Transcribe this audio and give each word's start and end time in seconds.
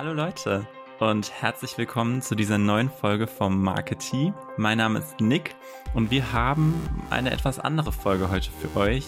Hallo 0.00 0.12
Leute 0.12 0.64
und 1.00 1.32
herzlich 1.42 1.76
willkommen 1.76 2.22
zu 2.22 2.36
dieser 2.36 2.56
neuen 2.56 2.88
Folge 2.88 3.26
vom 3.26 3.60
Marketing. 3.60 4.32
Mein 4.56 4.78
Name 4.78 5.00
ist 5.00 5.20
Nick 5.20 5.56
und 5.92 6.12
wir 6.12 6.32
haben 6.32 6.72
eine 7.10 7.32
etwas 7.32 7.58
andere 7.58 7.90
Folge 7.90 8.30
heute 8.30 8.48
für 8.52 8.78
euch, 8.78 9.06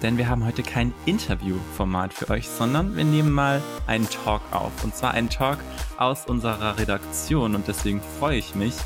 denn 0.00 0.16
wir 0.16 0.30
haben 0.30 0.46
heute 0.46 0.62
kein 0.62 0.94
Interviewformat 1.04 2.14
für 2.14 2.30
euch, 2.30 2.48
sondern 2.48 2.96
wir 2.96 3.04
nehmen 3.04 3.32
mal 3.32 3.60
einen 3.86 4.08
Talk 4.08 4.40
auf. 4.50 4.82
Und 4.82 4.96
zwar 4.96 5.10
einen 5.10 5.28
Talk 5.28 5.58
aus 5.98 6.24
unserer 6.24 6.78
Redaktion 6.78 7.54
und 7.54 7.68
deswegen 7.68 8.00
freue 8.18 8.38
ich 8.38 8.54
mich, 8.54 8.76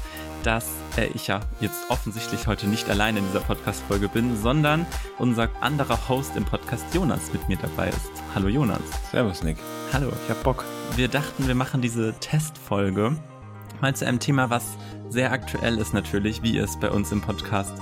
dass 0.42 0.72
äh, 0.96 1.06
ich 1.14 1.28
ja 1.28 1.38
jetzt 1.60 1.88
offensichtlich 1.88 2.48
heute 2.48 2.66
nicht 2.66 2.90
allein 2.90 3.16
in 3.16 3.24
dieser 3.28 3.44
Podcast-Folge 3.44 4.08
bin, 4.08 4.36
sondern 4.42 4.86
unser 5.18 5.48
anderer 5.60 6.08
Host 6.08 6.34
im 6.34 6.46
Podcast 6.46 6.92
Jonas 6.92 7.32
mit 7.32 7.48
mir 7.48 7.58
dabei 7.58 7.90
ist. 7.90 8.10
Hallo 8.34 8.48
Jonas. 8.48 8.82
Servus 9.12 9.44
Nick. 9.44 9.58
Hallo. 9.92 10.08
Ich 10.24 10.30
hab 10.30 10.42
Bock. 10.42 10.64
Wir 10.96 11.08
dachten, 11.08 11.46
wir 11.48 11.54
machen 11.54 11.82
diese 11.82 12.14
Testfolge 12.20 13.16
mal 13.80 13.94
zu 13.94 14.06
einem 14.06 14.20
Thema, 14.20 14.48
was 14.48 14.76
sehr 15.08 15.32
aktuell 15.32 15.78
ist 15.78 15.92
natürlich, 15.92 16.42
wie 16.42 16.54
ihr 16.54 16.64
es 16.64 16.78
bei 16.78 16.90
uns 16.90 17.12
im 17.12 17.20
Podcast 17.20 17.74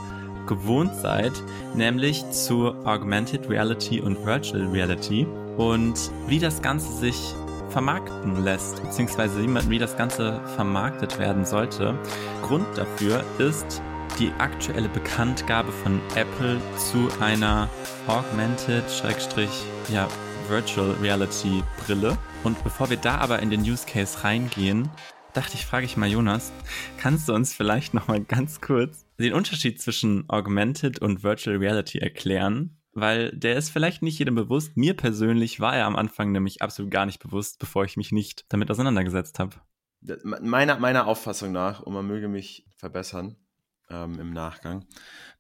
gewohnt 0.47 0.95
seid, 0.97 1.33
nämlich 1.75 2.28
zu 2.30 2.75
Augmented 2.84 3.48
Reality 3.48 4.01
und 4.01 4.25
Virtual 4.25 4.66
Reality 4.69 5.27
und 5.56 6.11
wie 6.27 6.38
das 6.38 6.62
Ganze 6.62 6.92
sich 6.92 7.34
vermarkten 7.70 8.42
lässt, 8.45 8.83
beziehungsweise 8.83 9.39
wie 9.70 9.78
das 9.78 9.97
Ganze 9.97 10.41
vermarktet 10.56 11.19
werden 11.19 11.45
sollte. 11.45 11.95
Grund 12.42 12.66
dafür 12.77 13.25
ist 13.39 13.83
die 14.19 14.30
aktuelle 14.39 14.89
Bekanntgabe 14.89 15.73
von 15.73 16.00
Apple 16.14 16.61
zu 16.77 17.09
einer 17.20 17.69
Augmented, 18.06 18.84
ja, 19.89 20.09
Virtual 20.48 20.95
Reality 21.00 21.62
Brille. 21.84 22.19
Und 22.45 22.62
bevor 22.64 22.91
wir 22.91 22.97
da 22.97 23.19
aber 23.19 23.39
in 23.39 23.50
den 23.50 23.61
Use 23.61 23.86
Case 23.86 24.25
reingehen, 24.25 24.91
dachte 25.33 25.55
ich, 25.55 25.64
frage 25.64 25.86
ich 25.86 25.97
mal 25.97 26.08
Jonas, 26.08 26.50
kannst 26.98 27.28
du 27.28 27.34
uns 27.34 27.55
vielleicht 27.55 27.94
noch 27.94 28.08
mal 28.08 28.20
ganz 28.20 28.61
kurz 28.61 29.06
den 29.20 29.33
Unterschied 29.33 29.80
zwischen 29.80 30.28
Augmented 30.28 30.98
und 30.98 31.22
Virtual 31.22 31.56
Reality 31.56 31.98
erklären? 31.98 32.80
Weil 32.94 33.30
der 33.30 33.56
ist 33.56 33.70
vielleicht 33.70 34.02
nicht 34.02 34.19
jedem 34.19 34.34
bewusst. 34.34 34.77
Mir 34.77 34.94
persönlich 34.94 35.61
war 35.61 35.77
er 35.77 35.86
am 35.86 35.94
Anfang 35.94 36.33
nämlich 36.33 36.62
absolut 36.62 36.91
gar 36.91 37.06
nicht 37.06 37.22
bewusst, 37.22 37.61
bevor 37.61 37.84
ich 37.84 37.97
mich 37.97 38.11
nicht 38.11 38.45
damit 38.48 38.70
auseinandergesetzt 38.72 39.39
habe. 39.39 39.56
Meiner, 40.24 40.80
meiner 40.80 41.06
Auffassung 41.06 41.52
nach, 41.52 41.80
und 41.80 41.95
man 41.95 42.06
möge 42.06 42.27
mich 42.27 42.67
verbessern 42.77 43.36
ähm, 43.89 44.19
im 44.19 44.33
Nachgang, 44.33 44.84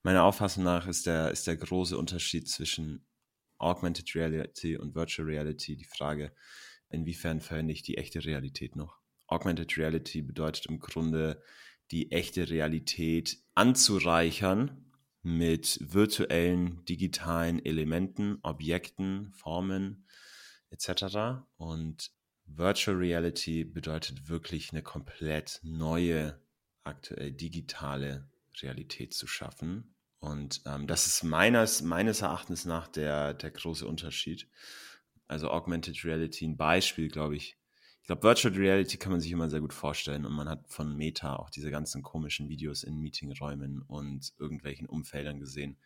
meiner 0.04 0.22
Auffassung 0.22 0.62
nach 0.62 0.86
ist 0.86 1.06
der, 1.06 1.32
ist 1.32 1.48
der 1.48 1.56
große 1.56 1.98
Unterschied 1.98 2.48
zwischen 2.48 3.04
Augmented 3.58 4.14
Reality 4.14 4.76
und 4.76 4.94
Virtual 4.94 5.26
Reality 5.26 5.76
die 5.76 5.84
Frage, 5.84 6.32
inwiefern 6.92 7.40
verwende 7.40 7.72
ich 7.72 7.82
die 7.82 7.98
echte 7.98 8.24
Realität 8.24 8.76
noch. 8.76 8.98
Augmented 9.26 9.76
Reality 9.78 10.22
bedeutet 10.22 10.66
im 10.66 10.78
Grunde, 10.78 11.42
die 11.90 12.12
echte 12.12 12.48
Realität 12.48 13.38
anzureichern 13.54 14.92
mit 15.22 15.78
virtuellen, 15.82 16.84
digitalen 16.84 17.64
Elementen, 17.64 18.38
Objekten, 18.42 19.32
Formen 19.32 20.06
etc. 20.70 21.44
Und 21.56 22.12
Virtual 22.46 22.96
Reality 22.96 23.64
bedeutet 23.64 24.28
wirklich 24.28 24.72
eine 24.72 24.82
komplett 24.82 25.60
neue, 25.62 26.40
aktuell 26.82 27.32
digitale 27.32 28.30
Realität 28.60 29.14
zu 29.14 29.26
schaffen. 29.26 29.94
Und 30.18 30.62
ähm, 30.66 30.86
das 30.86 31.06
ist 31.06 31.24
meines, 31.24 31.82
meines 31.82 32.22
Erachtens 32.22 32.64
nach 32.64 32.88
der, 32.88 33.34
der 33.34 33.50
große 33.50 33.86
Unterschied. 33.86 34.48
Also 35.28 35.50
Augmented 35.50 36.04
Reality, 36.04 36.46
ein 36.46 36.56
Beispiel, 36.56 37.08
glaube 37.08 37.36
ich, 37.36 37.56
ich 38.02 38.06
glaube, 38.06 38.24
Virtual 38.24 38.52
Reality 38.54 38.96
kann 38.96 39.12
man 39.12 39.20
sich 39.20 39.30
immer 39.30 39.48
sehr 39.48 39.60
gut 39.60 39.72
vorstellen 39.72 40.26
und 40.26 40.32
man 40.32 40.48
hat 40.48 40.68
von 40.68 40.96
Meta 40.96 41.36
auch 41.36 41.50
diese 41.50 41.70
ganzen 41.70 42.02
komischen 42.02 42.48
Videos 42.48 42.82
in 42.82 42.98
Meetingräumen 42.98 43.82
und 43.82 44.32
irgendwelchen 44.38 44.88
Umfeldern 44.88 45.38
gesehen. 45.38 45.76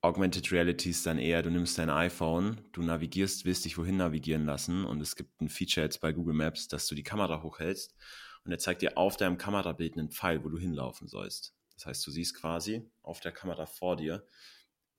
Augmented 0.00 0.50
Reality 0.50 0.90
ist 0.90 1.06
dann 1.06 1.18
eher, 1.18 1.42
du 1.42 1.50
nimmst 1.50 1.78
dein 1.78 1.90
iPhone, 1.90 2.60
du 2.72 2.82
navigierst, 2.82 3.44
willst 3.44 3.64
dich 3.64 3.78
wohin 3.78 3.96
navigieren 3.96 4.46
lassen 4.46 4.84
und 4.84 5.00
es 5.00 5.14
gibt 5.14 5.40
ein 5.40 5.48
Feature 5.48 5.84
jetzt 5.86 6.00
bei 6.00 6.12
Google 6.12 6.34
Maps, 6.34 6.66
dass 6.66 6.88
du 6.88 6.96
die 6.96 7.04
Kamera 7.04 7.42
hochhältst 7.42 7.96
und 8.44 8.50
er 8.50 8.58
zeigt 8.58 8.82
dir 8.82 8.98
auf 8.98 9.16
deinem 9.16 9.38
Kamerabild 9.38 9.96
einen 9.96 10.10
Pfeil, 10.10 10.42
wo 10.42 10.48
du 10.48 10.58
hinlaufen 10.58 11.06
sollst. 11.06 11.54
Das 11.74 11.86
heißt, 11.86 12.06
du 12.06 12.10
siehst 12.10 12.34
quasi 12.34 12.90
auf 13.02 13.20
der 13.20 13.30
Kamera 13.30 13.66
vor 13.66 13.96
dir, 13.96 14.24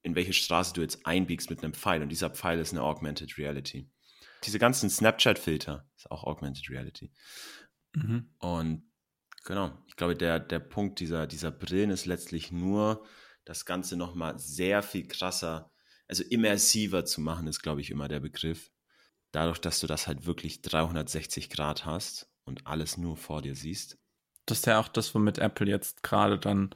in 0.01 0.15
welche 0.15 0.33
Straße 0.33 0.73
du 0.73 0.81
jetzt 0.81 1.05
einbiegst 1.05 1.49
mit 1.49 1.63
einem 1.63 1.73
Pfeil 1.73 2.01
und 2.01 2.09
dieser 2.09 2.29
Pfeil 2.29 2.59
ist 2.59 2.71
eine 2.71 2.83
Augmented 2.83 3.37
Reality. 3.37 3.89
Diese 4.45 4.59
ganzen 4.59 4.89
Snapchat-Filter 4.89 5.89
ist 5.97 6.09
auch 6.09 6.23
Augmented 6.23 6.69
Reality. 6.69 7.11
Mhm. 7.93 8.29
Und 8.39 8.83
genau, 9.43 9.77
ich 9.87 9.95
glaube, 9.95 10.15
der, 10.15 10.39
der 10.39 10.59
Punkt 10.59 10.99
dieser, 10.99 11.27
dieser 11.27 11.51
Brillen 11.51 11.89
ist 11.89 12.05
letztlich 12.05 12.51
nur, 12.51 13.05
das 13.49 13.65
Ganze 13.65 13.97
nochmal 13.97 14.37
sehr 14.37 14.83
viel 14.83 15.07
krasser, 15.07 15.71
also 16.07 16.23
immersiver 16.23 17.03
zu 17.03 17.19
machen, 17.19 17.47
ist, 17.47 17.61
glaube 17.61 17.81
ich, 17.81 17.89
immer 17.89 18.07
der 18.07 18.19
Begriff. 18.19 18.71
Dadurch, 19.31 19.59
dass 19.59 19.79
du 19.79 19.87
das 19.87 20.07
halt 20.07 20.25
wirklich 20.25 20.61
360 20.61 21.49
Grad 21.49 21.85
hast 21.85 22.29
und 22.43 22.67
alles 22.67 22.97
nur 22.97 23.17
vor 23.17 23.41
dir 23.41 23.55
siehst. 23.55 23.97
Das 24.45 24.59
ist 24.59 24.65
ja 24.65 24.79
auch 24.79 24.87
das, 24.87 25.13
womit 25.13 25.37
Apple 25.39 25.67
jetzt 25.67 26.03
gerade 26.03 26.37
dann 26.39 26.75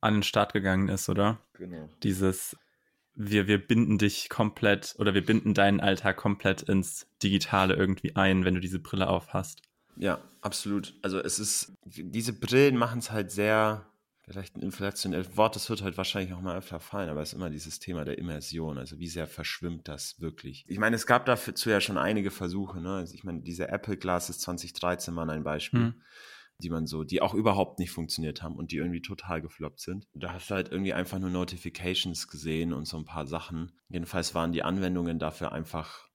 an 0.00 0.14
den 0.14 0.22
Start 0.22 0.52
gegangen 0.52 0.88
ist, 0.88 1.08
oder? 1.08 1.40
Genau. 1.54 1.88
Dieses 2.02 2.56
wir, 3.14 3.46
wir 3.46 3.66
binden 3.66 3.98
dich 3.98 4.28
komplett 4.28 4.94
oder 4.98 5.14
wir 5.14 5.24
binden 5.24 5.54
deinen 5.54 5.80
Alltag 5.80 6.16
komplett 6.16 6.62
ins 6.62 7.06
Digitale 7.22 7.74
irgendwie 7.74 8.16
ein, 8.16 8.44
wenn 8.44 8.54
du 8.54 8.60
diese 8.60 8.78
Brille 8.78 9.08
aufhast. 9.08 9.62
Ja, 9.96 10.22
absolut. 10.40 10.94
Also 11.02 11.18
es 11.18 11.38
ist, 11.38 11.74
diese 11.84 12.32
Brillen 12.32 12.76
machen 12.76 13.00
es 13.00 13.10
halt 13.10 13.30
sehr, 13.30 13.86
vielleicht 14.22 14.56
ein 14.56 14.62
inflationelles 14.62 15.36
Wort, 15.36 15.56
das 15.56 15.68
wird 15.68 15.82
halt 15.82 15.98
wahrscheinlich 15.98 16.32
auch 16.32 16.40
mal 16.40 16.56
öfter 16.56 16.80
fallen, 16.80 17.10
aber 17.10 17.20
es 17.20 17.30
ist 17.30 17.34
immer 17.34 17.50
dieses 17.50 17.78
Thema 17.78 18.04
der 18.04 18.16
Immersion, 18.16 18.78
also 18.78 18.98
wie 18.98 19.08
sehr 19.08 19.26
verschwimmt 19.26 19.88
das 19.88 20.20
wirklich. 20.20 20.64
Ich 20.68 20.78
meine, 20.78 20.96
es 20.96 21.06
gab 21.06 21.26
dazu 21.26 21.68
ja 21.68 21.80
schon 21.80 21.98
einige 21.98 22.30
Versuche, 22.30 22.80
ne? 22.80 22.94
Also 22.94 23.14
ich 23.14 23.24
meine, 23.24 23.42
diese 23.42 23.68
Apple 23.68 23.96
Glasses 23.96 24.38
2013 24.38 25.14
waren 25.16 25.30
ein 25.30 25.44
Beispiel. 25.44 25.80
Hm 25.80 25.94
die 26.60 26.70
man 26.70 26.86
so, 26.86 27.04
die 27.04 27.22
auch 27.22 27.34
überhaupt 27.34 27.78
nicht 27.78 27.90
funktioniert 27.90 28.42
haben 28.42 28.56
und 28.56 28.72
die 28.72 28.76
irgendwie 28.76 29.02
total 29.02 29.42
gefloppt 29.42 29.80
sind. 29.80 30.06
Da 30.14 30.32
hast 30.32 30.50
du 30.50 30.54
halt 30.54 30.70
irgendwie 30.70 30.92
einfach 30.92 31.18
nur 31.18 31.30
Notifications 31.30 32.28
gesehen 32.28 32.72
und 32.72 32.86
so 32.86 32.96
ein 32.96 33.04
paar 33.04 33.26
Sachen. 33.26 33.72
Jedenfalls 33.88 34.34
waren 34.34 34.52
die 34.52 34.62
Anwendungen 34.62 35.18
dafür 35.18 35.52
einfach 35.52 36.08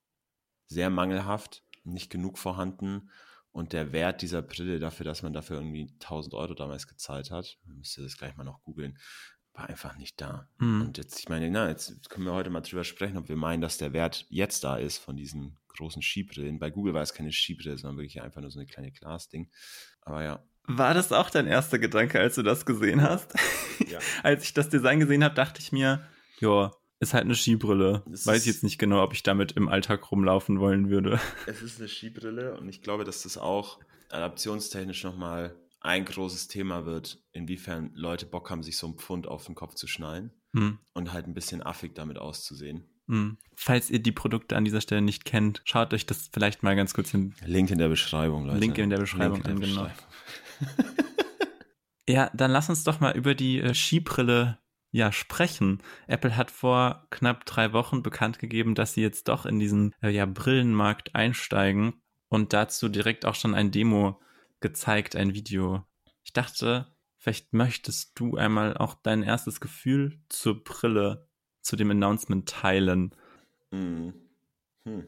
sehr 0.68 0.90
mangelhaft, 0.90 1.64
nicht 1.84 2.10
genug 2.10 2.38
vorhanden 2.38 3.10
und 3.52 3.72
der 3.72 3.94
Wert 3.94 4.22
dieser 4.22 4.42
Brille 4.42 4.80
dafür, 4.80 5.06
dass 5.06 5.24
man 5.24 5.32
dafür 5.32 5.58
irgendwie 5.58 5.90
1000 6.02 6.34
Euro 6.34 6.54
damals 6.54 6.88
gezahlt 6.88 7.32
hat, 7.32 7.58
man 7.66 7.78
müsste 7.78 8.02
das 8.02 8.18
gleich 8.18 8.36
mal 8.36 8.44
noch 8.44 8.62
googeln, 8.64 8.98
war 9.56 9.70
einfach 9.70 9.98
nicht 9.98 10.20
da. 10.22 10.48
Mhm. 10.58 10.82
Und 10.82 10.98
jetzt, 10.98 11.20
ich 11.20 11.30
meine, 11.30 11.50
na, 11.50 11.70
jetzt 11.70 12.10
können 12.10 12.26
wir 12.26 12.34
heute 12.34 12.50
mal 12.50 12.62
drüber 12.62 12.84
sprechen, 12.84 13.18
ob 13.18 13.30
wir 13.30 13.36
meinen, 13.36 13.62
dass 13.62 13.78
der 13.78 13.94
Wert 13.94 14.26
jetzt 14.30 14.64
da 14.64 14.78
ist 14.78 14.98
von 14.98 15.16
diesen 15.16 15.58
großen 15.76 16.02
Skibrillen. 16.02 16.60
Bei 16.60 16.70
Google 16.70 16.94
war 16.94 17.02
es 17.02 17.14
keine 17.14 17.32
Skibrille, 17.32 17.78
sondern 17.78 17.98
wirklich 17.98 18.22
einfach 18.22 18.42
nur 18.42 18.52
so 18.52 18.60
eine 18.60 18.68
kleine 18.68 18.92
Glasding. 18.92 19.50
Aber 20.02 20.24
ja. 20.24 20.44
War 20.68 20.94
das 20.94 21.12
auch 21.12 21.30
dein 21.30 21.48
erster 21.48 21.80
Gedanke, 21.80 22.20
als 22.20 22.36
du 22.36 22.44
das 22.44 22.66
gesehen 22.66 23.02
hast? 23.02 23.34
Ja. 23.90 24.00
als 24.24 24.46
ich 24.46 24.54
das 24.54 24.70
Design 24.70 25.02
gesehen 25.02 25.22
habe, 25.22 25.36
dachte 25.36 25.60
ich 25.60 25.74
mir, 25.74 26.08
ja, 26.40 26.72
ist 27.02 27.14
halt 27.14 27.26
eine 27.26 27.36
Skibrille. 27.36 28.04
Es 28.12 28.26
Weiß 28.26 28.40
ich 28.40 28.48
jetzt 28.48 28.64
nicht 28.64 28.78
genau, 28.78 29.04
ob 29.04 29.12
ich 29.12 29.22
damit 29.22 29.52
im 29.52 29.68
Alltag 29.68 30.10
rumlaufen 30.12 30.62
wollen 30.62 30.90
würde. 30.90 31.20
Es 31.46 31.62
ist 31.62 31.78
eine 31.80 31.90
Skibrille 31.90 32.58
und 32.58 32.70
ich 32.70 32.82
glaube, 32.82 33.04
dass 33.04 33.24
das 33.24 33.38
auch 33.38 33.80
adaptionstechnisch 34.10 35.04
nochmal 35.04 35.54
ein 35.86 36.06
großes 36.06 36.48
Thema 36.48 36.86
wird, 36.86 37.24
inwiefern 37.32 37.92
Leute 37.94 38.26
Bock 38.26 38.50
haben, 38.50 38.64
sich 38.64 38.78
so 38.78 38.88
ein 38.88 38.96
Pfund 38.96 39.28
auf 39.28 39.46
den 39.46 39.56
Kopf 39.56 39.76
zu 39.76 39.88
schnallen 39.88 40.32
hm. 40.54 40.80
und 40.94 41.14
halt 41.14 41.28
ein 41.28 41.34
bisschen 41.34 41.62
affig 41.62 41.94
damit 41.96 42.18
auszusehen. 42.18 42.86
Hm. 43.08 43.38
Falls 43.56 43.90
ihr 43.92 44.00
die 44.00 44.12
Produkte 44.12 44.56
an 44.56 44.66
dieser 44.66 44.82
Stelle 44.82 45.02
nicht 45.02 45.26
kennt, 45.26 45.62
schaut 45.64 45.94
euch 45.94 46.06
das 46.06 46.30
vielleicht 46.34 46.64
mal 46.64 46.76
ganz 46.76 46.94
kurz 46.94 47.12
hin. 47.12 47.36
Link 47.46 47.70
in 47.70 47.78
der 47.78 47.90
Beschreibung, 47.90 48.46
Leute. 48.48 48.60
Link 48.60 48.78
in 48.78 48.90
der 48.90 48.98
Beschreibung, 48.98 49.44
in 49.44 49.60
der 49.60 49.68
genau. 49.68 49.90
ja, 52.10 52.32
dann 52.34 52.52
lass 52.52 52.70
uns 52.70 52.84
doch 52.84 53.00
mal 53.00 53.16
über 53.16 53.36
die 53.36 53.60
äh, 53.60 53.76
Skibrille 53.76 54.58
ja 54.92 55.12
sprechen. 55.12 55.84
Apple 56.08 56.36
hat 56.36 56.50
vor 56.50 57.06
knapp 57.12 57.46
drei 57.46 57.74
Wochen 57.74 58.02
bekannt 58.02 58.40
gegeben, 58.40 58.74
dass 58.76 58.94
sie 58.94 59.02
jetzt 59.02 59.28
doch 59.28 59.46
in 59.46 59.60
diesen 59.60 59.94
äh, 60.02 60.10
ja, 60.10 60.26
Brillenmarkt 60.26 61.14
einsteigen 61.14 62.02
und 62.30 62.54
dazu 62.54 62.90
direkt 62.90 63.26
auch 63.26 63.36
schon 63.36 63.54
ein 63.54 63.72
Demo 63.72 64.20
gezeigt, 64.60 65.16
ein 65.16 65.34
Video. 65.34 65.86
Ich 66.24 66.34
dachte, 66.34 66.96
vielleicht 67.18 67.54
möchtest 67.54 68.20
du 68.20 68.38
einmal 68.38 68.78
auch 68.78 68.96
dein 68.96 69.24
erstes 69.24 69.60
Gefühl 69.60 70.20
zur 70.30 70.64
Brille 70.64 71.28
zu 71.62 71.76
dem 71.76 71.92
Announcement 71.92 72.48
teilen? 72.48 73.16
Hm. 73.72 74.14
Hm. 74.86 75.08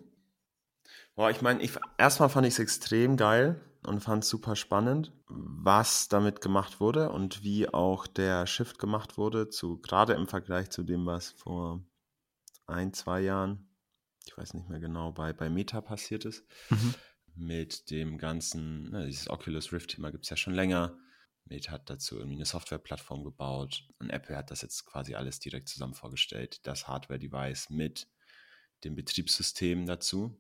Boah, 1.16 1.32
ich 1.32 1.42
meine, 1.42 1.62
ich, 1.62 1.72
erstmal 1.98 2.30
fand 2.30 2.46
ich 2.48 2.54
es 2.54 2.60
extrem 2.60 3.18
geil 3.18 3.60
und 3.86 4.02
fand 4.02 4.24
es 4.24 4.30
super 4.30 4.56
spannend, 4.56 5.14
was 5.28 6.10
damit 6.10 6.42
gemacht 6.42 6.80
wurde 6.80 7.10
und 7.12 7.44
wie 7.44 7.70
auch 7.70 8.06
der 8.06 8.46
Shift 8.46 8.80
gemacht 8.80 9.18
wurde, 9.18 9.50
zu, 9.50 9.80
gerade 9.80 10.14
im 10.14 10.28
Vergleich 10.28 10.70
zu 10.70 10.84
dem, 10.84 11.06
was 11.06 11.32
vor 11.32 11.84
ein, 12.68 12.94
zwei 12.94 13.22
Jahren, 13.22 13.70
ich 14.26 14.38
weiß 14.38 14.54
nicht 14.54 14.70
mehr 14.70 14.80
genau, 14.80 15.12
bei, 15.12 15.34
bei 15.34 15.50
Meta 15.50 15.82
passiert 15.82 16.26
ist. 16.26 16.46
Mhm. 16.70 16.94
Mit 17.38 17.90
dem 17.90 18.18
ganzen, 18.18 18.90
ne, 18.90 19.06
dieses 19.06 19.30
Oculus 19.30 19.72
Rift-Thema 19.72 20.12
gibt 20.12 20.26
es 20.26 20.30
ja 20.30 20.38
schon 20.38 20.54
länger. 20.54 20.98
Mate 21.46 21.72
hat 21.72 21.90
dazu 21.90 22.18
irgendwie 22.18 22.36
eine 22.36 22.46
Softwareplattform 22.46 23.24
gebaut 23.24 23.88
und 24.00 24.10
Apple 24.10 24.36
hat 24.36 24.52
das 24.52 24.62
jetzt 24.62 24.86
quasi 24.86 25.16
alles 25.16 25.40
direkt 25.40 25.70
zusammen 25.70 25.94
vorgestellt. 25.94 26.60
Das 26.68 26.88
Hardware-Device 26.88 27.70
mit 27.70 28.08
dem 28.84 28.96
Betriebssystem 28.96 29.86
dazu. 29.86 30.40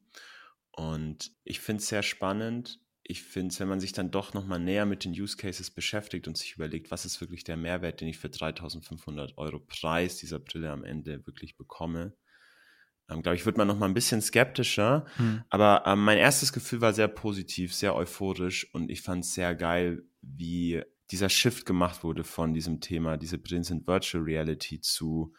Und 0.71 1.31
ich 1.43 1.59
finde 1.59 1.81
es 1.81 1.87
sehr 1.87 2.03
spannend. 2.03 2.79
Ich 3.03 3.23
finde 3.23 3.53
es, 3.53 3.59
wenn 3.59 3.69
man 3.69 3.79
sich 3.79 3.93
dann 3.93 4.11
doch 4.11 4.33
nochmal 4.33 4.59
näher 4.59 4.85
mit 4.85 5.05
den 5.05 5.13
Use 5.13 5.37
Cases 5.37 5.71
beschäftigt 5.71 6.27
und 6.27 6.37
sich 6.37 6.55
überlegt, 6.55 6.91
was 6.91 7.05
ist 7.05 7.21
wirklich 7.21 7.43
der 7.45 7.57
Mehrwert, 7.57 8.01
den 8.01 8.09
ich 8.09 8.17
für 8.17 8.29
3500 8.29 9.37
Euro 9.37 9.59
Preis 9.59 10.17
dieser 10.17 10.39
Brille 10.39 10.71
am 10.71 10.83
Ende 10.83 11.25
wirklich 11.25 11.55
bekomme, 11.55 12.17
ähm, 13.09 13.21
glaube 13.21 13.35
ich, 13.35 13.45
wird 13.45 13.57
man 13.57 13.67
nochmal 13.67 13.89
ein 13.89 13.93
bisschen 13.93 14.21
skeptischer. 14.21 15.05
Hm. 15.17 15.43
Aber 15.49 15.83
ähm, 15.85 16.03
mein 16.03 16.17
erstes 16.17 16.53
Gefühl 16.53 16.81
war 16.81 16.93
sehr 16.93 17.07
positiv, 17.07 17.73
sehr 17.73 17.95
euphorisch 17.95 18.73
und 18.73 18.89
ich 18.89 19.01
fand 19.01 19.23
es 19.23 19.33
sehr 19.33 19.55
geil, 19.55 20.03
wie 20.21 20.83
dieser 21.11 21.29
Shift 21.29 21.65
gemacht 21.65 22.03
wurde 22.03 22.23
von 22.23 22.53
diesem 22.53 22.81
Thema, 22.81 23.17
diese 23.17 23.37
Brillen 23.37 23.63
sind 23.63 23.87
Virtual 23.87 24.23
Reality 24.23 24.81
zu, 24.81 25.33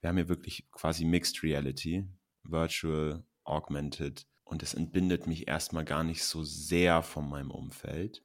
wir 0.00 0.08
haben 0.08 0.16
hier 0.16 0.28
wirklich 0.28 0.68
quasi 0.72 1.04
Mixed 1.04 1.42
Reality, 1.44 2.08
Virtual, 2.42 3.24
Augmented 3.44 4.26
und 4.42 4.62
es 4.62 4.74
entbindet 4.74 5.26
mich 5.26 5.46
erstmal 5.46 5.84
gar 5.84 6.02
nicht 6.02 6.24
so 6.24 6.42
sehr 6.42 7.02
von 7.02 7.28
meinem 7.28 7.50
Umfeld. 7.50 8.24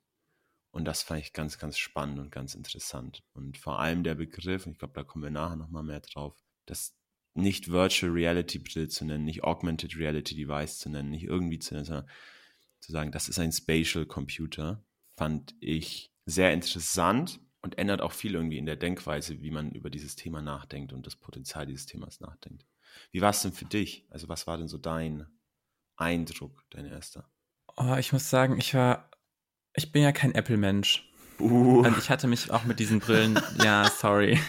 Und 0.71 0.85
das 0.85 1.01
fand 1.01 1.21
ich 1.21 1.33
ganz, 1.33 1.57
ganz 1.57 1.77
spannend 1.77 2.19
und 2.19 2.31
ganz 2.31 2.53
interessant. 2.53 3.23
Und 3.33 3.57
vor 3.57 3.79
allem 3.79 4.03
der 4.03 4.15
Begriff, 4.15 4.65
und 4.65 4.73
ich 4.73 4.77
glaube, 4.77 4.93
da 4.93 5.03
kommen 5.03 5.23
wir 5.23 5.31
nachher 5.31 5.55
nochmal 5.55 5.83
mehr 5.83 6.01
drauf, 6.01 6.35
das 6.65 6.95
nicht 7.37 7.71
Virtual 7.71 8.11
Reality 8.11 8.59
Brille 8.59 8.87
zu 8.87 9.05
nennen, 9.05 9.23
nicht 9.23 9.43
Augmented 9.43 9.97
Reality 9.97 10.35
Device 10.35 10.79
zu 10.79 10.89
nennen, 10.89 11.09
nicht 11.09 11.23
irgendwie 11.23 11.59
zu 11.59 11.73
nennen, 11.73 11.85
sondern 11.85 12.09
zu 12.79 12.91
sagen, 12.91 13.11
das 13.11 13.29
ist 13.29 13.39
ein 13.39 13.51
Spatial 13.51 14.05
Computer, 14.05 14.83
fand 15.15 15.55
ich 15.59 16.11
sehr 16.25 16.53
interessant 16.53 17.39
und 17.61 17.77
ändert 17.77 18.01
auch 18.01 18.11
viel 18.11 18.35
irgendwie 18.35 18.57
in 18.57 18.65
der 18.65 18.75
Denkweise, 18.75 19.41
wie 19.41 19.51
man 19.51 19.71
über 19.71 19.89
dieses 19.89 20.15
Thema 20.15 20.41
nachdenkt 20.41 20.93
und 20.93 21.05
das 21.05 21.15
Potenzial 21.15 21.65
dieses 21.65 21.85
Themas 21.85 22.19
nachdenkt. 22.19 22.65
Wie 23.11 23.21
war 23.21 23.31
es 23.31 23.41
denn 23.41 23.53
für 23.53 23.65
dich? 23.65 24.05
Also 24.09 24.29
was 24.29 24.47
war 24.47 24.57
denn 24.57 24.67
so 24.67 24.77
dein 24.77 25.27
Eindruck, 25.95 26.63
dein 26.69 26.85
erster? 26.85 27.29
Oh, 27.75 27.95
ich 27.95 28.13
muss 28.13 28.29
sagen, 28.29 28.57
ich 28.57 28.73
war, 28.73 29.11
ich 29.73 29.91
bin 29.91 30.03
ja 30.03 30.11
kein 30.11 30.33
Apple-Mensch. 30.33 31.11
Uh. 31.39 31.79
Und 31.85 31.97
ich 31.97 32.09
hatte 32.09 32.27
mich 32.27 32.51
auch 32.51 32.65
mit 32.65 32.79
diesen 32.79 32.99
Brillen, 32.99 33.39
ja, 33.63 33.89
sorry. 33.89 34.39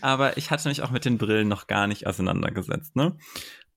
Aber 0.00 0.36
ich 0.36 0.50
hatte 0.50 0.68
mich 0.68 0.82
auch 0.82 0.90
mit 0.90 1.04
den 1.04 1.18
Brillen 1.18 1.48
noch 1.48 1.66
gar 1.66 1.86
nicht 1.86 2.06
auseinandergesetzt, 2.06 2.96
ne? 2.96 3.16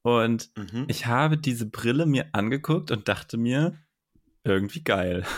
Und 0.03 0.51
mhm. 0.55 0.85
ich 0.87 1.05
habe 1.05 1.37
diese 1.37 1.65
Brille 1.65 2.05
mir 2.05 2.29
angeguckt 2.33 2.91
und 2.91 3.07
dachte 3.07 3.37
mir, 3.37 3.77
irgendwie 4.43 4.83
geil. 4.83 5.25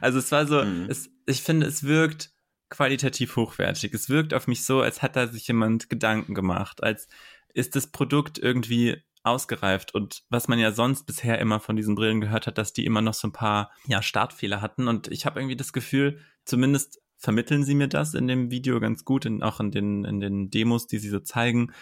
Also 0.00 0.18
es 0.18 0.32
war 0.32 0.46
so, 0.46 0.64
mhm. 0.64 0.86
es, 0.88 1.10
ich 1.26 1.42
finde, 1.42 1.66
es 1.66 1.84
wirkt 1.84 2.32
qualitativ 2.70 3.36
hochwertig. 3.36 3.92
Es 3.92 4.08
wirkt 4.08 4.32
auf 4.32 4.46
mich 4.46 4.64
so, 4.64 4.80
als 4.80 5.02
hat 5.02 5.14
da 5.14 5.26
sich 5.26 5.46
jemand 5.46 5.90
Gedanken 5.90 6.34
gemacht, 6.34 6.82
als 6.82 7.06
ist 7.52 7.76
das 7.76 7.86
Produkt 7.88 8.38
irgendwie 8.38 9.02
ausgereift 9.22 9.94
und 9.94 10.22
was 10.28 10.48
man 10.48 10.58
ja 10.58 10.72
sonst 10.72 11.04
bisher 11.04 11.38
immer 11.38 11.60
von 11.60 11.76
diesen 11.76 11.94
Brillen 11.94 12.20
gehört 12.20 12.46
hat, 12.46 12.58
dass 12.58 12.72
die 12.72 12.84
immer 12.84 13.02
noch 13.02 13.14
so 13.14 13.28
ein 13.28 13.32
paar 13.32 13.70
ja, 13.86 14.02
Startfehler 14.02 14.60
hatten 14.60 14.88
und 14.88 15.08
ich 15.08 15.26
habe 15.26 15.40
irgendwie 15.40 15.56
das 15.56 15.72
Gefühl, 15.72 16.20
zumindest 16.44 17.00
vermitteln 17.18 17.64
sie 17.64 17.74
mir 17.74 17.88
das 17.88 18.14
in 18.14 18.28
dem 18.28 18.50
Video 18.50 18.80
ganz 18.80 19.04
gut, 19.04 19.24
in, 19.26 19.42
auch 19.42 19.60
in 19.60 19.70
den, 19.70 20.04
in 20.04 20.20
den 20.20 20.50
Demos, 20.50 20.86
die 20.86 20.98
sie 20.98 21.08
so 21.08 21.20
zeigen, 21.20 21.72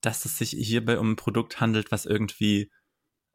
dass 0.00 0.24
es 0.24 0.38
sich 0.38 0.50
hierbei 0.50 0.98
um 0.98 1.12
ein 1.12 1.16
Produkt 1.16 1.60
handelt, 1.60 1.92
was 1.92 2.06
irgendwie 2.06 2.70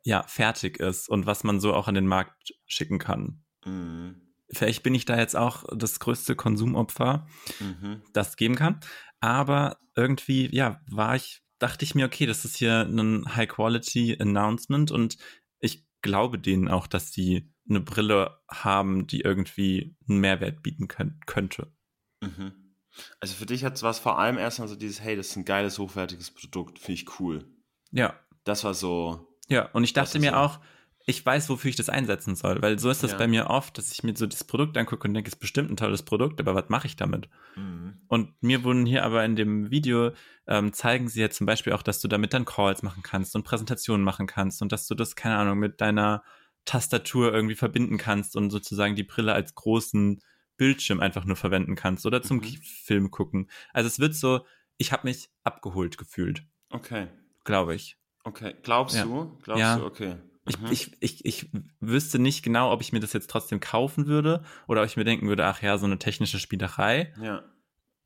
ja 0.03 0.23
fertig 0.23 0.79
ist 0.79 1.07
und 1.09 1.25
was 1.25 1.43
man 1.43 1.59
so 1.59 1.73
auch 1.73 1.87
an 1.87 1.95
den 1.95 2.07
Markt 2.07 2.53
schicken 2.65 2.99
kann. 2.99 3.43
Mhm. 3.65 4.21
Vielleicht 4.49 4.83
bin 4.83 4.93
ich 4.93 5.05
da 5.05 5.17
jetzt 5.17 5.35
auch 5.35 5.63
das 5.75 5.99
größte 5.99 6.35
Konsumopfer, 6.35 7.27
mhm. 7.59 8.01
das 8.13 8.35
geben 8.35 8.55
kann. 8.55 8.79
Aber 9.19 9.77
irgendwie, 9.95 10.53
ja, 10.53 10.81
war 10.87 11.15
ich, 11.15 11.42
dachte 11.63 11.85
ich 11.85 11.95
mir, 11.95 12.05
okay, 12.05 12.25
das 12.25 12.43
ist 12.43 12.57
hier 12.57 12.81
ein 12.81 13.35
High-Quality-Announcement 13.35 14.91
und 14.91 15.17
ich 15.59 15.87
glaube 16.01 16.37
denen 16.37 16.67
auch, 16.67 16.87
dass 16.87 17.11
die 17.11 17.49
eine 17.69 17.79
Brille 17.79 18.37
haben, 18.49 19.07
die 19.07 19.21
irgendwie 19.21 19.95
einen 20.09 20.19
Mehrwert 20.19 20.61
bieten 20.61 20.89
können, 20.89 21.21
könnte. 21.25 21.73
Mhm. 22.21 22.75
Also 23.21 23.35
für 23.35 23.45
dich 23.45 23.63
hat 23.63 23.75
es 23.75 23.83
was 23.83 23.97
vor 23.97 24.19
allem 24.19 24.37
erstmal 24.37 24.67
so 24.67 24.75
dieses, 24.75 25.01
hey, 25.01 25.15
das 25.15 25.29
ist 25.29 25.37
ein 25.37 25.45
geiles, 25.45 25.79
hochwertiges 25.79 26.31
Produkt, 26.31 26.79
finde 26.79 27.01
ich 27.01 27.19
cool. 27.19 27.49
Ja. 27.91 28.19
Das 28.43 28.65
war 28.65 28.73
so. 28.73 29.39
Ja, 29.47 29.69
und 29.71 29.85
ich 29.85 29.93
dachte 29.93 30.19
mir 30.19 30.31
so. 30.31 30.37
auch, 30.37 30.59
ich 31.05 31.25
weiß, 31.25 31.49
wofür 31.49 31.69
ich 31.69 31.75
das 31.75 31.89
einsetzen 31.89 32.35
soll. 32.35 32.61
Weil 32.61 32.79
so 32.79 32.89
ist 32.89 33.03
das 33.03 33.11
ja. 33.11 33.17
bei 33.17 33.27
mir 33.27 33.47
oft, 33.47 33.77
dass 33.77 33.91
ich 33.91 34.03
mir 34.03 34.15
so 34.15 34.25
das 34.25 34.43
Produkt 34.43 34.77
angucke 34.77 35.07
und 35.07 35.13
denke, 35.13 35.27
es 35.27 35.33
ist 35.33 35.39
bestimmt 35.39 35.69
ein 35.69 35.77
tolles 35.77 36.03
Produkt, 36.03 36.39
aber 36.39 36.55
was 36.55 36.69
mache 36.69 36.87
ich 36.87 36.95
damit? 36.95 37.27
Mhm. 37.55 37.97
Und 38.07 38.41
mir 38.41 38.63
wurden 38.63 38.85
hier 38.85 39.03
aber 39.03 39.25
in 39.25 39.35
dem 39.35 39.69
Video 39.69 40.11
ähm, 40.47 40.71
zeigen 40.71 41.09
sie 41.09 41.21
ja 41.21 41.29
zum 41.29 41.45
Beispiel 41.45 41.73
auch, 41.73 41.81
dass 41.81 41.99
du 41.99 42.07
damit 42.07 42.33
dann 42.33 42.45
Calls 42.45 42.83
machen 42.83 43.03
kannst 43.03 43.35
und 43.35 43.43
Präsentationen 43.43 44.03
machen 44.03 44.27
kannst 44.27 44.61
und 44.61 44.71
dass 44.71 44.87
du 44.87 44.95
das, 44.95 45.15
keine 45.15 45.37
Ahnung, 45.37 45.59
mit 45.59 45.81
deiner 45.81 46.23
Tastatur 46.65 47.33
irgendwie 47.33 47.55
verbinden 47.55 47.97
kannst 47.97 48.37
und 48.37 48.49
sozusagen 48.49 48.95
die 48.95 49.03
Brille 49.03 49.33
als 49.33 49.55
großen 49.55 50.21
Bildschirm 50.55 51.01
einfach 51.01 51.25
nur 51.25 51.35
verwenden 51.35 51.75
kannst 51.75 52.05
oder 52.05 52.21
zum 52.21 52.37
mhm. 52.37 52.57
Film 52.61 53.11
gucken. 53.11 53.49
Also 53.73 53.87
es 53.87 53.99
wird 53.99 54.15
so, 54.15 54.45
ich 54.77 54.93
habe 54.93 55.07
mich 55.07 55.29
abgeholt 55.43 55.97
gefühlt. 55.97 56.43
Okay. 56.69 57.07
Glaube 57.43 57.75
ich. 57.75 57.97
Okay. 58.23 58.55
Glaubst 58.63 58.95
ja. 58.95 59.03
du? 59.03 59.37
Glaubst 59.43 59.59
ja. 59.59 59.77
du? 59.77 59.85
Okay. 59.85 60.15
Ich, 60.45 60.59
mhm. 60.59 60.71
ich, 60.71 60.91
ich, 60.99 61.25
ich 61.25 61.49
wüsste 61.79 62.19
nicht 62.19 62.43
genau, 62.43 62.71
ob 62.71 62.81
ich 62.81 62.91
mir 62.91 62.99
das 62.99 63.13
jetzt 63.13 63.29
trotzdem 63.29 63.59
kaufen 63.59 64.07
würde 64.07 64.43
oder 64.67 64.81
ob 64.81 64.87
ich 64.87 64.97
mir 64.97 65.05
denken 65.05 65.27
würde, 65.27 65.45
ach 65.45 65.61
ja, 65.61 65.77
so 65.77 65.85
eine 65.85 65.99
technische 65.99 66.39
Spielerei. 66.39 67.13
Ja. 67.21 67.43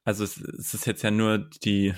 Also 0.03 0.23
es, 0.23 0.37
es 0.37 0.73
ist 0.73 0.85
jetzt 0.85 1.01
ja 1.01 1.11
nur 1.11 1.37
die, 1.37 1.93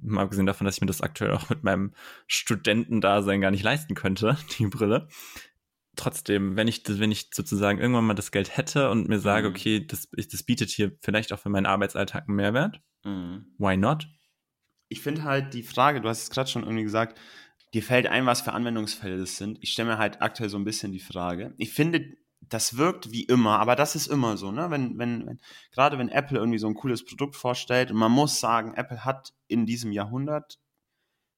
mal 0.00 0.22
abgesehen 0.22 0.46
davon, 0.46 0.64
dass 0.64 0.76
ich 0.76 0.80
mir 0.80 0.86
das 0.86 1.02
aktuell 1.02 1.32
auch 1.32 1.50
mit 1.50 1.64
meinem 1.64 1.92
Studentendasein 2.26 3.40
gar 3.40 3.50
nicht 3.50 3.64
leisten 3.64 3.94
könnte, 3.94 4.36
die 4.58 4.66
Brille. 4.66 5.08
Trotzdem, 5.96 6.56
wenn 6.56 6.68
ich, 6.68 6.82
wenn 6.86 7.10
ich 7.10 7.30
sozusagen 7.34 7.80
irgendwann 7.80 8.06
mal 8.06 8.14
das 8.14 8.30
Geld 8.30 8.56
hätte 8.56 8.90
und 8.90 9.08
mir 9.08 9.18
sage, 9.18 9.48
mhm. 9.48 9.54
okay, 9.54 9.86
das, 9.86 10.08
das 10.10 10.42
bietet 10.44 10.70
hier 10.70 10.96
vielleicht 11.00 11.32
auch 11.32 11.40
für 11.40 11.48
meinen 11.48 11.66
Arbeitsalltag 11.66 12.28
einen 12.28 12.36
Mehrwert, 12.36 12.80
mhm. 13.04 13.46
why 13.58 13.76
not? 13.76 14.06
Ich 14.88 15.02
finde 15.02 15.24
halt 15.24 15.52
die 15.52 15.62
Frage, 15.62 16.00
du 16.00 16.08
hast 16.08 16.22
es 16.22 16.30
gerade 16.30 16.48
schon 16.48 16.62
irgendwie 16.62 16.84
gesagt, 16.84 17.18
dir 17.74 17.82
fällt 17.82 18.06
ein, 18.06 18.26
was 18.26 18.40
für 18.40 18.52
Anwendungsfälle 18.52 19.18
das 19.18 19.36
sind. 19.36 19.58
Ich 19.60 19.72
stelle 19.72 19.90
mir 19.90 19.98
halt 19.98 20.22
aktuell 20.22 20.48
so 20.48 20.58
ein 20.58 20.64
bisschen 20.64 20.92
die 20.92 21.00
Frage. 21.00 21.54
Ich 21.56 21.72
finde, 21.72 22.16
das 22.40 22.76
wirkt 22.76 23.12
wie 23.12 23.24
immer, 23.24 23.58
aber 23.58 23.76
das 23.76 23.94
ist 23.94 24.06
immer 24.06 24.36
so, 24.36 24.50
ne? 24.50 24.70
Wenn, 24.70 24.98
wenn, 24.98 25.26
wenn, 25.26 25.40
gerade 25.70 25.98
wenn 25.98 26.08
Apple 26.08 26.38
irgendwie 26.38 26.58
so 26.58 26.66
ein 26.66 26.74
cooles 26.74 27.04
Produkt 27.04 27.36
vorstellt, 27.36 27.90
und 27.90 27.98
man 27.98 28.12
muss 28.12 28.40
sagen, 28.40 28.74
Apple 28.74 29.04
hat 29.04 29.34
in 29.46 29.66
diesem 29.66 29.92
Jahrhundert 29.92 30.58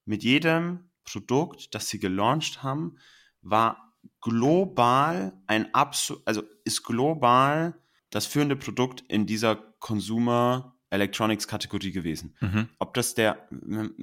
mit 0.05 0.23
jedem 0.23 0.89
Produkt, 1.03 1.75
das 1.75 1.89
sie 1.89 1.99
gelauncht 1.99 2.63
haben, 2.63 2.97
war 3.41 3.93
global 4.21 5.33
ein 5.47 5.73
absolut, 5.73 6.25
also 6.25 6.43
ist 6.63 6.83
global 6.83 7.75
das 8.09 8.25
führende 8.25 8.55
Produkt 8.55 9.01
in 9.07 9.25
dieser 9.25 9.55
Consumer 9.79 10.77
Electronics 10.89 11.47
Kategorie 11.47 11.91
gewesen. 11.91 12.35
Mhm. 12.39 12.69
Ob 12.79 12.93
das 12.93 13.15
der, 13.15 13.47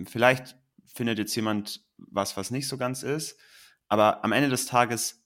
vielleicht 0.06 0.56
findet 0.94 1.18
jetzt 1.18 1.34
jemand 1.34 1.84
was, 1.96 2.36
was 2.36 2.50
nicht 2.50 2.68
so 2.68 2.76
ganz 2.76 3.02
ist. 3.02 3.38
Aber 3.88 4.24
am 4.24 4.32
Ende 4.32 4.48
des 4.48 4.66
Tages 4.66 5.24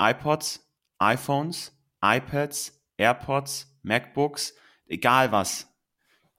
iPods, 0.00 0.66
iPhones, 0.98 1.72
iPads, 2.02 2.80
AirPods, 2.96 3.78
MacBooks, 3.82 4.54
egal 4.86 5.32
was. 5.32 5.66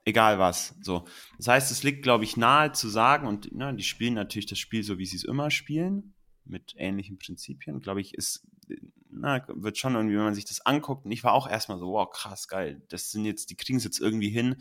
Egal 0.06 0.40
was. 0.40 0.76
So. 0.82 1.06
Das 1.38 1.48
heißt, 1.48 1.72
es 1.72 1.84
liegt, 1.84 2.04
glaube 2.04 2.24
ich, 2.24 2.38
nahe 2.38 2.72
zu 2.72 2.90
sagen, 2.90 3.28
und 3.28 3.54
ne, 3.54 3.76
die 3.76 3.84
spielen 3.84 4.14
natürlich 4.14 4.48
das 4.48 4.60
Spiel 4.60 4.84
so, 4.84 4.98
wie 4.98 5.06
sie 5.06 5.18
es 5.18 5.24
immer 5.24 5.52
spielen, 5.52 6.16
mit 6.46 6.74
ähnlichen 6.78 7.20
Prinzipien. 7.20 7.80
Glaube 7.82 8.02
ich, 8.02 8.16
ist, 8.16 8.48
na, 9.12 9.46
wird 9.48 9.78
schon 9.78 9.96
irgendwie, 9.96 10.16
wenn 10.16 10.24
man 10.24 10.34
sich 10.34 10.46
das 10.46 10.66
anguckt, 10.66 11.06
und 11.06 11.12
ich 11.12 11.24
war 11.24 11.34
auch 11.34 11.48
erstmal 11.48 11.78
so, 11.78 11.92
wow, 11.92 12.10
krass, 12.10 12.48
geil. 12.48 12.82
Das 12.90 13.12
sind 13.12 13.26
jetzt, 13.26 13.50
die 13.52 13.56
kriegen 13.56 13.78
es 13.78 13.84
jetzt 13.84 14.00
irgendwie 14.00 14.30
hin, 14.30 14.56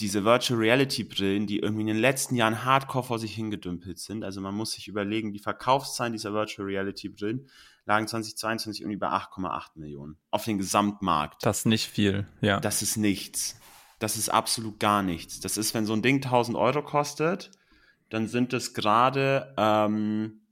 diese 0.00 0.24
Virtual 0.24 0.58
Reality 0.58 1.04
Brillen, 1.04 1.46
die 1.46 1.58
irgendwie 1.58 1.82
in 1.82 1.86
den 1.88 1.98
letzten 1.98 2.34
Jahren 2.34 2.64
hardcore 2.64 3.04
vor 3.04 3.18
sich 3.18 3.34
hingedümpelt 3.34 3.98
sind. 3.98 4.24
Also 4.24 4.40
man 4.40 4.54
muss 4.54 4.72
sich 4.72 4.88
überlegen, 4.88 5.32
die 5.32 5.38
Verkaufszahlen 5.38 6.12
dieser 6.12 6.32
Virtual 6.32 6.66
Reality 6.66 7.08
Brillen 7.08 7.48
lagen 7.84 8.06
2022 8.06 8.82
irgendwie 8.82 8.98
bei 8.98 9.08
8,8 9.08 9.70
Millionen 9.74 10.16
auf 10.30 10.44
den 10.44 10.58
Gesamtmarkt. 10.58 11.44
Das 11.44 11.60
ist 11.60 11.66
nicht 11.66 11.88
viel, 11.88 12.26
ja. 12.40 12.60
Das 12.60 12.82
ist 12.82 12.96
nichts. 12.96 13.58
Das 13.98 14.16
ist 14.16 14.28
absolut 14.28 14.80
gar 14.80 15.02
nichts. 15.02 15.40
Das 15.40 15.56
ist, 15.56 15.74
wenn 15.74 15.86
so 15.86 15.92
ein 15.92 16.02
Ding 16.02 16.16
1000 16.16 16.56
Euro 16.56 16.82
kostet, 16.82 17.50
dann 18.08 18.28
sind 18.28 18.52
es 18.52 18.74
gerade 18.74 19.54
ähm, 19.56 20.42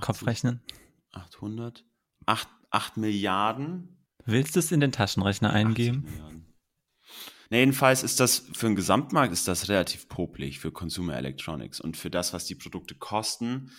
Kopfrechnen 0.00 0.60
800 1.12 1.84
8, 2.26 2.48
8 2.70 2.96
Milliarden. 2.96 3.96
Willst 4.24 4.56
du 4.56 4.60
es 4.60 4.72
in 4.72 4.80
den 4.80 4.92
Taschenrechner 4.92 5.50
eingeben? 5.50 6.02
Milliarden. 6.02 6.45
Na, 7.50 7.58
jedenfalls 7.58 8.02
ist 8.02 8.20
das 8.20 8.46
für 8.52 8.66
den 8.66 8.76
Gesamtmarkt 8.76 9.32
ist 9.32 9.48
das 9.48 9.68
relativ 9.68 10.08
popelig 10.08 10.58
für 10.58 10.72
Consumer 10.72 11.16
Electronics 11.16 11.80
und 11.80 11.96
für 11.96 12.10
das, 12.10 12.32
was 12.32 12.44
die 12.44 12.54
Produkte 12.54 12.94
kosten, 12.94 13.70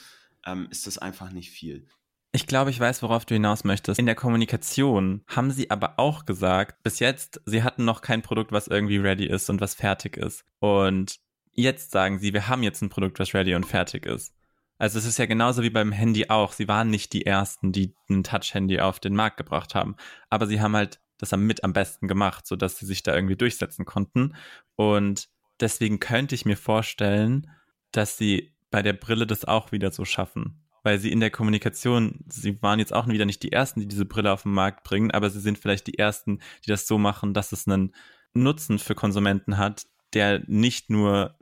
ähm, 0.46 0.68
ist 0.72 0.88
das 0.88 0.98
einfach 0.98 1.32
nicht 1.32 1.52
viel. 1.52 1.88
Ich 2.32 2.46
glaube, 2.46 2.70
ich 2.70 2.80
weiß, 2.80 3.02
worauf 3.04 3.26
du 3.26 3.34
hinaus 3.34 3.64
möchtest. 3.64 4.00
In 4.00 4.06
der 4.06 4.16
Kommunikation 4.16 5.24
haben 5.28 5.52
sie 5.52 5.72
aber 5.72 5.98
auch 5.98 6.26
gesagt, 6.26 6.84
bis 6.84 7.00
jetzt, 7.00 7.42
sie 7.46 7.64
hatten 7.64 7.86
noch 7.86 8.02
kein 8.02 8.22
Produkt, 8.22 8.52
was 8.52 8.68
irgendwie 8.68 8.98
ready 8.98 9.26
ist 9.26 9.50
und 9.50 9.62
was 9.62 9.74
fertig 9.74 10.18
ist. 10.18 10.44
Und 10.60 11.20
jetzt 11.54 11.92
sagen 11.92 12.20
sie, 12.20 12.34
wir 12.34 12.48
haben 12.48 12.64
jetzt 12.64 12.82
ein 12.82 12.90
Produkt, 12.90 13.20
was 13.20 13.34
ready 13.34 13.56
und 13.56 13.66
fertig 13.66 14.06
ist. 14.06 14.34
Also 14.78 15.00
es 15.00 15.06
ist 15.06 15.18
ja 15.18 15.26
genauso 15.26 15.64
wie 15.64 15.72
beim 15.72 15.92
Handy 15.92 16.30
auch. 16.30 16.54
Sie 16.54 16.68
waren 16.68 16.90
nicht 16.90 17.14
die 17.14 17.26
ersten, 17.26 17.72
die 17.72 17.96
ein 18.10 18.24
Touch-Handy 18.24 18.80
auf 18.80 19.00
den 19.00 19.16
Markt 19.16 19.38
gebracht 19.38 19.74
haben. 19.74 19.96
Aber 20.30 20.46
sie 20.46 20.62
haben 20.62 20.76
halt 20.76 21.00
das 21.18 21.36
mit 21.36 21.64
am 21.64 21.74
besten 21.74 22.08
gemacht, 22.08 22.48
sodass 22.48 22.78
sie 22.78 22.86
sich 22.86 23.04
da 23.04 23.16
irgendwie 23.16 23.36
durchsetzen 23.36 23.86
konnten. 23.86 24.36
Und 24.76 25.30
deswegen 25.60 26.00
könnte 26.00 26.36
ich 26.36 26.46
mir 26.46 26.58
vorstellen, 26.58 27.50
dass 27.92 28.18
sie 28.18 28.54
bei 28.70 28.82
der 28.82 28.94
Brille 28.94 29.28
das 29.28 29.46
auch 29.46 29.72
wieder 29.72 29.92
so 29.92 30.06
schaffen. 30.06 30.64
Weil 30.84 31.00
sie 31.00 31.12
in 31.12 31.20
der 31.20 31.32
Kommunikation, 31.32 32.24
sie 32.28 32.62
waren 32.62 32.80
jetzt 32.80 32.94
auch 32.94 33.08
wieder 33.08 33.26
nicht 33.26 33.44
die 33.44 33.52
Ersten, 33.52 33.80
die 33.80 33.88
diese 33.88 34.06
Brille 34.06 34.32
auf 34.32 34.44
den 34.44 34.54
Markt 34.54 34.84
bringen, 34.84 35.12
aber 35.12 35.30
sie 35.30 35.42
sind 35.42 35.58
vielleicht 35.58 35.88
die 35.88 35.98
Ersten, 35.98 36.40
die 36.66 36.70
das 36.70 36.88
so 36.88 36.98
machen, 36.98 37.34
dass 37.34 37.52
es 37.52 37.68
einen 37.68 37.94
Nutzen 38.34 38.80
für 38.80 38.96
Konsumenten 38.96 39.58
hat, 39.58 39.88
der 40.14 40.44
nicht 40.48 40.90
nur 40.90 41.38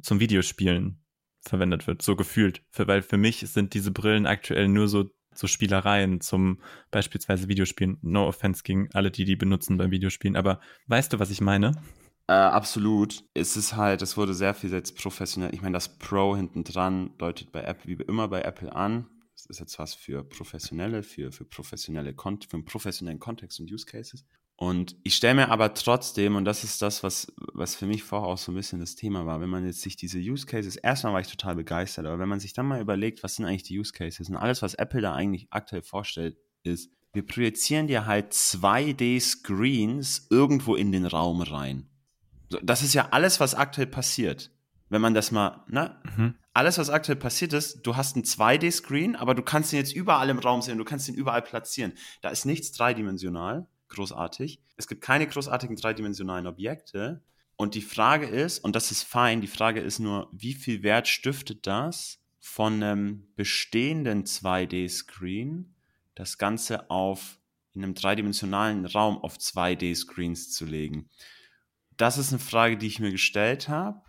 zum 0.00 0.20
Videospielen 0.20 1.02
verwendet 1.42 1.86
wird, 1.86 2.02
so 2.02 2.16
gefühlt. 2.16 2.62
Weil 2.76 3.02
für 3.02 3.16
mich 3.16 3.40
sind 3.40 3.74
diese 3.74 3.90
Brillen 3.90 4.26
aktuell 4.26 4.68
nur 4.68 4.88
so, 4.88 5.10
so 5.38 5.46
Spielereien 5.46 6.20
zum 6.20 6.60
beispielsweise 6.90 7.48
Videospielen. 7.48 7.98
No 8.02 8.26
offense 8.26 8.62
gegen 8.62 8.88
alle, 8.92 9.10
die 9.10 9.24
die 9.24 9.36
benutzen 9.36 9.76
beim 9.76 9.90
Videospielen. 9.90 10.36
Aber 10.36 10.60
weißt 10.86 11.12
du, 11.12 11.18
was 11.18 11.30
ich 11.30 11.40
meine? 11.40 11.72
Äh, 12.28 12.32
absolut. 12.32 13.24
Es 13.34 13.56
ist 13.56 13.76
halt, 13.76 14.02
es 14.02 14.16
wurde 14.16 14.34
sehr 14.34 14.54
viel 14.54 14.72
jetzt 14.72 14.96
professionell. 14.96 15.54
Ich 15.54 15.62
meine, 15.62 15.74
das 15.74 15.98
Pro 15.98 16.36
hinten 16.36 16.64
dran 16.64 17.10
deutet 17.18 17.52
bei 17.52 17.62
Apple, 17.62 17.98
wie 17.98 18.02
immer 18.04 18.28
bei 18.28 18.42
Apple 18.42 18.74
an. 18.74 19.06
Das 19.34 19.46
ist 19.46 19.60
jetzt 19.60 19.78
was 19.78 19.94
für 19.94 20.24
Professionelle, 20.24 21.02
für, 21.02 21.30
für 21.30 21.44
professionelle, 21.44 22.14
für 22.14 22.56
einen 22.56 22.64
professionellen 22.64 23.20
Kontext 23.20 23.60
und 23.60 23.70
Use 23.70 23.86
Cases. 23.86 24.24
Und 24.58 24.96
ich 25.02 25.14
stelle 25.14 25.34
mir 25.34 25.50
aber 25.50 25.74
trotzdem, 25.74 26.34
und 26.34 26.46
das 26.46 26.64
ist 26.64 26.80
das, 26.80 27.02
was, 27.02 27.30
was 27.52 27.74
für 27.74 27.86
mich 27.86 28.02
vorher 28.02 28.28
auch 28.28 28.38
so 28.38 28.52
ein 28.52 28.54
bisschen 28.54 28.80
das 28.80 28.94
Thema 28.94 29.26
war, 29.26 29.42
wenn 29.42 29.50
man 29.50 29.66
jetzt 29.66 29.82
sich 29.82 29.96
diese 29.96 30.18
Use 30.18 30.46
Cases, 30.46 30.76
erstmal 30.76 31.12
war 31.12 31.20
ich 31.20 31.28
total 31.28 31.56
begeistert, 31.56 32.06
aber 32.06 32.18
wenn 32.18 32.28
man 32.28 32.40
sich 32.40 32.54
dann 32.54 32.64
mal 32.64 32.80
überlegt, 32.80 33.22
was 33.22 33.36
sind 33.36 33.44
eigentlich 33.44 33.64
die 33.64 33.78
Use 33.78 33.92
Cases 33.92 34.26
und 34.30 34.36
alles, 34.36 34.62
was 34.62 34.72
Apple 34.74 35.02
da 35.02 35.14
eigentlich 35.14 35.48
aktuell 35.50 35.82
vorstellt, 35.82 36.38
ist, 36.62 36.90
wir 37.12 37.26
projizieren 37.26 37.86
dir 37.86 38.06
halt 38.06 38.32
2D-Screens 38.32 40.28
irgendwo 40.30 40.74
in 40.74 40.90
den 40.90 41.04
Raum 41.04 41.42
rein. 41.42 41.90
Das 42.62 42.82
ist 42.82 42.94
ja 42.94 43.08
alles, 43.10 43.40
was 43.40 43.54
aktuell 43.54 43.88
passiert. 43.88 44.52
Wenn 44.88 45.02
man 45.02 45.14
das 45.14 45.32
mal, 45.32 45.64
ne? 45.68 46.00
Mhm. 46.16 46.34
Alles, 46.54 46.78
was 46.78 46.88
aktuell 46.88 47.16
passiert 47.16 47.52
ist, 47.52 47.82
du 47.82 47.96
hast 47.96 48.16
einen 48.16 48.24
2D-Screen, 48.24 49.16
aber 49.16 49.34
du 49.34 49.42
kannst 49.42 49.72
ihn 49.72 49.78
jetzt 49.78 49.94
überall 49.94 50.30
im 50.30 50.38
Raum 50.38 50.62
sehen, 50.62 50.78
du 50.78 50.84
kannst 50.84 51.08
ihn 51.08 51.14
überall 51.14 51.42
platzieren. 51.42 51.92
Da 52.22 52.30
ist 52.30 52.46
nichts 52.46 52.72
dreidimensional 52.72 53.66
großartig. 53.88 54.60
Es 54.76 54.88
gibt 54.88 55.00
keine 55.02 55.26
großartigen 55.26 55.76
dreidimensionalen 55.76 56.46
Objekte. 56.46 57.22
Und 57.56 57.74
die 57.74 57.82
Frage 57.82 58.26
ist, 58.26 58.58
und 58.58 58.76
das 58.76 58.90
ist 58.90 59.02
fein, 59.02 59.40
die 59.40 59.46
Frage 59.46 59.80
ist 59.80 59.98
nur, 59.98 60.28
wie 60.32 60.54
viel 60.54 60.82
Wert 60.82 61.08
stiftet 61.08 61.66
das 61.66 62.20
von 62.38 62.82
einem 62.82 63.28
bestehenden 63.34 64.24
2D-Screen, 64.24 65.74
das 66.14 66.38
Ganze 66.38 66.90
auf 66.90 67.40
in 67.72 67.82
einem 67.82 67.94
dreidimensionalen 67.94 68.84
Raum 68.86 69.18
auf 69.18 69.36
2D-Screens 69.36 70.52
zu 70.52 70.66
legen? 70.66 71.08
Das 71.96 72.18
ist 72.18 72.30
eine 72.30 72.40
Frage, 72.40 72.76
die 72.76 72.86
ich 72.86 73.00
mir 73.00 73.10
gestellt 73.10 73.68
habe. 73.68 74.02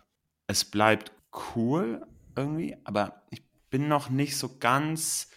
Es 0.48 0.66
bleibt 0.66 1.14
cool 1.56 2.06
irgendwie, 2.36 2.76
aber 2.84 3.24
ich 3.30 3.42
bin 3.70 3.88
noch 3.88 4.10
nicht 4.10 4.38
so 4.38 4.58
ganz 4.58 5.30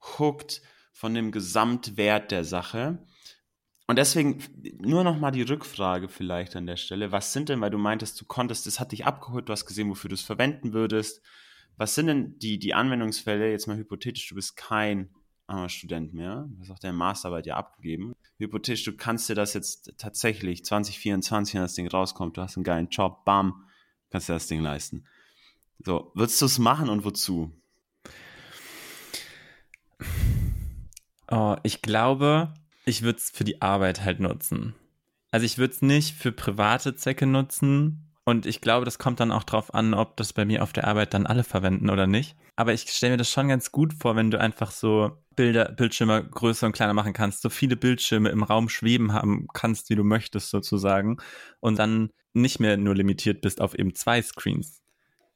hooked 0.00 0.60
von 0.92 1.14
dem 1.14 1.32
Gesamtwert 1.32 2.30
der 2.30 2.44
Sache. 2.44 3.04
Und 3.86 3.96
deswegen 3.96 4.42
nur 4.78 5.04
noch 5.04 5.18
mal 5.18 5.30
die 5.30 5.42
Rückfrage 5.42 6.08
vielleicht 6.08 6.56
an 6.56 6.66
der 6.66 6.76
Stelle. 6.76 7.12
Was 7.12 7.32
sind 7.32 7.50
denn, 7.50 7.60
weil 7.60 7.70
du 7.70 7.78
meintest, 7.78 8.18
du 8.20 8.24
konntest, 8.24 8.66
das 8.66 8.80
hat 8.80 8.92
dich 8.92 9.04
abgeholt, 9.04 9.48
du 9.48 9.52
hast 9.52 9.66
gesehen, 9.66 9.90
wofür 9.90 10.08
du 10.08 10.14
es 10.14 10.22
verwenden 10.22 10.72
würdest. 10.72 11.22
Was 11.76 11.94
sind 11.94 12.06
denn 12.06 12.38
die, 12.38 12.58
die 12.58 12.72
Anwendungsfälle, 12.72 13.50
jetzt 13.50 13.66
mal 13.66 13.76
hypothetisch, 13.76 14.28
du 14.28 14.36
bist 14.36 14.56
kein 14.56 15.10
äh, 15.48 15.68
Student 15.68 16.14
mehr, 16.14 16.48
du 16.48 16.60
hast 16.60 16.70
auch 16.70 16.78
deine 16.78 16.94
Masterarbeit 16.94 17.46
ja 17.46 17.56
abgegeben. 17.56 18.14
Hypothetisch, 18.38 18.84
du 18.84 18.96
kannst 18.96 19.28
dir 19.28 19.34
das 19.34 19.52
jetzt 19.52 19.92
tatsächlich 19.98 20.64
2024, 20.64 21.54
wenn 21.54 21.62
das 21.62 21.74
Ding 21.74 21.88
rauskommt, 21.88 22.36
du 22.36 22.42
hast 22.42 22.56
einen 22.56 22.64
geilen 22.64 22.88
Job, 22.88 23.24
bam, 23.24 23.64
kannst 24.10 24.28
dir 24.28 24.34
das 24.34 24.46
Ding 24.46 24.60
leisten. 24.60 25.04
So, 25.84 26.12
würdest 26.14 26.40
du 26.40 26.46
es 26.46 26.58
machen 26.58 26.88
und 26.88 27.04
wozu? 27.04 27.52
Oh, 31.30 31.56
ich 31.64 31.82
glaube, 31.82 32.54
ich 32.84 33.02
würde 33.02 33.18
es 33.18 33.30
für 33.30 33.44
die 33.44 33.62
Arbeit 33.62 34.02
halt 34.02 34.20
nutzen. 34.20 34.74
Also 35.30 35.46
ich 35.46 35.58
würde 35.58 35.74
es 35.74 35.82
nicht 35.82 36.14
für 36.14 36.32
private 36.32 36.94
Zwecke 36.94 37.26
nutzen. 37.26 38.12
Und 38.26 38.46
ich 38.46 38.62
glaube, 38.62 38.86
das 38.86 38.98
kommt 38.98 39.20
dann 39.20 39.32
auch 39.32 39.44
drauf 39.44 39.74
an, 39.74 39.92
ob 39.92 40.16
das 40.16 40.32
bei 40.32 40.46
mir 40.46 40.62
auf 40.62 40.72
der 40.72 40.86
Arbeit 40.86 41.12
dann 41.12 41.26
alle 41.26 41.44
verwenden 41.44 41.90
oder 41.90 42.06
nicht. 42.06 42.36
Aber 42.56 42.72
ich 42.72 42.82
stelle 42.82 43.12
mir 43.12 43.16
das 43.18 43.30
schon 43.30 43.48
ganz 43.48 43.70
gut 43.70 43.92
vor, 43.92 44.16
wenn 44.16 44.30
du 44.30 44.40
einfach 44.40 44.70
so 44.70 45.22
Bilder, 45.36 45.72
Bildschirme 45.72 46.24
größer 46.24 46.66
und 46.66 46.72
kleiner 46.72 46.94
machen 46.94 47.12
kannst, 47.12 47.42
so 47.42 47.50
viele 47.50 47.76
Bildschirme 47.76 48.30
im 48.30 48.42
Raum 48.42 48.68
schweben 48.68 49.12
haben 49.12 49.46
kannst, 49.52 49.90
wie 49.90 49.96
du 49.96 50.04
möchtest 50.04 50.50
sozusagen. 50.50 51.18
Und 51.60 51.78
dann 51.78 52.10
nicht 52.32 52.60
mehr 52.60 52.76
nur 52.76 52.94
limitiert 52.94 53.40
bist 53.42 53.60
auf 53.60 53.74
eben 53.78 53.94
zwei 53.94 54.22
Screens. 54.22 54.82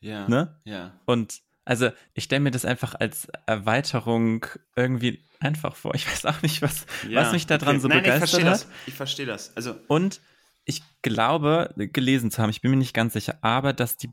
Ja. 0.00 0.28
Ne? 0.28 0.61
Ja. 0.64 0.99
Und 1.05 1.40
also 1.68 1.90
ich 2.14 2.25
stelle 2.25 2.40
mir 2.40 2.50
das 2.50 2.64
einfach 2.64 2.94
als 2.94 3.28
Erweiterung 3.44 4.46
irgendwie 4.75 5.22
einfach 5.38 5.76
vor. 5.76 5.94
Ich 5.94 6.10
weiß 6.10 6.25
auch 6.25 6.40
nicht, 6.40 6.62
was, 6.62 6.87
ja, 7.06 7.20
was 7.20 7.32
mich 7.32 7.46
daran 7.46 7.76
okay. 7.76 7.78
so 7.80 7.88
Nein, 7.88 8.02
begeistert 8.02 8.25
ich 8.25 8.30
verstehe 8.30 8.50
hat. 8.50 8.60
Das. 8.60 8.68
Ich 8.87 8.94
verstehe 8.94 9.26
das. 9.26 9.54
Also 9.54 9.75
und 9.87 10.22
ich 10.64 10.82
glaube, 11.02 11.75
gelesen 11.76 12.30
zu 12.30 12.40
haben, 12.40 12.48
ich 12.48 12.62
bin 12.62 12.70
mir 12.70 12.78
nicht 12.78 12.94
ganz 12.94 13.12
sicher, 13.12 13.37
aber 13.42 13.75
dass 13.75 13.98
die 13.98 14.08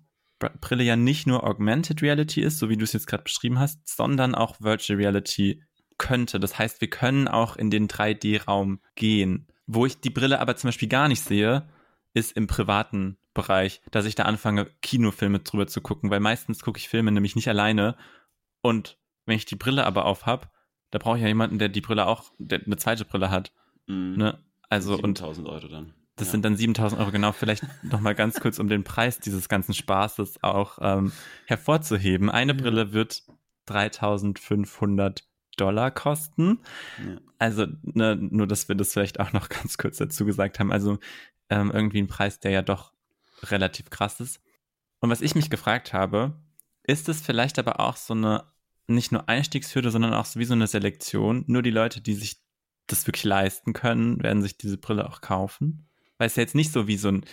Brille 0.60 0.84
ja 0.84 0.98
nicht 0.98 1.28
nur 1.28 1.46
Augmented 1.46 2.02
Reality 2.02 2.42
ist, 2.42 2.60
so 2.60 2.68
wie 2.68 2.76
du 2.76 2.84
es 2.84 2.92
jetzt 2.92 3.08
gerade 3.08 3.24
beschrieben 3.24 3.58
hast, 3.58 3.88
sondern 3.88 4.36
auch 4.36 4.60
Virtual 4.60 5.00
Reality 5.00 5.64
könnte. 5.98 6.42
Das 6.42 6.60
heißt, 6.60 6.82
wir 6.82 6.90
können 6.90 7.30
auch 7.30 7.56
in 7.56 7.70
den 7.70 7.88
3D-Raum 7.88 8.82
gehen. 8.96 9.48
Wo 9.66 9.86
ich 9.86 10.02
die 10.02 10.10
Brille 10.10 10.42
aber 10.42 10.58
zum 10.58 10.68
Beispiel 10.68 10.90
gar 10.90 11.08
nicht 11.08 11.24
sehe, 11.24 11.70
ist 12.14 12.34
im 12.34 12.48
privaten 12.48 13.18
Bereich, 13.36 13.82
dass 13.92 14.06
ich 14.06 14.16
da 14.16 14.24
anfange, 14.24 14.66
Kinofilme 14.82 15.40
drüber 15.40 15.68
zu 15.68 15.82
gucken, 15.82 16.10
weil 16.10 16.20
meistens 16.20 16.64
gucke 16.64 16.80
ich 16.80 16.90
Filme 16.90 17.12
nämlich 17.12 17.36
nicht 17.36 17.48
alleine. 17.48 17.96
Und 18.62 18.98
wenn 19.28 19.36
ich 19.36 19.46
die 19.46 19.56
Brille 19.56 19.86
aber 19.86 20.06
auf 20.06 20.26
habe, 20.26 20.48
da 20.90 20.98
brauche 20.98 21.18
ich 21.18 21.22
ja 21.22 21.28
jemanden, 21.28 21.60
der 21.60 21.70
die 21.70 21.82
Brille 21.82 22.08
auch, 22.08 22.32
der 22.40 22.62
eine 22.66 22.78
zweite 22.78 23.06
Brille 23.06 23.30
hat. 23.30 23.52
Mhm. 23.86 24.16
Ne? 24.18 24.40
Also 24.70 24.96
7000 24.96 25.48
Euro 25.48 25.68
dann. 25.68 25.94
Das 26.16 26.30
ja. 26.30 26.32
sind 26.32 26.46
dann 26.46 26.56
7000 26.56 27.00
Euro, 27.02 27.12
genau. 27.12 27.34
Vielleicht 27.34 27.66
nochmal 27.84 28.16
ganz 28.16 28.40
kurz, 28.40 28.58
um 28.58 28.70
den 28.70 28.84
Preis 28.84 29.20
dieses 29.20 29.50
ganzen 29.50 29.74
Spaßes 29.74 30.42
auch 30.44 30.80
ähm, 30.82 31.12
hervorzuheben. 31.46 32.30
Eine 32.30 32.54
ja. 32.54 32.62
Brille 32.62 32.94
wird 32.94 33.24
3500 33.66 35.28
Dollar 35.58 35.92
kosten. 35.92 36.60
Ja. 37.06 37.18
Also 37.38 37.68
ne, 37.84 38.16
nur, 38.16 38.48
dass 38.48 38.70
wir 38.70 38.76
das 38.76 38.94
vielleicht 38.94 39.20
auch 39.20 39.34
noch 39.34 39.50
ganz 39.50 39.78
kurz 39.78 39.98
dazu 39.98 40.26
gesagt 40.26 40.60
haben. 40.60 40.72
Also 40.72 41.00
ähm, 41.50 41.72
irgendwie 41.72 42.02
ein 42.02 42.08
Preis, 42.08 42.40
der 42.40 42.52
ja 42.52 42.62
doch 42.62 42.95
relativ 43.44 43.90
krass 43.90 44.20
ist. 44.20 44.42
Und 45.00 45.10
was 45.10 45.22
ich 45.22 45.36
mich 45.36 45.50
gefragt 45.50 45.94
habe, 45.94 46.40
ist 46.84 47.10
es 47.10 47.22
vielleicht 47.22 47.60
aber 47.60 47.80
auch 47.80 47.98
so 47.98 48.14
eine 48.14 48.46
nicht 48.88 49.12
nur 49.12 49.28
Einstiegshürde, 49.28 49.92
sondern 49.92 50.14
auch 50.14 50.26
so 50.26 50.40
wie 50.40 50.46
so 50.46 50.54
eine 50.54 50.68
Selektion. 50.68 51.44
Nur 51.48 51.64
die 51.64 51.72
Leute, 51.72 52.02
die 52.02 52.14
sich 52.14 52.38
das 52.88 53.08
wirklich 53.08 53.24
leisten 53.24 53.74
können, 53.74 54.22
werden 54.22 54.42
sich 54.42 54.58
diese 54.58 54.78
Brille 54.78 55.10
auch 55.10 55.22
kaufen. 55.22 55.88
Weil 56.18 56.28
es 56.28 56.36
ja 56.36 56.44
jetzt 56.44 56.56
nicht 56.56 56.72
so 56.72 56.88
wie 56.88 56.98
so 56.98 57.10
ein 57.10 57.26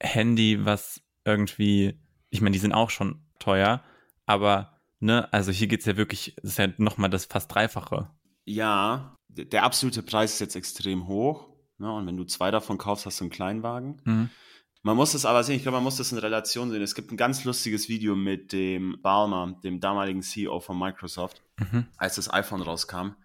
Handy, 0.00 0.64
was 0.64 1.02
irgendwie, 1.24 2.00
ich 2.30 2.40
meine, 2.40 2.52
die 2.52 2.58
sind 2.58 2.72
auch 2.72 2.90
schon 2.90 3.26
teuer, 3.38 3.82
aber, 4.24 4.80
ne, 5.00 5.32
also 5.32 5.52
hier 5.52 5.66
geht 5.66 5.80
es 5.80 5.86
ja 5.86 5.96
wirklich, 5.96 6.34
das 6.42 6.52
ist 6.52 6.58
ja 6.58 6.68
nochmal 6.78 7.10
das 7.10 7.26
fast 7.26 7.54
Dreifache. 7.54 8.10
Ja, 8.44 9.16
der 9.28 9.64
absolute 9.64 10.02
Preis 10.02 10.34
ist 10.34 10.40
jetzt 10.40 10.56
extrem 10.56 11.06
hoch. 11.08 11.48
Ne, 11.78 11.92
und 11.92 12.06
wenn 12.06 12.16
du 12.16 12.24
zwei 12.24 12.50
davon 12.50 12.78
kaufst, 12.78 13.04
hast 13.04 13.20
du 13.20 13.24
einen 13.24 13.30
Kleinwagen. 13.30 14.00
Mhm. 14.04 14.30
Man 14.86 14.96
muss 14.96 15.10
das 15.10 15.24
aber 15.24 15.42
sehen, 15.42 15.56
ich 15.56 15.62
glaube, 15.62 15.78
man 15.78 15.82
muss 15.82 15.96
das 15.96 16.12
in 16.12 16.18
Relation 16.18 16.70
sehen. 16.70 16.80
Es 16.80 16.94
gibt 16.94 17.10
ein 17.10 17.16
ganz 17.16 17.42
lustiges 17.42 17.88
Video 17.88 18.14
mit 18.14 18.52
dem 18.52 18.96
Balmer, 19.02 19.58
dem 19.64 19.80
damaligen 19.80 20.22
CEO 20.22 20.60
von 20.60 20.78
Microsoft, 20.78 21.42
mhm. 21.58 21.86
als 21.96 22.14
das 22.14 22.32
iPhone 22.32 22.62
rauskam, 22.62 23.16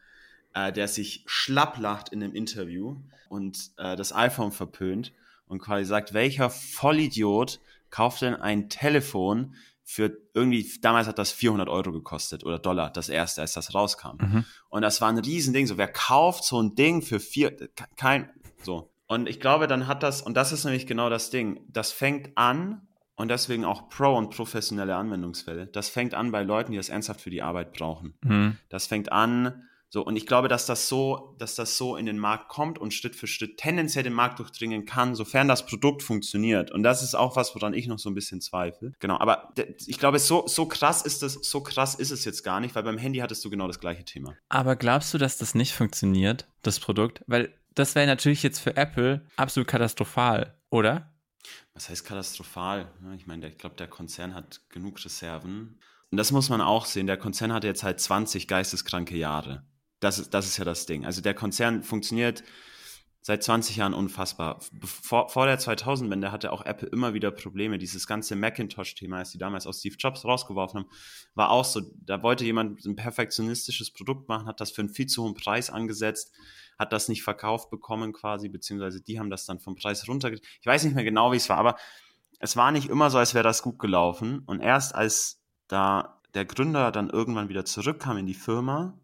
äh, 0.56 0.72
der 0.72 0.88
sich 0.88 1.24
schlapplacht 1.28 2.10
in 2.10 2.24
einem 2.24 2.34
Interview 2.34 2.96
und 3.30 3.74
äh, 3.78 3.96
das 3.96 4.12
iPhone 4.12 4.52
verpönt 4.52 5.14
und 5.46 5.60
quasi 5.60 5.86
sagt, 5.86 6.16
welcher 6.16 6.50
Vollidiot 6.50 7.60
kauft 7.92 8.24
denn 8.24 8.34
ein 8.34 8.68
Telefon 8.68 9.54
für 9.84 10.18
irgendwie, 10.34 10.68
damals 10.82 11.08
hat 11.08 11.20
das 11.20 11.32
400 11.32 11.70
Euro 11.70 11.92
gekostet 11.92 12.44
oder 12.44 12.58
Dollar, 12.58 12.90
das 12.90 13.08
erste, 13.08 13.42
als 13.42 13.54
das 13.54 13.76
rauskam. 13.76 14.18
Mhm. 14.18 14.46
Und 14.70 14.82
das 14.82 15.00
war 15.00 15.10
ein 15.10 15.20
Riesending, 15.20 15.68
so 15.68 15.78
wer 15.78 15.90
kauft 15.90 16.44
so 16.44 16.60
ein 16.60 16.74
Ding 16.74 17.04
für 17.04 17.20
vier, 17.20 17.56
kein, 17.98 18.32
so. 18.64 18.91
Und 19.12 19.28
ich 19.28 19.42
glaube, 19.42 19.68
dann 19.68 19.88
hat 19.88 20.04
das, 20.04 20.22
und 20.22 20.38
das 20.38 20.54
ist 20.54 20.64
nämlich 20.64 20.88
genau 20.88 21.10
das 21.10 21.32
Ding, 21.32 21.66
das 21.68 21.92
fängt 21.92 22.38
an, 22.38 22.88
und 23.18 23.28
deswegen 23.28 23.66
auch 23.66 23.90
Pro- 23.90 24.18
und 24.18 24.34
professionelle 24.34 24.96
Anwendungsfälle, 24.96 25.68
das 25.68 25.90
fängt 25.90 26.14
an 26.14 26.32
bei 26.32 26.44
Leuten, 26.44 26.72
die 26.72 26.78
das 26.78 26.88
ernsthaft 26.88 27.20
für 27.20 27.30
die 27.30 27.42
Arbeit 27.42 27.74
brauchen. 27.74 28.14
Mhm. 28.24 28.58
Das 28.70 28.88
fängt 28.88 29.12
an 29.12 29.68
So, 29.94 30.06
und 30.06 30.16
ich 30.16 30.26
glaube, 30.26 30.48
dass 30.48 30.66
das 30.66 30.88
so, 30.88 31.36
dass 31.38 31.56
das 31.56 31.78
so 31.78 31.98
in 31.98 32.06
den 32.06 32.18
Markt 32.18 32.48
kommt 32.48 32.80
und 32.80 32.94
Schritt 32.94 33.14
für 33.14 33.28
Schritt 33.28 33.58
tendenziell 33.58 34.06
den 34.06 34.14
Markt 34.14 34.40
durchdringen 34.40 34.86
kann, 34.86 35.16
sofern 35.16 35.50
das 35.50 35.66
Produkt 35.66 36.02
funktioniert. 36.02 36.72
Und 36.72 36.84
das 36.84 37.04
ist 37.04 37.14
auch 37.14 37.36
was, 37.36 37.54
woran 37.56 37.74
ich 37.74 37.88
noch 37.88 38.00
so 38.00 38.10
ein 38.10 38.16
bisschen 38.16 38.40
zweifle. 38.40 38.94
Genau, 39.00 39.20
aber 39.20 39.54
ich 39.86 40.00
glaube, 40.00 40.20
so, 40.20 40.48
so 40.48 40.66
krass 40.66 41.02
ist 41.02 41.24
es, 41.24 41.34
so 41.34 41.60
krass 41.60 41.96
ist 41.96 42.12
es 42.12 42.24
jetzt 42.24 42.44
gar 42.44 42.62
nicht, 42.62 42.74
weil 42.74 42.84
beim 42.84 42.98
Handy 42.98 43.20
hattest 43.20 43.44
du 43.44 43.50
genau 43.50 43.68
das 43.68 43.82
gleiche 43.82 44.06
Thema. 44.06 44.34
Aber 44.48 44.78
glaubst 44.78 45.14
du, 45.14 45.18
dass 45.18 45.38
das 45.38 45.56
nicht 45.56 45.74
funktioniert, 45.74 46.48
das 46.62 46.80
Produkt? 46.80 47.22
Weil 47.28 47.54
das 47.76 47.96
wäre 47.96 48.08
natürlich 48.08 48.44
jetzt 48.44 48.60
für 48.60 48.76
Apple 48.76 49.26
absolut 49.36 49.68
katastrophal, 49.68 50.60
oder? 50.70 51.14
Was 51.74 51.90
heißt 51.90 52.06
katastrophal? 52.06 52.92
Ich 53.16 53.28
meine, 53.28 53.48
ich 53.48 53.58
glaube, 53.58 53.76
der 53.76 53.88
Konzern 53.88 54.36
hat 54.36 54.62
genug 54.70 55.04
Reserven. 55.04 55.80
Und 56.12 56.18
das 56.18 56.32
muss 56.32 56.50
man 56.50 56.62
auch 56.62 56.86
sehen. 56.86 57.08
Der 57.08 57.18
Konzern 57.18 57.54
hatte 57.54 57.68
jetzt 57.68 57.84
halt 57.84 58.00
20 58.00 58.48
geisteskranke 58.48 59.16
Jahre. 59.16 59.66
Das 60.02 60.20
ist, 60.20 60.34
das 60.34 60.46
ist 60.46 60.58
ja 60.58 60.66
das 60.66 60.86
Ding. 60.86 61.06
Also 61.06 61.22
der 61.22 61.34
Konzern 61.34 61.84
funktioniert 61.84 62.44
seit 63.22 63.44
20 63.44 63.78
Jahren 63.78 63.94
unfassbar. 63.94 64.60
Vor, 64.84 65.30
vor 65.30 65.46
der 65.46 65.60
2000-Wende 65.60 66.32
hatte 66.32 66.52
auch 66.52 66.66
Apple 66.66 66.90
immer 66.90 67.14
wieder 67.14 67.32
Probleme. 67.32 67.78
Dieses 67.78 68.08
ganze 68.08 68.36
Macintosh-Thema, 68.36 69.20
das 69.20 69.32
die 69.32 69.38
damals 69.38 69.68
aus 69.68 69.80
Steve 69.80 69.96
Jobs 69.98 70.26
rausgeworfen 70.26 70.82
haben, 70.82 70.90
war 71.36 71.52
auch 71.52 71.66
so. 71.66 71.82
Da 72.04 72.24
wollte 72.24 72.44
jemand 72.44 72.84
ein 72.86 72.96
perfektionistisches 72.96 73.92
Produkt 73.92 74.28
machen, 74.28 74.48
hat 74.48 74.60
das 74.60 74.72
für 74.72 74.82
einen 74.82 74.90
viel 74.90 75.06
zu 75.06 75.24
hohen 75.24 75.36
Preis 75.36 75.70
angesetzt, 75.70 76.36
hat 76.82 76.92
das 76.92 77.08
nicht 77.08 77.24
verkauft 77.24 77.70
bekommen 77.70 78.12
quasi, 78.12 78.50
beziehungsweise 78.50 79.02
die 79.02 79.20
haben 79.20 79.30
das 79.30 79.46
dann 79.46 79.60
vom 79.60 79.76
Preis 79.76 80.08
runtergegangen. 80.08 80.48
Ich 80.60 80.68
weiß 80.68 80.84
nicht 80.84 80.96
mehr 80.96 81.06
genau, 81.06 81.32
wie 81.32 81.38
es 81.38 81.48
war, 81.48 81.58
aber 81.58 81.78
es 82.40 82.58
war 82.58 82.72
nicht 82.72 82.90
immer 82.90 83.10
so, 83.10 83.18
als 83.18 83.34
wäre 83.34 83.44
das 83.44 83.62
gut 83.62 83.80
gelaufen. 83.80 84.44
Und 84.46 84.60
erst 84.60 84.94
als 84.94 85.42
da 85.70 86.22
der 86.34 86.46
Gründer 86.46 86.92
dann 86.92 87.10
irgendwann 87.10 87.48
wieder 87.48 87.64
zurückkam 87.64 88.18
in 88.18 88.26
die 88.26 88.34
Firma, 88.34 89.00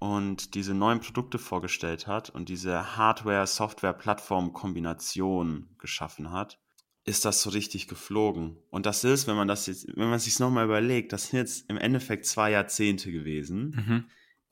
und 0.00 0.54
diese 0.54 0.74
neuen 0.74 1.00
Produkte 1.00 1.38
vorgestellt 1.38 2.06
hat 2.06 2.30
und 2.30 2.48
diese 2.48 2.96
Hardware-Software-Plattform-Kombination 2.96 5.68
geschaffen 5.78 6.32
hat, 6.32 6.58
ist 7.04 7.26
das 7.26 7.42
so 7.42 7.50
richtig 7.50 7.86
geflogen. 7.86 8.56
Und 8.70 8.86
das 8.86 9.04
ist, 9.04 9.26
wenn 9.26 9.36
man 9.36 9.46
das 9.46 9.66
jetzt, 9.66 9.88
wenn 9.94 10.08
man 10.08 10.18
sich 10.18 10.38
nochmal 10.38 10.64
überlegt, 10.64 11.12
das 11.12 11.28
sind 11.28 11.40
jetzt 11.40 11.68
im 11.68 11.76
Endeffekt 11.76 12.24
zwei 12.24 12.50
Jahrzehnte 12.50 13.12
gewesen, 13.12 13.74
mhm. 13.76 14.06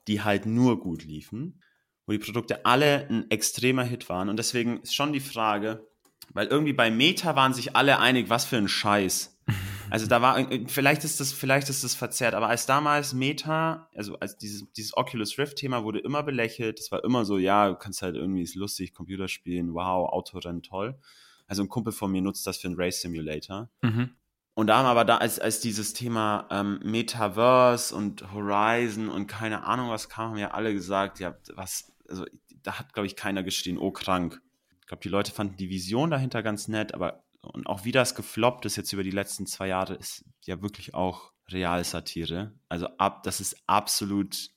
die 0.07 0.21
halt 0.21 0.45
nur 0.45 0.79
gut 0.79 1.03
liefen, 1.03 1.63
wo 2.09 2.13
die 2.13 2.17
Produkte 2.17 2.65
alle 2.65 3.07
ein 3.07 3.29
extremer 3.29 3.83
Hit 3.83 4.09
waren. 4.09 4.29
Und 4.29 4.37
deswegen 4.37 4.81
ist 4.81 4.95
schon 4.95 5.13
die 5.13 5.19
Frage, 5.19 5.87
weil 6.33 6.47
irgendwie 6.47 6.73
bei 6.73 6.89
Meta 6.89 7.35
waren 7.35 7.53
sich 7.53 7.75
alle 7.75 7.99
einig, 7.99 8.31
was 8.31 8.45
für 8.45 8.57
ein 8.57 8.67
Scheiß. 8.67 9.37
Also 9.91 10.05
da 10.05 10.21
war, 10.21 10.37
äh, 10.37 10.65
vielleicht 10.67 11.03
ist 11.03 11.19
das, 11.19 11.33
vielleicht 11.33 11.67
ist 11.69 11.83
das 11.83 11.95
verzerrt, 11.95 12.35
aber 12.35 12.47
als 12.47 12.67
damals 12.67 13.13
Meta, 13.13 13.89
also 13.95 14.19
als 14.19 14.37
dieses, 14.37 14.71
dieses 14.73 14.95
Oculus 14.95 15.39
Rift-Thema 15.39 15.83
wurde 15.83 15.97
immer 15.97 16.21
belächelt, 16.21 16.79
es 16.79 16.91
war 16.91 17.03
immer 17.03 17.25
so, 17.25 17.39
ja, 17.39 17.69
du 17.69 17.75
kannst 17.75 18.03
halt 18.03 18.15
irgendwie, 18.15 18.43
ist 18.43 18.53
lustig, 18.53 18.93
Computer 18.93 19.27
spielen, 19.27 19.73
wow, 19.73 20.07
Autorennen, 20.09 20.61
toll. 20.61 20.99
Also 21.47 21.63
ein 21.63 21.69
Kumpel 21.69 21.91
von 21.91 22.11
mir 22.11 22.21
nutzt 22.21 22.45
das 22.45 22.57
für 22.57 22.67
einen 22.67 22.79
Race 22.79 23.01
Simulator. 23.01 23.71
Mhm. 23.81 24.11
Und 24.53 24.67
da 24.67 24.77
haben 24.77 24.85
aber 24.85 25.05
da, 25.05 25.17
als, 25.17 25.39
als 25.39 25.59
dieses 25.59 25.93
Thema 25.93 26.47
ähm, 26.51 26.79
Metaverse 26.83 27.95
und 27.95 28.31
Horizon 28.31 29.09
und 29.09 29.25
keine 29.25 29.63
Ahnung 29.63 29.89
was 29.89 30.07
kam, 30.07 30.29
haben 30.29 30.37
ja 30.37 30.51
alle 30.51 30.71
gesagt, 30.71 31.19
ja, 31.19 31.35
was, 31.55 31.91
also 32.09 32.25
da 32.63 32.79
hat, 32.79 32.93
glaube 32.93 33.07
ich, 33.07 33.15
keiner 33.15 33.43
gestehen, 33.43 33.77
oh 33.77 33.91
krank. 33.91 34.41
Ich 34.81 34.87
glaube, 34.87 35.01
die 35.01 35.09
Leute 35.09 35.31
fanden 35.31 35.57
die 35.57 35.69
Vision 35.69 36.09
dahinter 36.09 36.43
ganz 36.43 36.67
nett, 36.67 36.93
aber 36.93 37.23
und 37.41 37.67
auch 37.67 37.85
wie 37.85 37.91
das 37.91 38.15
gefloppt 38.15 38.65
ist 38.65 38.75
jetzt 38.75 38.91
über 38.91 39.03
die 39.03 39.11
letzten 39.11 39.45
zwei 39.45 39.67
Jahre, 39.67 39.95
ist 39.95 40.25
ja 40.45 40.61
wirklich 40.61 40.93
auch 40.93 41.31
Realsatire. 41.47 42.53
Also 42.67 42.87
ab, 42.97 43.23
das 43.23 43.39
ist 43.39 43.55
absolut. 43.65 44.49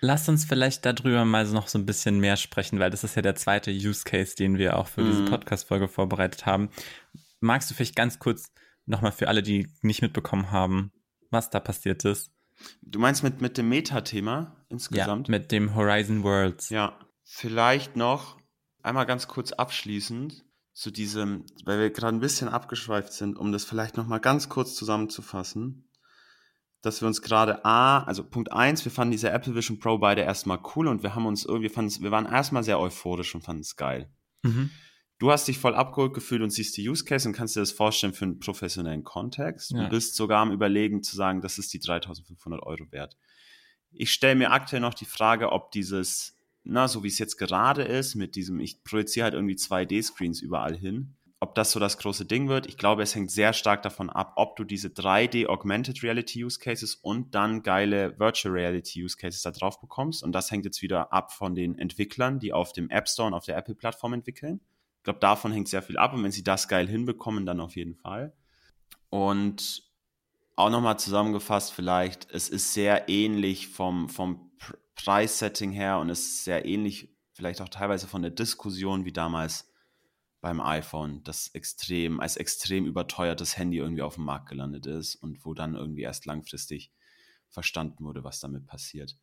Lass 0.00 0.28
uns 0.28 0.44
vielleicht 0.44 0.84
darüber 0.84 1.24
mal 1.24 1.46
noch 1.46 1.68
so 1.68 1.78
ein 1.78 1.86
bisschen 1.86 2.20
mehr 2.20 2.36
sprechen, 2.36 2.78
weil 2.78 2.90
das 2.90 3.02
ist 3.02 3.16
ja 3.16 3.22
der 3.22 3.34
zweite 3.34 3.70
Use 3.70 4.04
Case, 4.04 4.36
den 4.36 4.58
wir 4.58 4.76
auch 4.76 4.86
für 4.86 5.02
mhm. 5.02 5.10
diese 5.10 5.24
Podcast-Folge 5.24 5.88
vorbereitet 5.88 6.46
haben. 6.46 6.70
Magst 7.40 7.70
du 7.70 7.74
vielleicht 7.74 7.96
ganz 7.96 8.18
kurz 8.18 8.52
nochmal 8.86 9.12
für 9.12 9.28
alle, 9.28 9.42
die 9.42 9.68
nicht 9.82 10.02
mitbekommen 10.02 10.50
haben, 10.50 10.92
was 11.30 11.50
da 11.50 11.60
passiert 11.60 12.04
ist? 12.04 12.30
Du 12.82 12.98
meinst 12.98 13.22
mit, 13.22 13.40
mit 13.40 13.58
dem 13.58 13.68
Meta-Thema 13.68 14.56
insgesamt? 14.68 15.28
Ja, 15.28 15.32
mit 15.32 15.52
dem 15.52 15.74
Horizon 15.74 16.22
Worlds. 16.22 16.70
Ja, 16.70 16.98
vielleicht 17.24 17.96
noch 17.96 18.38
einmal 18.82 19.06
ganz 19.06 19.28
kurz 19.28 19.52
abschließend 19.52 20.44
zu 20.72 20.90
diesem, 20.90 21.44
weil 21.64 21.80
wir 21.80 21.90
gerade 21.90 22.16
ein 22.16 22.20
bisschen 22.20 22.48
abgeschweift 22.48 23.12
sind, 23.12 23.36
um 23.36 23.52
das 23.52 23.64
vielleicht 23.64 23.96
nochmal 23.96 24.20
ganz 24.20 24.48
kurz 24.48 24.74
zusammenzufassen, 24.74 25.88
dass 26.82 27.00
wir 27.00 27.08
uns 27.08 27.22
gerade 27.22 27.64
A, 27.64 28.04
also 28.04 28.22
Punkt 28.22 28.52
eins, 28.52 28.84
wir 28.84 28.92
fanden 28.92 29.10
diese 29.10 29.30
Apple 29.30 29.54
Vision 29.54 29.80
Pro 29.80 29.98
beide 29.98 30.22
erstmal 30.22 30.60
cool 30.76 30.86
und 30.86 31.02
wir 31.02 31.14
haben 31.14 31.26
uns 31.26 31.44
irgendwie, 31.44 31.68
fanden 31.68 32.02
wir 32.02 32.10
waren 32.10 32.26
erstmal 32.26 32.62
sehr 32.62 32.78
euphorisch 32.78 33.34
und 33.34 33.42
fanden 33.42 33.62
es 33.62 33.76
geil. 33.76 34.10
Mhm. 34.42 34.70
Du 35.18 35.32
hast 35.32 35.48
dich 35.48 35.58
voll 35.58 35.74
abgeholt 35.74 36.14
gefühlt 36.14 36.42
und 36.42 36.50
siehst 36.50 36.76
die 36.76 36.88
Use 36.88 37.04
Case 37.04 37.28
und 37.28 37.34
kannst 37.34 37.56
dir 37.56 37.60
das 37.60 37.72
vorstellen 37.72 38.14
für 38.14 38.24
einen 38.24 38.38
professionellen 38.38 39.02
Kontext. 39.02 39.72
Ja. 39.72 39.84
Du 39.84 39.88
bist 39.90 40.14
sogar 40.14 40.42
am 40.42 40.52
Überlegen 40.52 41.02
zu 41.02 41.16
sagen, 41.16 41.40
das 41.40 41.58
ist 41.58 41.72
die 41.72 41.80
3500 41.80 42.62
Euro 42.62 42.90
wert. 42.92 43.16
Ich 43.90 44.12
stelle 44.12 44.36
mir 44.36 44.52
aktuell 44.52 44.80
noch 44.80 44.94
die 44.94 45.06
Frage, 45.06 45.50
ob 45.50 45.72
dieses 45.72 46.38
na, 46.68 46.86
so 46.86 47.02
wie 47.02 47.08
es 47.08 47.18
jetzt 47.18 47.38
gerade 47.38 47.82
ist, 47.82 48.14
mit 48.14 48.36
diesem, 48.36 48.60
ich 48.60 48.84
projiziere 48.84 49.24
halt 49.24 49.34
irgendwie 49.34 49.54
2D-Screens 49.54 50.42
überall 50.42 50.76
hin. 50.76 51.14
Ob 51.40 51.54
das 51.54 51.70
so 51.70 51.80
das 51.80 51.98
große 51.98 52.26
Ding 52.26 52.48
wird, 52.48 52.66
ich 52.66 52.76
glaube, 52.76 53.02
es 53.02 53.14
hängt 53.14 53.30
sehr 53.30 53.52
stark 53.52 53.82
davon 53.82 54.10
ab, 54.10 54.32
ob 54.36 54.56
du 54.56 54.64
diese 54.64 54.88
3D 54.88 55.46
Augmented 55.46 56.02
Reality 56.02 56.44
Use 56.44 56.58
Cases 56.58 56.96
und 56.96 57.34
dann 57.34 57.62
geile 57.62 58.18
Virtual 58.18 58.52
Reality 58.52 59.04
Use 59.04 59.16
Cases 59.16 59.40
da 59.40 59.52
drauf 59.52 59.80
bekommst. 59.80 60.22
Und 60.22 60.32
das 60.32 60.50
hängt 60.50 60.64
jetzt 60.64 60.82
wieder 60.82 61.12
ab 61.12 61.32
von 61.32 61.54
den 61.54 61.78
Entwicklern, 61.78 62.40
die 62.40 62.52
auf 62.52 62.72
dem 62.72 62.90
App 62.90 63.08
Store 63.08 63.28
und 63.28 63.34
auf 63.34 63.44
der 63.44 63.56
Apple-Plattform 63.56 64.14
entwickeln. 64.14 64.60
Ich 64.98 65.04
glaube, 65.04 65.20
davon 65.20 65.52
hängt 65.52 65.68
sehr 65.68 65.82
viel 65.82 65.98
ab. 65.98 66.12
Und 66.12 66.22
wenn 66.22 66.32
sie 66.32 66.44
das 66.44 66.68
geil 66.68 66.86
hinbekommen, 66.86 67.46
dann 67.46 67.60
auf 67.60 67.76
jeden 67.76 67.94
Fall. 67.94 68.34
Und 69.10 69.82
auch 70.56 70.70
nochmal 70.70 70.98
zusammengefasst 70.98 71.72
vielleicht, 71.72 72.28
es 72.30 72.48
ist 72.48 72.74
sehr 72.74 73.08
ähnlich 73.08 73.68
vom, 73.68 74.08
vom 74.08 74.50
Preissetting 74.96 75.70
her 75.70 75.98
und 75.98 76.08
ist 76.08 76.44
sehr 76.44 76.64
ähnlich, 76.64 77.16
vielleicht 77.32 77.60
auch 77.60 77.68
teilweise 77.68 78.08
von 78.08 78.22
der 78.22 78.32
Diskussion 78.32 79.04
wie 79.04 79.12
damals 79.12 79.72
beim 80.40 80.60
iPhone, 80.60 81.22
das 81.24 81.48
extrem, 81.48 82.20
als 82.20 82.36
extrem 82.36 82.86
überteuertes 82.86 83.56
Handy 83.56 83.78
irgendwie 83.78 84.02
auf 84.02 84.16
dem 84.16 84.24
Markt 84.24 84.48
gelandet 84.48 84.86
ist 84.86 85.14
und 85.16 85.44
wo 85.44 85.54
dann 85.54 85.74
irgendwie 85.74 86.02
erst 86.02 86.26
langfristig 86.26 86.92
verstanden 87.48 88.04
wurde, 88.04 88.24
was 88.24 88.40
damit 88.40 88.66
passiert. 88.66 89.16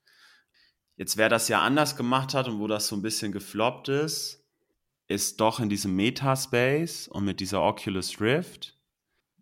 Jetzt, 0.98 1.18
wer 1.18 1.28
das 1.28 1.50
ja 1.50 1.62
anders 1.62 1.98
gemacht 1.98 2.34
hat 2.34 2.48
und 2.48 2.60
wo 2.60 2.68
das 2.68 2.88
so 2.88 2.96
ein 2.96 3.02
bisschen 3.02 3.34
gefloppt 3.34 3.90
ist, 3.90 4.45
ist 5.08 5.40
doch 5.40 5.60
in 5.60 5.70
diesem 5.70 5.96
Metaspace 5.96 7.08
und 7.08 7.26
mit 7.26 7.40
dieser 7.40 7.62
Oculus 7.62 8.20
Rift. 8.20 8.78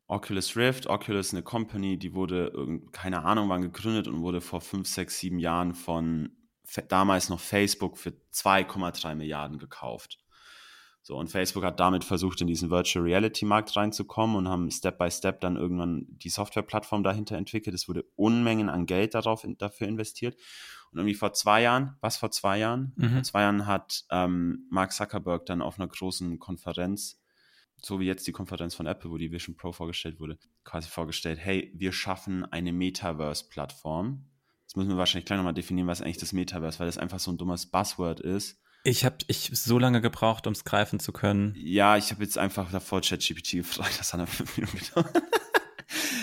Oculus 0.08 0.56
Rift, 0.56 0.88
Oculus 0.88 1.34
eine 1.34 1.44
Company, 1.44 1.98
die 1.98 2.14
wurde, 2.14 2.52
keine 2.92 3.24
Ahnung 3.24 3.50
wann 3.50 3.62
gegründet 3.62 4.08
und 4.08 4.22
wurde 4.22 4.42
vor 4.42 4.62
fünf, 4.62 4.88
sechs, 4.88 5.20
sieben 5.20 5.40
Jahren 5.40 5.74
von 5.74 6.36
damals 6.90 7.30
noch 7.30 7.40
Facebook 7.40 7.98
für 7.98 8.14
2,3 8.34 9.16
Milliarden 9.16 9.60
gekauft. 9.60 10.20
So, 11.06 11.18
und 11.18 11.28
Facebook 11.28 11.66
hat 11.66 11.82
damit 11.82 12.06
versucht, 12.06 12.40
in 12.40 12.48
diesen 12.48 12.70
Virtual 12.70 13.04
Reality 13.04 13.44
Markt 13.44 13.76
reinzukommen 13.76 14.38
und 14.38 14.48
haben 14.48 14.72
Step 14.72 14.98
by 14.98 15.12
Step 15.12 15.42
dann 15.42 15.58
irgendwann 15.58 16.06
die 16.08 16.30
Softwareplattform 16.30 17.04
dahinter 17.04 17.36
entwickelt. 17.36 17.76
Es 17.76 17.90
wurde 17.90 18.06
Unmengen 18.16 18.70
an 18.70 18.86
Geld 18.86 19.14
darauf, 19.14 19.46
dafür 19.58 19.88
investiert. 19.88 20.38
Und 20.94 21.00
irgendwie 21.00 21.16
vor 21.16 21.34
zwei 21.34 21.62
Jahren, 21.62 21.98
was 22.02 22.18
vor 22.18 22.32
zwei 22.32 22.60
Jahren? 22.60 22.94
Mhm. 22.96 23.10
Vor 23.14 23.24
zwei 23.24 23.42
Jahren 23.42 23.66
hat 23.66 24.06
ähm, 24.12 24.68
Mark 24.70 24.94
Zuckerberg 24.94 25.46
dann 25.46 25.62
auf 25.62 25.80
einer 25.80 25.88
großen 25.88 26.40
Konferenz 26.40 27.20
so 27.86 28.00
wie 28.00 28.06
jetzt 28.06 28.26
die 28.28 28.32
Konferenz 28.32 28.76
von 28.76 28.88
Apple, 28.88 29.12
wo 29.12 29.18
die 29.18 29.32
Vision 29.32 29.56
Pro 29.56 29.72
vorgestellt 29.72 30.20
wurde, 30.20 30.38
quasi 30.64 30.90
vorgestellt, 30.90 31.40
hey, 31.42 31.72
wir 31.76 31.92
schaffen 31.92 32.46
eine 32.46 32.72
Metaverse-Plattform. 32.72 34.26
Jetzt 34.64 34.78
müssen 34.78 34.90
wir 34.90 34.98
wahrscheinlich 34.98 35.26
gleich 35.26 35.38
nochmal 35.38 35.54
definieren, 35.54 35.88
was 35.88 36.02
eigentlich 36.02 36.18
das 36.18 36.34
Metaverse, 36.34 36.80
weil 36.80 36.88
das 36.88 36.98
einfach 36.98 37.20
so 37.20 37.32
ein 37.32 37.38
dummes 37.38 37.66
Buzzword 37.66 38.22
ist. 38.22 38.60
Ich 38.86 39.06
habe 39.06 39.18
ich 39.28 39.50
so 39.54 39.80
lange 39.80 40.02
gebraucht, 40.02 40.48
um 40.48 40.54
es 40.54 40.66
greifen 40.66 41.00
zu 41.00 41.14
können. 41.14 41.54
Ja, 41.58 41.96
ich 41.98 42.12
habe 42.12 42.24
jetzt 42.24 42.38
einfach 42.38 42.72
davor 42.72 43.02
ChatGPT 43.02 43.52
gefragt, 43.52 44.00
das 44.00 44.14
hat 44.14 44.20
er 44.20 44.28
fünf 44.28 44.58
Minuten 44.58 44.78
gedauert. 44.78 45.24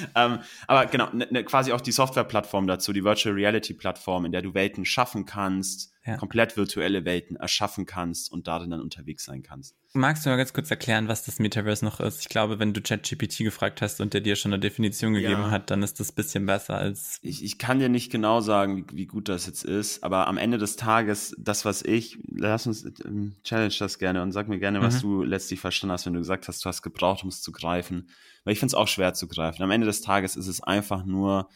ähm, 0.15 0.39
aber 0.67 0.87
genau, 0.87 1.09
ne, 1.13 1.27
ne, 1.31 1.45
quasi 1.45 1.73
auch 1.73 1.81
die 1.81 1.93
Software-Plattform 1.93 2.67
dazu, 2.67 2.93
die 2.93 3.05
Virtual 3.05 3.35
Reality-Plattform, 3.35 4.25
in 4.27 4.33
der 4.33 4.43
du 4.43 4.55
Welten 4.55 4.85
schaffen 4.85 5.27
kannst, 5.27 5.93
ja. 6.07 6.17
komplett 6.17 6.57
virtuelle 6.57 7.05
Welten 7.05 7.37
erschaffen 7.37 7.85
kannst 7.85 8.33
und 8.33 8.47
darin 8.49 8.71
dann 8.71 8.81
unterwegs 8.81 9.25
sein 9.25 9.43
kannst. 9.43 9.77
Magst 9.93 10.25
du 10.25 10.31
mal 10.31 10.37
ganz 10.37 10.53
kurz 10.53 10.71
erklären, 10.71 11.09
was 11.09 11.25
das 11.25 11.41
Metaverse 11.41 11.85
noch 11.85 12.01
ist? 12.01 12.21
Ich 12.21 12.29
glaube, 12.29 12.59
wenn 12.59 12.73
du 12.73 12.81
ChatGPT 12.81 13.39
gefragt 13.39 13.83
hast 13.83 14.01
und 14.01 14.15
der 14.15 14.21
dir 14.21 14.37
schon 14.37 14.53
eine 14.53 14.61
Definition 14.61 15.15
gegeben 15.15 15.43
ja. 15.43 15.51
hat, 15.51 15.71
dann 15.71 15.83
ist 15.83 16.01
das 16.01 16.13
ein 16.13 16.15
bisschen 16.15 16.47
besser 16.47 16.77
als. 16.77 17.19
Ich, 17.23 17.45
ich 17.45 17.59
kann 17.59 17.81
dir 17.81 17.89
nicht 17.89 18.11
genau 18.11 18.41
sagen, 18.41 18.77
wie, 18.77 18.97
wie, 18.97 19.07
gut 19.07 19.29
das 19.29 19.47
jetzt 19.47 19.65
ist, 19.65 20.03
aber 20.05 20.29
am 20.29 20.39
Ende 20.39 20.59
des 20.59 20.77
Tages, 20.77 21.35
das, 21.39 21.65
was 21.65 21.83
ich, 21.83 22.19
lass 22.31 22.67
uns 22.67 22.85
ähm, 23.05 23.35
challenge 23.43 23.75
das 23.79 23.99
gerne 23.99 24.23
und 24.23 24.33
sag 24.33 24.49
mir 24.49 24.61
gerne, 24.61 24.81
was 24.81 25.03
mhm. 25.03 25.09
du 25.09 25.23
letztlich 25.25 25.61
verstanden 25.61 25.93
hast, 25.93 26.07
wenn 26.07 26.15
du 26.15 26.21
gesagt 26.21 26.47
hast, 26.49 26.65
du 26.65 26.69
hast 26.69 26.83
gebraucht, 26.83 27.25
um 27.25 27.29
es 27.29 27.43
zu 27.43 27.53
greifen. 27.53 28.09
Weil 28.45 28.53
ich 28.53 28.59
finde 28.59 28.71
es 28.71 28.75
auch 28.75 28.89
schwer 28.89 29.13
zu 29.13 29.29
greifen. 29.29 29.63
Am 29.63 29.71
Ende 29.71 29.87
des 29.87 30.01
Tages 30.01 30.37
ist 30.37 30.47
es 30.47 30.63
einfach 30.63 31.05
nur 31.05 31.49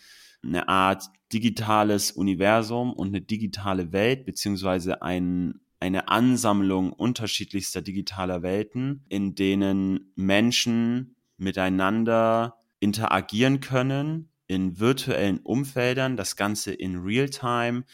eine 0.45 0.69
Art 0.69 1.05
digitales 1.33 2.11
Universum 2.13 2.93
und 2.93 3.09
eine 3.09 3.21
digitale 3.21 3.93
Welt, 3.93 4.25
beziehungsweise 4.25 5.03
ein, 5.03 5.61
eine 5.81 6.09
Ansammlung 6.09 6.93
unterschiedlichster 6.93 7.83
digitaler 7.83 8.43
Welten, 8.43 9.05
in 9.09 9.35
denen 9.35 10.13
Menschen 10.15 11.17
miteinander 11.37 12.57
interagieren 12.81 13.61
können 13.61 14.29
in 14.47 14.79
virtuellen 14.79 15.39
Umfeldern, 15.39 16.17
das 16.17 16.37
Ganze 16.37 16.73
in 16.73 16.99
Realtime 16.99 17.85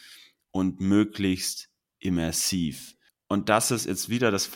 und 0.51 0.81
möglichst 0.81 1.69
immersiv. 1.99 2.95
Und 3.27 3.49
das 3.49 3.71
ist 3.71 3.85
jetzt 3.85 4.09
wieder 4.09 4.31
das 4.31 4.51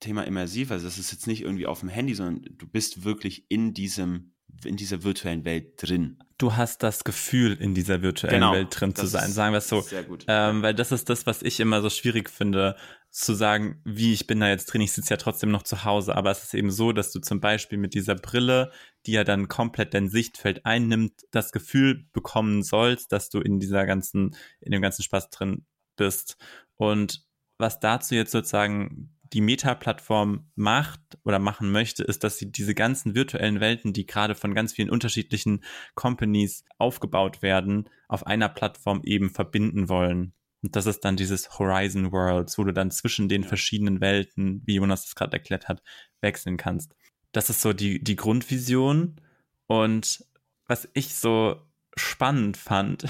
Thema 0.00 0.24
immersiv, 0.24 0.70
also 0.72 0.86
das 0.86 0.98
ist 0.98 1.12
jetzt 1.12 1.26
nicht 1.26 1.42
irgendwie 1.42 1.66
auf 1.66 1.80
dem 1.80 1.88
Handy, 1.88 2.14
sondern 2.14 2.44
du 2.56 2.66
bist 2.66 3.04
wirklich 3.04 3.44
in 3.48 3.74
diesem 3.74 4.32
in 4.64 4.76
dieser 4.76 5.02
virtuellen 5.02 5.44
Welt 5.44 5.74
drin. 5.76 6.18
Du 6.40 6.56
hast 6.56 6.82
das 6.82 7.04
Gefühl, 7.04 7.52
in 7.60 7.74
dieser 7.74 8.00
virtuellen 8.00 8.40
genau, 8.40 8.54
Welt 8.54 8.68
drin 8.70 8.94
zu 8.94 9.06
sein, 9.06 9.30
sagen 9.30 9.52
wir 9.52 9.58
es 9.58 9.68
so. 9.68 9.82
Sehr 9.82 10.04
gut. 10.04 10.24
Ähm, 10.26 10.62
weil 10.62 10.74
das 10.74 10.90
ist 10.90 11.10
das, 11.10 11.26
was 11.26 11.42
ich 11.42 11.60
immer 11.60 11.82
so 11.82 11.90
schwierig 11.90 12.30
finde, 12.30 12.76
zu 13.10 13.34
sagen, 13.34 13.82
wie 13.84 14.14
ich 14.14 14.26
bin 14.26 14.40
da 14.40 14.48
jetzt 14.48 14.64
drin, 14.64 14.80
ich 14.80 14.92
sitze 14.92 15.10
ja 15.10 15.18
trotzdem 15.18 15.50
noch 15.50 15.64
zu 15.64 15.84
Hause, 15.84 16.16
aber 16.16 16.30
es 16.30 16.42
ist 16.42 16.54
eben 16.54 16.70
so, 16.70 16.92
dass 16.92 17.12
du 17.12 17.20
zum 17.20 17.40
Beispiel 17.40 17.76
mit 17.76 17.92
dieser 17.92 18.14
Brille, 18.14 18.72
die 19.04 19.12
ja 19.12 19.22
dann 19.22 19.48
komplett 19.48 19.92
dein 19.92 20.08
Sichtfeld 20.08 20.64
einnimmt, 20.64 21.12
das 21.30 21.52
Gefühl 21.52 22.06
bekommen 22.14 22.62
sollst, 22.62 23.12
dass 23.12 23.28
du 23.28 23.40
in 23.40 23.60
dieser 23.60 23.84
ganzen, 23.84 24.34
in 24.60 24.72
dem 24.72 24.80
ganzen 24.80 25.02
Spaß 25.02 25.28
drin 25.28 25.66
bist. 25.96 26.38
Und 26.76 27.22
was 27.58 27.80
dazu 27.80 28.14
jetzt 28.14 28.32
sozusagen 28.32 29.14
die 29.32 29.40
Meta-Plattform 29.40 30.50
macht 30.56 31.00
oder 31.24 31.38
machen 31.38 31.70
möchte, 31.70 32.02
ist, 32.02 32.24
dass 32.24 32.38
sie 32.38 32.50
diese 32.50 32.74
ganzen 32.74 33.14
virtuellen 33.14 33.60
Welten, 33.60 33.92
die 33.92 34.06
gerade 34.06 34.34
von 34.34 34.54
ganz 34.54 34.72
vielen 34.72 34.90
unterschiedlichen 34.90 35.62
Companies 35.94 36.64
aufgebaut 36.78 37.42
werden, 37.42 37.88
auf 38.08 38.26
einer 38.26 38.48
Plattform 38.48 39.02
eben 39.04 39.30
verbinden 39.30 39.88
wollen. 39.88 40.34
Und 40.62 40.76
das 40.76 40.86
ist 40.86 41.04
dann 41.04 41.16
dieses 41.16 41.58
Horizon 41.58 42.12
Worlds, 42.12 42.58
wo 42.58 42.64
du 42.64 42.72
dann 42.72 42.90
zwischen 42.90 43.28
den 43.28 43.44
verschiedenen 43.44 44.00
Welten, 44.00 44.62
wie 44.66 44.74
Jonas 44.74 45.06
es 45.06 45.14
gerade 45.14 45.34
erklärt 45.34 45.68
hat, 45.68 45.82
wechseln 46.20 46.56
kannst. 46.56 46.94
Das 47.32 47.50
ist 47.50 47.60
so 47.60 47.72
die, 47.72 48.02
die 48.02 48.16
Grundvision. 48.16 49.20
Und 49.66 50.24
was 50.66 50.88
ich 50.92 51.14
so 51.14 51.62
spannend 51.96 52.56
fand, 52.56 53.04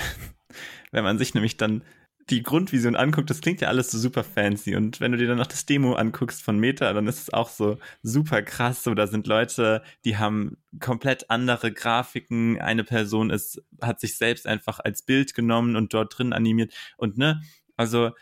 wenn 0.92 1.04
man 1.04 1.18
sich 1.18 1.34
nämlich 1.34 1.56
dann 1.56 1.82
die 2.30 2.42
Grundvision 2.42 2.96
anguckt, 2.96 3.28
das 3.28 3.40
klingt 3.40 3.60
ja 3.60 3.68
alles 3.68 3.90
so 3.90 3.98
super 3.98 4.22
fancy. 4.22 4.76
Und 4.76 5.00
wenn 5.00 5.12
du 5.12 5.18
dir 5.18 5.26
dann 5.26 5.38
noch 5.38 5.46
das 5.46 5.66
Demo 5.66 5.94
anguckst 5.94 6.42
von 6.42 6.58
Meta, 6.58 6.92
dann 6.92 7.06
ist 7.06 7.20
es 7.20 7.32
auch 7.32 7.48
so 7.48 7.78
super 8.02 8.42
krass. 8.42 8.84
So, 8.84 8.94
da 8.94 9.06
sind 9.06 9.26
Leute, 9.26 9.82
die 10.04 10.16
haben 10.16 10.56
komplett 10.78 11.30
andere 11.30 11.72
Grafiken. 11.72 12.60
Eine 12.60 12.84
Person 12.84 13.30
ist, 13.30 13.62
hat 13.82 14.00
sich 14.00 14.16
selbst 14.16 14.46
einfach 14.46 14.78
als 14.78 15.02
Bild 15.02 15.34
genommen 15.34 15.76
und 15.76 15.92
dort 15.92 16.16
drin 16.16 16.32
animiert. 16.32 16.72
Und 16.96 17.18
ne, 17.18 17.42
also 17.76 18.12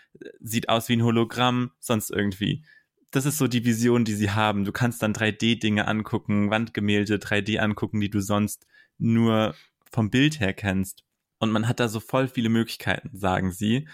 sieht 0.41 0.69
aus 0.69 0.89
wie 0.89 0.97
ein 0.97 1.05
Hologramm, 1.05 1.73
sonst 1.79 2.11
irgendwie. 2.11 2.65
Das 3.11 3.27
ist 3.27 3.39
so 3.39 3.49
die 3.49 3.65
Vision, 3.65 4.05
die 4.05 4.15
sie 4.15 4.31
haben. 4.31 4.65
Du 4.65 4.73
kannst 4.73 5.03
dann 5.03 5.15
3D-Dinge 5.15 5.87
angucken, 5.87 6.51
Wandgemälde 6.51 7.17
3D 7.17 7.59
angucken, 7.59 8.01
die 8.01 8.11
du 8.11 8.21
sonst 8.21 8.67
nur 8.99 9.55
vom 9.91 10.11
Bild 10.11 10.41
her 10.41 10.53
kennst. 10.53 11.05
Und 11.39 11.51
man 11.51 11.69
hat 11.69 11.81
da 11.81 11.89
so 11.89 12.01
voll 12.01 12.29
viele 12.29 12.49
Möglichkeiten, 12.49 13.17
sagen 13.17 13.53
sie. 13.53 13.89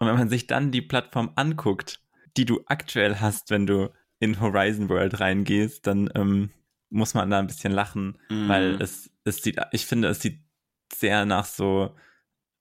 Und 0.00 0.08
wenn 0.08 0.16
man 0.16 0.28
sich 0.28 0.46
dann 0.46 0.72
die 0.72 0.82
Plattform 0.82 1.32
anguckt, 1.36 2.00
die 2.36 2.44
du 2.44 2.62
aktuell 2.66 3.16
hast, 3.20 3.50
wenn 3.50 3.66
du 3.66 3.92
in 4.18 4.40
Horizon 4.40 4.88
World 4.88 5.20
reingehst, 5.20 5.86
dann 5.86 6.10
ähm, 6.14 6.50
muss 6.90 7.14
man 7.14 7.30
da 7.30 7.38
ein 7.38 7.46
bisschen 7.46 7.72
lachen, 7.72 8.18
mhm. 8.28 8.48
weil 8.48 8.82
es, 8.82 9.10
es 9.24 9.36
sieht, 9.36 9.60
ich 9.72 9.86
finde, 9.86 10.08
es 10.08 10.20
sieht 10.20 10.40
sehr 10.92 11.24
nach 11.26 11.44
so 11.44 11.94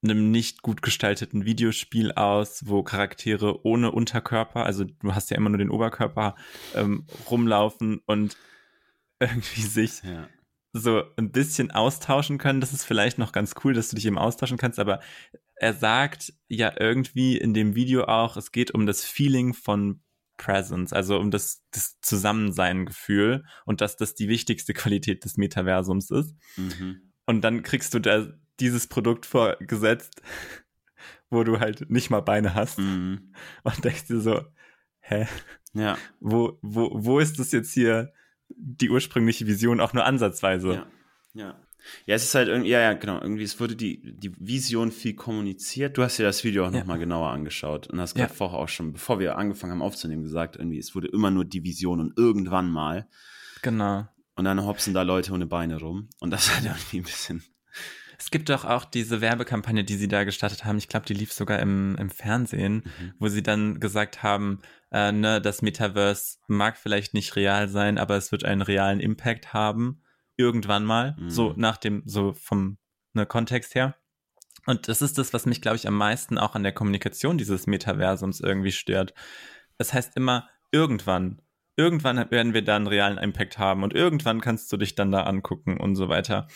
einem 0.04 0.32
nicht 0.32 0.62
gut 0.62 0.82
gestalteten 0.82 1.46
Videospiel 1.46 2.12
aus, 2.12 2.68
wo 2.68 2.84
Charaktere 2.84 3.66
ohne 3.66 3.92
Unterkörper, 3.92 4.66
also 4.66 4.84
du 4.84 5.16
hast 5.16 5.32
ja 5.32 5.38
immer 5.38 5.50
nur 5.50 5.60
den 5.60 5.70
Oberkörper 5.70 6.36
ähm, 6.76 7.06
rumlaufen 7.30 8.02
und 8.06 8.38
irgendwie 9.20 9.62
sich 9.62 10.04
ja 10.04 10.28
so 10.74 11.04
ein 11.18 11.32
bisschen 11.32 11.70
austauschen 11.72 12.40
können. 12.40 12.60
Das 12.60 12.74
ist 12.74 12.84
vielleicht 12.84 13.20
noch 13.20 13.32
ganz 13.32 13.54
cool, 13.64 13.74
dass 13.74 13.90
du 13.90 13.96
dich 13.96 14.08
eben 14.08 14.18
austauschen 14.18 14.58
kannst, 14.58 14.80
aber 14.80 15.00
er 15.56 15.74
sagt 15.74 16.34
ja 16.48 16.74
irgendwie 16.78 17.38
in 17.38 17.54
dem 17.54 17.76
Video 17.76 18.06
auch, 18.06 18.36
es 18.38 18.52
geht 18.52 18.72
um 18.72 18.88
das 18.88 19.06
Feeling 19.06 19.54
von 19.54 20.02
Presence, 20.38 20.92
also 20.92 21.20
um 21.20 21.30
das, 21.30 21.64
das 21.72 22.00
Zusammensein-Gefühl 22.02 23.46
und 23.66 23.82
dass 23.82 23.96
das 23.98 24.16
die 24.16 24.28
wichtigste 24.28 24.74
Qualität 24.74 25.24
des 25.24 25.38
Metaversums 25.38 26.10
ist. 26.10 26.36
Mhm. 26.58 27.14
Und 27.26 27.42
dann 27.42 27.62
kriegst 27.62 27.94
du 27.94 28.00
da 28.00 28.28
dieses 28.60 28.88
Produkt 28.88 29.28
vorgesetzt, 29.28 30.22
wo 31.30 31.44
du 31.44 31.60
halt 31.60 31.90
nicht 31.90 32.10
mal 32.10 32.22
Beine 32.22 32.56
hast 32.56 32.80
mhm. 32.80 33.34
und 33.64 33.84
denkst 33.86 34.08
dir 34.08 34.20
so, 34.20 34.42
hä? 35.00 35.28
Ja. 35.74 35.98
Wo, 36.20 36.60
wo, 36.62 36.92
wo 36.94 37.20
ist 37.20 37.40
das 37.40 37.52
jetzt 37.52 37.74
hier? 37.74 38.12
Die 38.58 38.90
ursprüngliche 38.90 39.48
Vision 39.48 39.80
auch 39.80 39.94
nur 39.94 40.06
ansatzweise. 40.06 40.74
Ja, 40.74 40.88
ja. 41.34 41.60
Ja, 42.06 42.16
es 42.16 42.24
ist 42.24 42.36
halt 42.36 42.48
irgendwie, 42.48 42.70
ja, 42.70 42.80
ja, 42.80 42.94
genau, 42.94 43.20
irgendwie, 43.22 43.44
es 43.44 43.60
wurde 43.60 43.76
die, 43.76 44.02
die 44.18 44.32
Vision 44.40 44.92
viel 44.92 45.16
kommuniziert. 45.16 45.98
Du 45.98 46.04
hast 46.04 46.18
dir 46.18 46.24
das 46.24 46.44
Video 46.46 46.66
auch 46.66 46.72
ja. 46.72 46.80
nochmal 46.80 46.98
genauer 46.98 47.30
angeschaut 47.30 47.88
und 47.88 48.00
hast 48.00 48.16
gerade 48.16 48.30
ja. 48.32 48.36
vorher 48.36 48.60
auch 48.60 48.70
schon, 48.70 48.94
bevor 48.94 49.20
wir 49.20 49.38
angefangen 49.38 49.74
haben 49.74 49.82
aufzunehmen, 49.82 50.24
gesagt, 50.24 50.56
irgendwie, 50.56 50.80
es 50.80 50.96
wurde 50.96 51.10
immer 51.10 51.30
nur 51.30 51.44
die 51.44 51.64
Vision 51.64 52.00
und 52.00 52.18
irgendwann 52.18 52.72
mal. 52.72 53.08
Genau. 53.62 54.08
Und 54.36 54.46
dann 54.46 54.64
hopsen 54.66 54.94
da 54.94 55.04
Leute 55.04 55.34
ohne 55.34 55.46
Beine 55.46 55.80
rum. 55.80 56.10
Und 56.20 56.32
das 56.32 56.54
halt 56.54 56.66
irgendwie 56.66 56.98
ein 57.00 57.04
bisschen. 57.04 57.44
Es 58.18 58.32
gibt 58.32 58.50
doch 58.50 58.66
auch 58.66 58.86
diese 58.86 59.22
Werbekampagne, 59.22 59.84
die 59.84 59.96
sie 59.96 60.08
da 60.08 60.24
gestartet 60.24 60.66
haben. 60.66 60.78
Ich 60.78 60.88
glaube, 60.88 61.06
die 61.06 61.14
lief 61.14 61.32
sogar 61.34 61.60
im, 61.60 61.96
im 61.98 62.10
Fernsehen, 62.10 62.84
mhm. 62.86 63.14
wo 63.20 63.28
sie 63.28 63.44
dann 63.44 63.80
gesagt 63.80 64.24
haben, 64.24 64.62
äh, 64.92 65.12
ne, 65.12 65.42
das 65.42 65.62
Metaverse 65.62 66.38
mag 66.48 66.78
vielleicht 66.78 67.14
nicht 67.14 67.36
real 67.36 67.68
sein, 67.70 67.98
aber 67.98 68.16
es 68.16 68.32
wird 68.32 68.44
einen 68.46 68.62
realen 68.62 69.00
Impact 69.00 69.54
haben. 69.54 70.02
Irgendwann 70.36 70.84
mal. 70.86 71.16
Mhm. 71.20 71.30
So 71.30 71.54
nach 71.58 71.78
dem, 71.78 72.04
so 72.06 72.34
vom 72.34 72.78
ne, 73.14 73.26
Kontext 73.26 73.76
her. 73.76 73.96
Und 74.66 74.88
das 74.88 75.02
ist 75.02 75.18
das, 75.18 75.34
was 75.34 75.46
mich, 75.46 75.62
glaube 75.62 75.76
ich, 75.76 75.88
am 75.88 75.98
meisten 75.98 76.38
auch 76.38 76.56
an 76.56 76.64
der 76.64 76.72
Kommunikation 76.72 77.38
dieses 77.38 77.68
Metaversums 77.68 78.40
irgendwie 78.40 78.72
stört. 78.72 79.14
Es 79.78 79.94
heißt 79.94 80.16
immer, 80.16 80.50
irgendwann, 80.72 81.42
irgendwann 81.76 82.32
werden 82.32 82.54
wir 82.54 82.64
da 82.64 82.76
einen 82.76 82.88
realen 82.88 83.18
Impact 83.18 83.58
haben 83.58 83.84
und 83.84 83.94
irgendwann 83.94 84.42
kannst 84.42 84.72
du 84.72 84.78
dich 84.78 84.96
dann 84.96 85.12
da 85.12 85.24
angucken 85.24 85.78
und 85.78 85.96
so 85.96 86.08
weiter. 86.08 86.48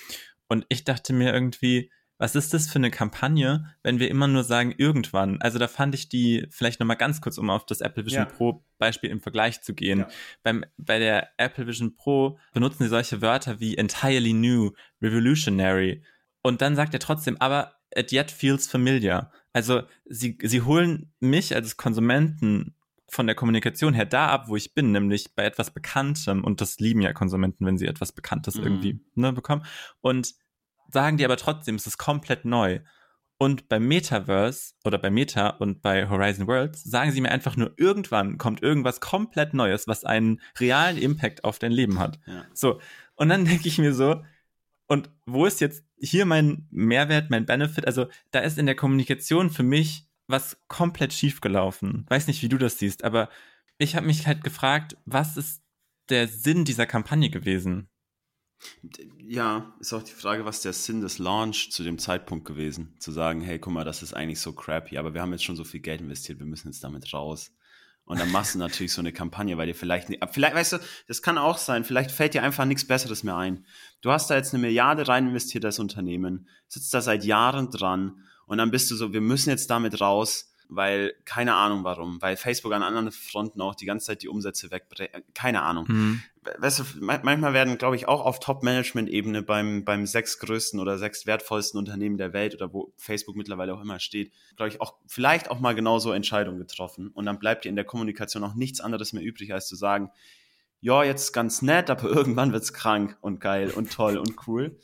Und 0.48 0.66
ich 0.70 0.84
dachte 0.84 1.14
mir 1.14 1.34
irgendwie, 1.34 1.92
was 2.20 2.36
ist 2.36 2.54
das 2.54 2.68
für 2.68 2.80
eine 2.80 2.90
Kampagne, 2.90 3.76
wenn 3.84 4.00
wir 4.00 4.10
immer 4.10 4.28
nur 4.28 4.44
sagen, 4.44 4.74
irgendwann? 4.76 5.40
Also 5.42 5.60
da 5.60 5.68
fand 5.68 5.94
ich 5.94 6.10
die, 6.10 6.48
vielleicht 6.50 6.80
nochmal 6.80 6.98
ganz 6.98 7.22
kurz, 7.22 7.38
um 7.38 7.50
auf 7.50 7.66
das 7.66 7.82
Apple 7.82 8.06
Vision 8.06 8.24
ja. 8.24 8.26
Pro 8.26 8.66
Beispiel 8.80 9.12
im 9.12 9.22
Vergleich 9.22 9.62
zu 9.62 9.76
gehen. 9.76 10.00
Ja. 10.00 10.08
Beim, 10.42 10.66
bei 10.78 10.98
der 10.98 11.30
Apple 11.38 11.68
Vision 11.68 11.96
Pro 11.96 12.40
benutzen 12.54 12.84
sie 12.84 12.90
solche 12.90 13.22
Wörter 13.22 13.60
wie 13.60 13.78
entirely 13.78 14.34
new, 14.34 14.72
revolutionary. 15.02 16.04
Und 16.42 16.62
dann 16.62 16.76
sagt 16.76 16.94
er 16.94 17.00
trotzdem, 17.00 17.38
aber 17.40 17.76
it 17.96 18.12
yet 18.12 18.32
feels 18.32 18.68
familiar. 18.68 19.32
Also 19.54 19.84
sie, 20.06 20.38
sie 20.42 20.62
holen 20.62 21.14
mich 21.20 21.56
als 21.56 21.78
Konsumenten 21.78 22.76
von 23.10 23.26
der 23.26 23.36
Kommunikation 23.36 23.94
her 23.94 24.06
da 24.06 24.28
ab, 24.28 24.48
wo 24.48 24.56
ich 24.56 24.74
bin, 24.74 24.92
nämlich 24.92 25.34
bei 25.36 25.46
etwas 25.46 25.72
Bekanntem. 25.72 26.44
Und 26.44 26.62
das 26.62 26.80
lieben 26.80 27.02
ja 27.02 27.14
Konsumenten, 27.14 27.66
wenn 27.66 27.78
sie 27.78 27.88
etwas 27.88 28.12
Bekanntes 28.12 28.56
mhm. 28.56 28.64
irgendwie 28.64 29.00
ne, 29.16 29.34
bekommen. 29.34 29.64
Und 30.02 30.36
sagen 30.92 31.18
die 31.18 31.26
aber 31.26 31.38
trotzdem, 31.38 31.76
es 31.76 31.88
ist 31.88 31.98
komplett 31.98 32.46
neu. 32.46 32.80
Und 33.40 33.70
beim 33.70 33.88
Metaverse 33.88 34.74
oder 34.84 34.98
bei 34.98 35.12
Meta 35.12 35.50
und 35.50 35.82
bei 35.82 36.10
Horizon 36.10 36.48
Worlds 36.48 36.84
sagen 36.84 37.12
sie 37.12 37.22
mir 37.22 37.32
einfach 37.32 37.56
nur, 37.56 37.72
irgendwann 37.78 38.40
kommt 38.40 38.64
irgendwas 38.64 39.00
komplett 39.00 39.54
Neues, 39.54 39.88
was 39.88 40.04
einen 40.04 40.42
realen 40.60 40.98
Impact 40.98 41.44
auf 41.44 41.60
dein 41.60 41.72
Leben 41.72 42.00
hat. 42.00 42.20
Ja. 42.26 42.46
So. 42.54 42.82
Und 43.16 43.30
dann 43.30 43.46
denke 43.46 43.68
ich 43.68 43.78
mir 43.78 43.94
so, 43.94 44.24
und 44.88 45.10
wo 45.26 45.46
ist 45.46 45.62
jetzt 45.62 45.86
hier 46.00 46.26
mein 46.26 46.68
Mehrwert, 46.72 47.30
mein 47.30 47.46
Benefit? 47.46 47.86
Also, 47.86 48.08
da 48.32 48.40
ist 48.40 48.58
in 48.58 48.66
der 48.66 48.76
Kommunikation 48.76 49.50
für 49.50 49.64
mich 49.64 50.07
was 50.28 50.58
komplett 50.68 51.14
schief 51.14 51.42
gelaufen. 51.42 52.06
Weiß 52.10 52.28
nicht, 52.28 52.42
wie 52.42 52.50
du 52.50 52.58
das 52.58 52.78
siehst, 52.78 53.04
aber 53.04 53.30
ich 53.78 53.96
habe 53.96 54.06
mich 54.06 54.28
halt 54.28 54.44
gefragt, 54.44 54.98
was 55.06 55.38
ist 55.38 55.62
der 56.10 56.28
Sinn 56.28 56.66
dieser 56.66 56.86
Kampagne 56.86 57.30
gewesen? 57.30 57.90
Ja, 59.20 59.76
ist 59.80 59.94
auch 59.94 60.04
die 60.04 60.14
Frage, 60.14 60.46
was 60.46 60.62
der 60.62 60.74
Sinn 60.74 61.02
des 61.02 61.20
Launch 61.20 61.72
zu 61.72 61.84
dem 61.84 62.00
Zeitpunkt 62.00 62.46
gewesen? 62.46 62.96
Zu 63.00 63.12
sagen, 63.12 63.42
hey, 63.42 63.60
guck 63.60 63.74
mal, 63.74 63.86
das 63.86 64.02
ist 64.02 64.14
eigentlich 64.14 64.40
so 64.40 64.54
crappy, 64.54 64.98
aber 64.98 65.14
wir 65.14 65.22
haben 65.22 65.32
jetzt 65.32 65.44
schon 65.44 65.56
so 65.56 65.64
viel 65.64 65.80
Geld 65.80 66.02
investiert, 66.02 66.40
wir 66.40 66.46
müssen 66.46 66.70
jetzt 66.70 66.84
damit 66.84 67.14
raus. 67.14 67.54
Und 68.06 68.20
dann 68.22 68.32
machst 68.32 68.56
du 68.56 68.60
natürlich 68.60 68.94
so 68.94 69.02
eine 69.02 69.12
Kampagne, 69.12 69.58
weil 69.58 69.68
dir 69.68 69.76
vielleicht, 69.76 70.08
vielleicht, 70.32 70.56
weißt 70.56 70.74
du, 70.74 70.78
das 71.08 71.22
kann 71.22 71.38
auch 71.38 71.58
sein, 71.58 71.84
vielleicht 71.84 72.10
fällt 72.10 72.34
dir 72.34 72.42
einfach 72.42 72.66
nichts 72.66 72.88
Besseres 72.88 73.24
mehr 73.24 73.36
ein. 73.36 73.66
Du 74.02 74.12
hast 74.12 74.30
da 74.30 74.38
jetzt 74.38 74.54
eine 74.54 74.62
Milliarde 74.62 75.08
rein 75.08 75.28
investiert 75.28 75.66
als 75.66 75.78
Unternehmen, 75.78 76.48
sitzt 76.68 76.94
da 76.94 77.02
seit 77.02 77.26
Jahren 77.26 77.70
dran 77.70 78.24
und 78.48 78.58
dann 78.58 78.72
bist 78.72 78.90
du 78.90 78.96
so, 78.96 79.14
wir 79.14 79.22
müssen 79.22 79.50
jetzt 79.50 79.70
damit 79.70 80.02
raus 80.02 80.52
weil 80.70 81.14
keine 81.26 81.56
Ahnung 81.56 81.84
warum, 81.84 82.22
weil 82.22 82.36
Facebook 82.38 82.74
an 82.74 82.84
anderen 82.84 83.12
Fronten 83.12 83.62
auch 83.62 83.76
die 83.76 83.86
ganze 83.86 84.08
Zeit 84.08 84.22
die 84.22 84.28
Umsätze 84.28 84.72
wegbringt, 84.72 85.12
keine 85.34 85.62
Ahnung. 85.62 85.86
Mhm. 85.88 86.22
Weißt 86.60 86.80
du, 86.80 86.84
manchmal 87.00 87.54
werden, 87.54 87.78
glaube 87.78 87.98
ich, 87.98 88.08
auch 88.08 88.24
auf 88.24 88.40
Top-Management-Ebene 88.40 89.44
beim, 89.44 89.84
beim 89.84 90.06
sechs 90.06 90.40
größten 90.40 90.80
oder 90.80 90.98
sechs 90.98 91.26
wertvollsten 91.26 91.78
Unternehmen 91.78 92.18
der 92.18 92.32
Welt 92.32 92.56
oder 92.56 92.74
wo 92.74 92.94
Facebook 92.96 93.36
mittlerweile 93.36 93.74
auch 93.74 93.82
immer 93.82 94.00
steht, 94.00 94.32
glaube 94.56 94.70
ich, 94.70 94.80
auch 94.80 94.96
vielleicht 95.08 95.52
auch 95.52 95.60
mal 95.60 95.76
genauso 95.76 96.12
Entscheidungen 96.12 96.60
getroffen. 96.60 97.10
Und 97.10 97.26
dann 97.26 97.40
bleibt 97.40 97.66
dir 97.66 97.70
in 97.70 97.76
der 97.76 97.86
Kommunikation 97.86 98.44
auch 98.46 98.56
nichts 98.56 98.80
anderes 98.80 99.12
mehr 99.12 99.24
übrig, 99.24 99.54
als 99.54 99.68
zu 99.68 99.76
sagen, 99.76 100.10
ja, 100.80 101.04
jetzt 101.04 101.34
ganz 101.34 101.62
nett, 101.62 101.90
aber 101.90 102.04
irgendwann 102.10 102.54
wird's 102.54 102.74
krank 102.74 103.18
und 103.20 103.42
geil 103.42 103.72
und 103.72 103.92
toll 103.92 104.18
und 104.18 104.48
cool. 104.48 104.78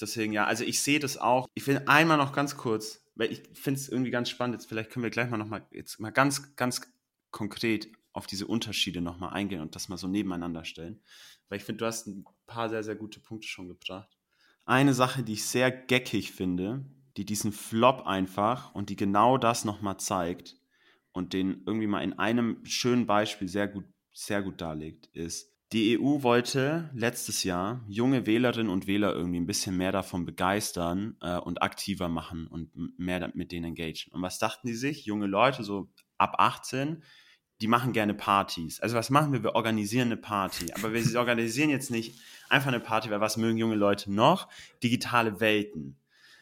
Deswegen 0.00 0.32
ja, 0.32 0.46
also 0.46 0.64
ich 0.64 0.82
sehe 0.82 0.98
das 0.98 1.16
auch. 1.16 1.46
Ich 1.54 1.66
will 1.66 1.82
einmal 1.86 2.16
noch 2.16 2.32
ganz 2.32 2.56
kurz, 2.56 3.04
weil 3.14 3.32
ich 3.32 3.42
finde 3.54 3.80
es 3.80 3.88
irgendwie 3.88 4.10
ganz 4.10 4.30
spannend. 4.30 4.54
Jetzt 4.54 4.68
vielleicht 4.68 4.90
können 4.90 5.02
wir 5.02 5.10
gleich 5.10 5.30
mal 5.30 5.36
noch 5.36 5.46
mal 5.46 5.66
jetzt 5.70 5.98
mal 6.00 6.10
ganz 6.10 6.54
ganz 6.56 6.82
konkret 7.30 7.88
auf 8.12 8.26
diese 8.26 8.46
Unterschiede 8.46 9.00
noch 9.00 9.18
mal 9.18 9.28
eingehen 9.28 9.60
und 9.60 9.74
das 9.74 9.88
mal 9.88 9.98
so 9.98 10.08
nebeneinander 10.08 10.64
stellen, 10.64 11.00
weil 11.48 11.58
ich 11.58 11.64
finde, 11.64 11.80
du 11.80 11.86
hast 11.86 12.06
ein 12.06 12.24
paar 12.46 12.68
sehr 12.68 12.82
sehr 12.82 12.96
gute 12.96 13.20
Punkte 13.20 13.48
schon 13.48 13.68
gebracht. 13.68 14.16
Eine 14.64 14.94
Sache, 14.94 15.22
die 15.22 15.34
ich 15.34 15.44
sehr 15.46 15.70
geckig 15.70 16.32
finde, 16.32 16.84
die 17.16 17.24
diesen 17.24 17.52
Flop 17.52 18.06
einfach 18.06 18.74
und 18.74 18.90
die 18.90 18.96
genau 18.96 19.38
das 19.38 19.64
noch 19.64 19.80
mal 19.80 19.98
zeigt 19.98 20.56
und 21.12 21.32
den 21.32 21.62
irgendwie 21.66 21.86
mal 21.86 22.02
in 22.02 22.18
einem 22.18 22.64
schönen 22.64 23.06
Beispiel 23.06 23.48
sehr 23.48 23.68
gut 23.68 23.84
sehr 24.18 24.42
gut 24.42 24.60
darlegt, 24.60 25.06
ist, 25.12 25.54
die 25.72 25.98
EU 25.98 26.22
wollte 26.22 26.88
letztes 26.94 27.44
Jahr 27.44 27.84
junge 27.88 28.26
Wählerinnen 28.26 28.72
und 28.72 28.86
Wähler 28.86 29.14
irgendwie 29.14 29.38
ein 29.38 29.46
bisschen 29.46 29.76
mehr 29.76 29.92
davon 29.92 30.24
begeistern 30.24 31.16
äh, 31.20 31.36
und 31.36 31.62
aktiver 31.62 32.08
machen 32.08 32.46
und 32.46 32.70
mehr 32.98 33.30
mit 33.34 33.52
denen 33.52 33.66
engagieren. 33.66 34.14
Und 34.14 34.22
was 34.22 34.38
dachten 34.38 34.66
die 34.66 34.74
sich? 34.74 35.04
Junge 35.04 35.26
Leute, 35.26 35.64
so 35.64 35.88
ab 36.16 36.36
18, 36.38 37.02
die 37.60 37.66
machen 37.66 37.92
gerne 37.92 38.14
Partys. 38.14 38.80
Also 38.80 38.96
was 38.96 39.10
machen 39.10 39.32
wir? 39.32 39.42
Wir 39.42 39.56
organisieren 39.56 40.08
eine 40.08 40.16
Party. 40.16 40.72
Aber 40.72 40.94
wir 40.94 41.02
organisieren 41.18 41.68
jetzt 41.68 41.90
nicht 41.90 42.18
einfach 42.48 42.68
eine 42.68 42.80
Party, 42.80 43.10
weil 43.10 43.20
was 43.20 43.36
mögen 43.36 43.58
junge 43.58 43.74
Leute 43.74 44.10
noch? 44.10 44.48
Digitale 44.82 45.38
Welten. 45.40 45.98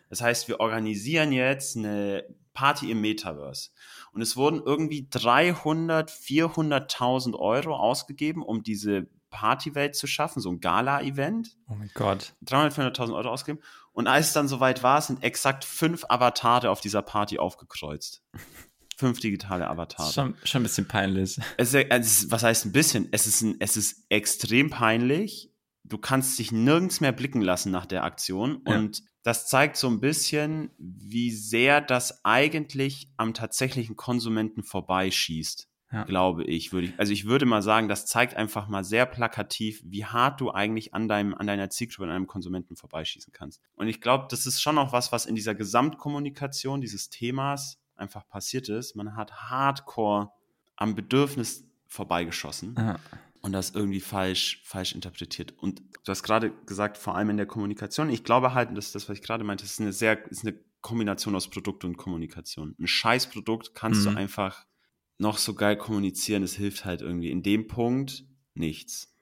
Das 0.08 0.20
heißt, 0.20 0.46
wir 0.46 0.60
organisieren 0.60 1.32
jetzt 1.32 1.76
eine 1.76 2.24
Party 2.52 2.90
im 2.92 3.00
Metaverse. 3.00 3.70
Und 4.12 4.22
es 4.22 4.36
wurden 4.36 4.62
irgendwie 4.64 5.08
300, 5.10 6.10
400.000 6.10 7.34
Euro 7.34 7.74
ausgegeben, 7.74 8.42
um 8.42 8.62
diese 8.62 9.08
Partywelt 9.30 9.94
zu 9.96 10.06
schaffen, 10.06 10.40
so 10.40 10.50
ein 10.50 10.60
Gala-Event. 10.60 11.56
Oh 11.68 11.74
mein 11.74 11.90
Gott. 11.94 12.34
300, 12.42 12.96
400.000 12.96 13.14
Euro 13.14 13.30
ausgegeben. 13.30 13.64
Und 13.92 14.06
als 14.06 14.28
es 14.28 14.32
dann 14.32 14.48
soweit 14.48 14.82
war, 14.82 15.00
sind 15.00 15.22
exakt 15.22 15.64
fünf 15.64 16.04
Avatare 16.08 16.70
auf 16.70 16.80
dieser 16.80 17.02
Party 17.02 17.38
aufgekreuzt. 17.38 18.22
fünf 18.96 19.20
digitale 19.20 19.68
Avatare. 19.68 20.12
Schon, 20.12 20.34
schon 20.44 20.60
ein 20.60 20.64
bisschen 20.64 20.88
peinlich. 20.88 21.38
Es 21.56 21.74
ist, 21.74 21.86
es 21.90 22.06
ist, 22.06 22.30
was 22.30 22.42
heißt 22.42 22.66
ein 22.66 22.72
bisschen? 22.72 23.08
Es 23.12 23.26
ist, 23.26 23.42
ein, 23.42 23.56
es 23.60 23.76
ist 23.76 24.06
extrem 24.08 24.70
peinlich. 24.70 25.52
Du 25.84 25.98
kannst 25.98 26.38
dich 26.38 26.50
nirgends 26.50 27.00
mehr 27.00 27.12
blicken 27.12 27.42
lassen 27.42 27.70
nach 27.70 27.86
der 27.86 28.04
Aktion. 28.04 28.62
Ja. 28.66 28.74
Und 28.74 29.02
das 29.22 29.46
zeigt 29.46 29.76
so 29.76 29.88
ein 29.88 30.00
bisschen, 30.00 30.70
wie 30.78 31.30
sehr 31.30 31.80
das 31.80 32.24
eigentlich 32.24 33.12
am 33.16 33.34
tatsächlichen 33.34 33.96
Konsumenten 33.96 34.62
vorbeischießt. 34.62 35.68
Ja. 35.92 36.02
Glaube 36.04 36.44
ich, 36.44 36.72
würde 36.72 36.88
ich. 36.88 36.98
Also 36.98 37.12
ich 37.12 37.26
würde 37.26 37.46
mal 37.46 37.62
sagen, 37.62 37.88
das 37.88 38.06
zeigt 38.06 38.34
einfach 38.34 38.66
mal 38.66 38.82
sehr 38.82 39.06
plakativ, 39.06 39.82
wie 39.84 40.04
hart 40.04 40.40
du 40.40 40.50
eigentlich 40.50 40.94
an 40.94 41.06
deinem, 41.06 41.32
an 41.34 41.46
deiner 41.46 41.70
Zielgruppe, 41.70 42.04
an 42.04 42.10
einem 42.10 42.26
Konsumenten 42.26 42.74
vorbeischießen 42.74 43.32
kannst. 43.32 43.60
Und 43.76 43.86
ich 43.86 44.00
glaube, 44.00 44.26
das 44.28 44.46
ist 44.46 44.60
schon 44.60 44.78
auch 44.78 44.92
was, 44.92 45.12
was 45.12 45.26
in 45.26 45.36
dieser 45.36 45.54
Gesamtkommunikation 45.54 46.80
dieses 46.80 47.08
Themas 47.08 47.78
einfach 47.94 48.28
passiert 48.28 48.68
ist. 48.68 48.96
Man 48.96 49.16
hat 49.16 49.32
hardcore 49.32 50.32
am 50.74 50.96
Bedürfnis 50.96 51.64
vorbeigeschossen. 51.86 52.74
Ja 52.76 52.98
und 53.46 53.52
das 53.52 53.70
irgendwie 53.70 54.00
falsch, 54.00 54.60
falsch 54.64 54.92
interpretiert. 54.92 55.54
Und 55.58 55.78
du 55.78 56.10
hast 56.10 56.24
gerade 56.24 56.50
gesagt, 56.66 56.98
vor 56.98 57.14
allem 57.14 57.30
in 57.30 57.36
der 57.36 57.46
Kommunikation. 57.46 58.10
Ich 58.10 58.24
glaube 58.24 58.54
halt, 58.54 58.76
dass 58.76 58.90
das, 58.90 59.08
was 59.08 59.18
ich 59.18 59.22
gerade 59.22 59.44
meinte, 59.44 59.64
ist 59.64 59.80
eine 59.80 59.92
sehr, 59.92 60.28
ist 60.30 60.44
eine 60.44 60.58
Kombination 60.80 61.36
aus 61.36 61.48
Produkt 61.48 61.84
und 61.84 61.96
Kommunikation. 61.96 62.74
Ein 62.80 62.88
scheiß 62.88 63.30
Produkt 63.30 63.72
kannst 63.72 64.00
mhm. 64.04 64.14
du 64.14 64.18
einfach 64.18 64.66
noch 65.18 65.38
so 65.38 65.54
geil 65.54 65.76
kommunizieren. 65.76 66.42
Es 66.42 66.54
hilft 66.54 66.84
halt 66.84 67.02
irgendwie 67.02 67.30
in 67.30 67.42
dem 67.42 67.66
Punkt 67.66 68.24
nichts. 68.54 69.14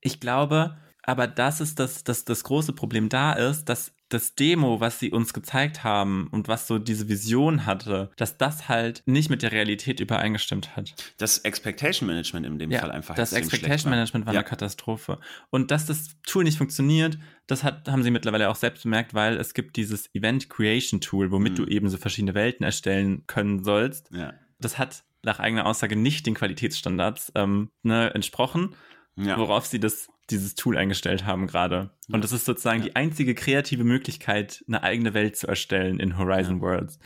Ich 0.00 0.20
glaube, 0.20 0.78
aber 1.02 1.26
das 1.26 1.60
ist 1.60 1.78
das, 1.78 2.04
das, 2.04 2.24
das 2.24 2.44
große 2.44 2.72
Problem 2.72 3.08
da 3.08 3.32
ist, 3.32 3.64
dass 3.64 3.92
das 4.08 4.34
Demo, 4.34 4.80
was 4.80 4.98
sie 4.98 5.10
uns 5.10 5.34
gezeigt 5.34 5.84
haben 5.84 6.28
und 6.30 6.48
was 6.48 6.66
so 6.66 6.78
diese 6.78 7.08
Vision 7.08 7.66
hatte, 7.66 8.10
dass 8.16 8.38
das 8.38 8.68
halt 8.68 9.02
nicht 9.06 9.28
mit 9.28 9.42
der 9.42 9.52
Realität 9.52 10.00
übereingestimmt 10.00 10.76
hat. 10.76 10.94
Das 11.18 11.38
Expectation 11.38 12.06
Management 12.06 12.46
in 12.46 12.58
dem 12.58 12.70
ja, 12.70 12.80
Fall 12.80 12.90
einfach. 12.90 13.14
Das 13.14 13.32
Expectation 13.32 13.90
Management 13.90 14.26
war, 14.26 14.32
war 14.32 14.34
ja. 14.34 14.40
eine 14.40 14.48
Katastrophe. 14.48 15.18
Und 15.50 15.70
dass 15.70 15.86
das 15.86 16.16
Tool 16.26 16.44
nicht 16.44 16.58
funktioniert, 16.58 17.18
das 17.46 17.64
hat, 17.64 17.88
haben 17.88 18.02
sie 18.02 18.10
mittlerweile 18.10 18.48
auch 18.48 18.56
selbst 18.56 18.82
bemerkt, 18.82 19.14
weil 19.14 19.36
es 19.36 19.52
gibt 19.52 19.76
dieses 19.76 20.14
Event 20.14 20.48
Creation 20.48 21.00
Tool, 21.00 21.30
womit 21.30 21.52
mhm. 21.52 21.56
du 21.56 21.66
eben 21.66 21.88
so 21.88 21.98
verschiedene 21.98 22.34
Welten 22.34 22.64
erstellen 22.64 23.26
können 23.26 23.62
sollst. 23.62 24.10
Ja. 24.10 24.32
Das 24.58 24.78
hat 24.78 25.04
nach 25.22 25.40
eigener 25.40 25.66
Aussage 25.66 25.96
nicht 25.96 26.26
den 26.26 26.34
Qualitätsstandards 26.34 27.32
ähm, 27.34 27.70
ne, 27.82 28.14
entsprochen, 28.14 28.74
worauf 29.16 29.66
sie 29.66 29.80
das 29.80 30.08
dieses 30.30 30.54
Tool 30.54 30.76
eingestellt 30.76 31.24
haben 31.24 31.46
gerade. 31.46 31.90
Und 32.12 32.22
das 32.22 32.32
ist 32.32 32.44
sozusagen 32.44 32.80
ja. 32.80 32.86
die 32.86 32.96
einzige 32.96 33.34
kreative 33.34 33.84
Möglichkeit, 33.84 34.64
eine 34.68 34.82
eigene 34.82 35.14
Welt 35.14 35.36
zu 35.36 35.46
erstellen 35.46 36.00
in 36.00 36.18
Horizon 36.18 36.56
ja. 36.56 36.62
Worlds. 36.62 36.98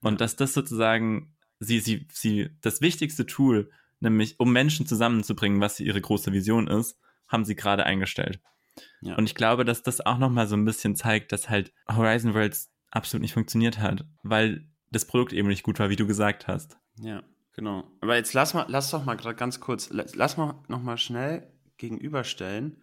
Und 0.00 0.20
dass 0.20 0.36
das 0.36 0.52
sozusagen 0.52 1.34
sie, 1.58 1.80
sie, 1.80 2.06
sie, 2.12 2.50
das 2.60 2.80
wichtigste 2.80 3.26
Tool, 3.26 3.70
nämlich 4.00 4.38
um 4.38 4.52
Menschen 4.52 4.86
zusammenzubringen, 4.86 5.60
was 5.60 5.80
ihre 5.80 6.00
große 6.00 6.32
Vision 6.32 6.68
ist, 6.68 6.98
haben 7.28 7.44
sie 7.44 7.56
gerade 7.56 7.84
eingestellt. 7.84 8.40
Ja. 9.00 9.16
Und 9.16 9.24
ich 9.24 9.34
glaube, 9.34 9.64
dass 9.64 9.82
das 9.82 10.04
auch 10.04 10.18
nochmal 10.18 10.46
so 10.46 10.54
ein 10.54 10.66
bisschen 10.66 10.96
zeigt, 10.96 11.32
dass 11.32 11.48
halt 11.48 11.72
Horizon 11.88 12.34
Worlds 12.34 12.70
absolut 12.90 13.22
nicht 13.22 13.32
funktioniert 13.32 13.78
hat, 13.78 14.04
weil 14.22 14.68
das 14.90 15.06
Produkt 15.06 15.32
eben 15.32 15.48
nicht 15.48 15.62
gut 15.62 15.78
war, 15.78 15.88
wie 15.88 15.96
du 15.96 16.06
gesagt 16.06 16.46
hast. 16.46 16.78
Ja, 17.00 17.22
genau. 17.56 17.84
Aber 18.00 18.16
jetzt 18.16 18.32
lass 18.32 18.54
mal, 18.54 18.66
lass 18.68 18.90
doch 18.90 19.04
mal 19.04 19.16
gerade 19.16 19.34
ganz 19.34 19.60
kurz, 19.60 19.90
lass 19.90 20.36
mal 20.36 20.54
nochmal 20.68 20.98
schnell 20.98 21.50
gegenüberstellen, 21.78 22.82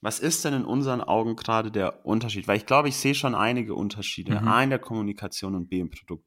was 0.00 0.20
ist 0.20 0.44
denn 0.44 0.52
in 0.52 0.64
unseren 0.66 1.00
Augen 1.00 1.34
gerade 1.34 1.70
der 1.70 2.04
Unterschied? 2.04 2.46
Weil 2.46 2.58
ich 2.58 2.66
glaube, 2.66 2.88
ich 2.88 2.96
sehe 2.96 3.14
schon 3.14 3.34
einige 3.34 3.74
Unterschiede. 3.74 4.38
Mhm. 4.38 4.48
A 4.48 4.62
in 4.62 4.70
der 4.70 4.78
Kommunikation 4.78 5.54
und 5.54 5.70
B 5.70 5.80
im 5.80 5.90
Produkt. 5.90 6.26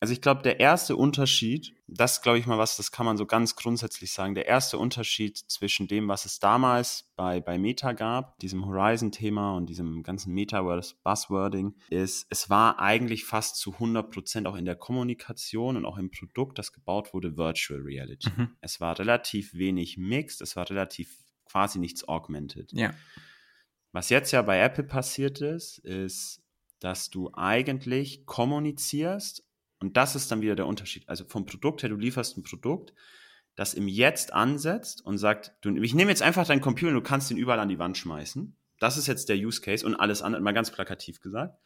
Also 0.00 0.12
ich 0.12 0.20
glaube, 0.20 0.42
der 0.42 0.60
erste 0.60 0.94
Unterschied, 0.94 1.74
das 1.88 2.22
glaube 2.22 2.38
ich 2.38 2.46
mal 2.46 2.56
was, 2.56 2.76
das 2.76 2.92
kann 2.92 3.04
man 3.04 3.16
so 3.16 3.26
ganz 3.26 3.56
grundsätzlich 3.56 4.12
sagen, 4.12 4.36
der 4.36 4.46
erste 4.46 4.78
Unterschied 4.78 5.36
zwischen 5.36 5.88
dem, 5.88 6.06
was 6.06 6.24
es 6.24 6.38
damals 6.38 7.10
bei, 7.16 7.40
bei 7.40 7.58
Meta 7.58 7.92
gab, 7.92 8.38
diesem 8.38 8.64
Horizon-Thema 8.64 9.56
und 9.56 9.66
diesem 9.66 10.04
ganzen 10.04 10.32
Metaverse-Buzzwording, 10.34 11.74
ist, 11.90 12.26
es 12.30 12.48
war 12.48 12.78
eigentlich 12.78 13.24
fast 13.24 13.56
zu 13.56 13.72
100 13.72 14.08
Prozent 14.08 14.46
auch 14.46 14.54
in 14.54 14.66
der 14.66 14.76
Kommunikation 14.76 15.76
und 15.76 15.84
auch 15.84 15.98
im 15.98 16.12
Produkt, 16.12 16.58
das 16.58 16.72
gebaut 16.72 17.12
wurde, 17.12 17.36
Virtual 17.36 17.80
Reality. 17.80 18.30
Mhm. 18.36 18.56
Es 18.60 18.80
war 18.80 18.96
relativ 19.00 19.54
wenig 19.54 19.96
Mixed, 19.98 20.40
es 20.42 20.54
war 20.54 20.70
relativ 20.70 21.24
quasi 21.44 21.80
nichts 21.80 22.06
Augmented. 22.06 22.72
Ja. 22.72 22.94
Was 23.90 24.10
jetzt 24.10 24.30
ja 24.30 24.42
bei 24.42 24.60
Apple 24.60 24.84
passiert 24.84 25.40
ist, 25.40 25.78
ist, 25.78 26.40
dass 26.78 27.10
du 27.10 27.32
eigentlich 27.34 28.26
kommunizierst 28.26 29.47
und 29.80 29.96
das 29.96 30.16
ist 30.16 30.30
dann 30.30 30.40
wieder 30.40 30.56
der 30.56 30.66
Unterschied. 30.66 31.08
Also 31.08 31.24
vom 31.24 31.46
Produkt 31.46 31.82
her, 31.82 31.88
du 31.88 31.96
lieferst 31.96 32.36
ein 32.36 32.42
Produkt, 32.42 32.94
das 33.54 33.74
im 33.74 33.88
Jetzt 33.88 34.32
ansetzt 34.32 35.04
und 35.04 35.18
sagt, 35.18 35.52
du, 35.62 35.74
ich 35.82 35.94
nehme 35.94 36.10
jetzt 36.10 36.22
einfach 36.22 36.46
deinen 36.46 36.60
Computer 36.60 36.90
und 36.90 37.02
du 37.02 37.02
kannst 37.02 37.30
ihn 37.30 37.36
überall 37.36 37.60
an 37.60 37.68
die 37.68 37.78
Wand 37.78 37.96
schmeißen. 37.96 38.56
Das 38.78 38.96
ist 38.96 39.08
jetzt 39.08 39.28
der 39.28 39.36
Use 39.36 39.60
Case 39.60 39.84
und 39.84 39.96
alles 39.96 40.22
andere, 40.22 40.42
mal 40.42 40.52
ganz 40.52 40.70
plakativ 40.70 41.20
gesagt. 41.20 41.58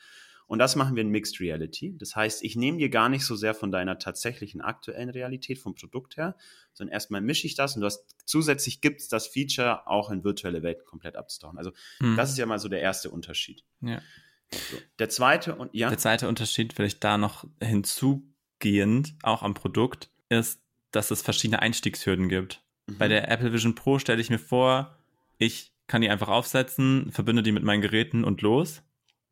Und 0.46 0.59
das 0.59 0.77
machen 0.77 0.96
wir 0.96 1.03
in 1.03 1.09
Mixed 1.09 1.40
Reality. 1.40 1.96
Das 1.98 2.16
heißt, 2.16 2.42
ich 2.42 2.57
nehme 2.57 2.79
dir 2.79 2.90
gar 2.90 3.09
nicht 3.09 3.25
so 3.25 3.37
sehr 3.37 3.55
von 3.55 3.70
deiner 3.70 3.98
tatsächlichen 3.98 4.61
aktuellen 4.61 5.09
Realität 5.09 5.59
vom 5.59 5.75
Produkt 5.75 6.16
her, 6.16 6.37
sondern 6.72 6.92
erstmal 6.92 7.20
mische 7.20 7.46
ich 7.46 7.55
das 7.55 7.75
und 7.75 7.81
du 7.81 7.87
hast, 7.87 8.05
zusätzlich 8.27 8.81
gibt 8.81 9.01
es 9.01 9.09
das 9.09 9.29
Feature 9.29 9.87
auch 9.87 10.11
in 10.11 10.25
virtuelle 10.25 10.62
Welten 10.62 10.85
komplett 10.85 11.16
abzutauchen. 11.16 11.59
Also 11.59 11.72
hm. 11.98 12.16
das 12.16 12.31
ist 12.31 12.38
ja 12.38 12.46
mal 12.46 12.59
so 12.59 12.68
der 12.68 12.81
erste 12.81 13.11
Unterschied. 13.11 13.64
Ja. 13.81 14.03
So. 14.52 14.78
Der 14.98 15.08
zweite 15.08 15.54
und 15.54 15.74
ja. 15.74 15.88
Der 15.88 15.98
zweite 15.98 16.28
Unterschied, 16.28 16.72
vielleicht 16.72 17.02
da 17.02 17.18
noch 17.18 17.44
hinzugehend, 17.62 19.14
auch 19.22 19.42
am 19.42 19.54
Produkt, 19.54 20.10
ist, 20.28 20.60
dass 20.90 21.10
es 21.10 21.22
verschiedene 21.22 21.60
Einstiegshürden 21.60 22.28
gibt. 22.28 22.62
Mhm. 22.86 22.98
Bei 22.98 23.08
der 23.08 23.30
Apple 23.30 23.52
Vision 23.52 23.74
Pro 23.74 23.98
stelle 23.98 24.20
ich 24.20 24.30
mir 24.30 24.38
vor, 24.38 24.96
ich 25.38 25.72
kann 25.86 26.02
die 26.02 26.10
einfach 26.10 26.28
aufsetzen, 26.28 27.10
verbinde 27.12 27.42
die 27.42 27.52
mit 27.52 27.64
meinen 27.64 27.82
Geräten 27.82 28.24
und 28.24 28.42
los. 28.42 28.82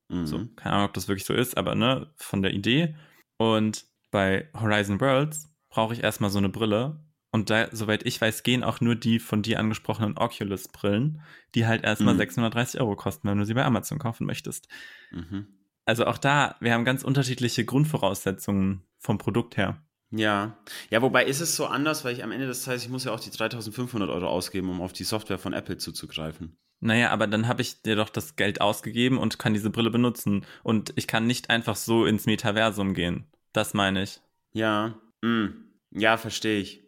Mhm. 0.09 0.27
So, 0.27 0.47
keine 0.57 0.75
Ahnung, 0.77 0.89
ob 0.89 0.95
das 0.95 1.09
wirklich 1.09 1.25
so 1.25 1.35
ist, 1.35 1.57
aber 1.57 1.75
ne, 1.75 2.11
von 2.17 2.43
der 2.43 2.53
Idee. 2.53 2.97
Und 3.37 3.87
bei 4.11 4.49
Horizon 4.55 5.01
Worlds 5.01 5.49
brauche 5.69 5.95
ich 5.95 6.03
erstmal 6.03 6.31
so 6.31 6.39
eine 6.39 6.49
Brille, 6.49 7.01
und 7.33 7.51
da, 7.51 7.69
soweit 7.73 8.05
ich 8.07 8.21
weiß, 8.21 8.43
gehen 8.43 8.65
auch 8.65 8.81
nur 8.81 8.97
die 8.97 9.19
von 9.19 9.43
dir 9.43 9.61
angesprochenen 9.61 10.17
Oculus-Brillen, 10.19 11.23
die 11.55 11.67
halt 11.67 11.85
erstmal 11.85 12.15
mhm. 12.15 12.19
630 12.19 12.81
Euro 12.81 12.97
kosten, 12.97 13.29
wenn 13.29 13.39
du 13.39 13.47
sie 13.47 13.55
bei 13.55 13.65
Amazon 13.65 13.99
kaufen 13.99 14.27
möchtest. 14.27 14.69
Mhm. 15.13 15.47
Also 15.85 16.07
auch 16.07 16.19
da, 16.19 16.57
wir 16.61 16.73
haben 16.73 16.85
ganz 16.85 17.03
unterschiedliche 17.03 17.65
Grundvoraussetzungen 17.65 18.83
vom 18.99 19.19
Produkt 19.19 19.57
her. 19.57 19.83
Ja, 20.13 20.59
ja, 20.91 21.03
wobei 21.03 21.25
ist 21.25 21.41
es 21.41 21.55
so 21.55 21.67
anders, 21.67 22.05
weil 22.05 22.15
ich 22.15 22.25
am 22.25 22.33
Ende 22.33 22.49
des 22.49 22.65
Tages, 22.65 22.83
ich 22.83 22.89
muss 22.89 23.05
ja 23.05 23.13
auch 23.13 23.21
die 23.21 23.31
3500 23.31 24.11
Euro 24.11 24.27
ausgeben, 24.27 24.69
um 24.69 24.81
auf 24.81 24.93
die 24.93 25.05
Software 25.05 25.39
von 25.39 25.53
Apple 25.53 25.79
zuzugreifen. 25.79 26.57
Naja, 26.81 27.11
aber 27.11 27.27
dann 27.27 27.47
habe 27.47 27.63
ich 27.63 27.83
dir 27.83 27.95
doch 27.95 28.09
das 28.09 28.37
Geld 28.37 28.61
ausgegeben 28.61 29.19
und 29.19 29.39
kann 29.39 29.55
diese 29.55 29.71
Brille 29.71 29.91
benutzen. 29.91 30.47
Und 30.63 30.93
ich 30.97 31.07
kann 31.07 31.27
nicht 31.27 31.51
einfach 31.51 31.77
so 31.77 32.07
ins 32.07 32.27
Metaversum 32.27 32.95
gehen. 32.95 33.27
Das 33.53 33.75
meine 33.75 34.03
ich. 34.03 34.21
Ja, 34.53 34.99
mh. 35.21 35.51
Ja, 35.93 36.17
verstehe 36.17 36.61
ich. 36.61 36.83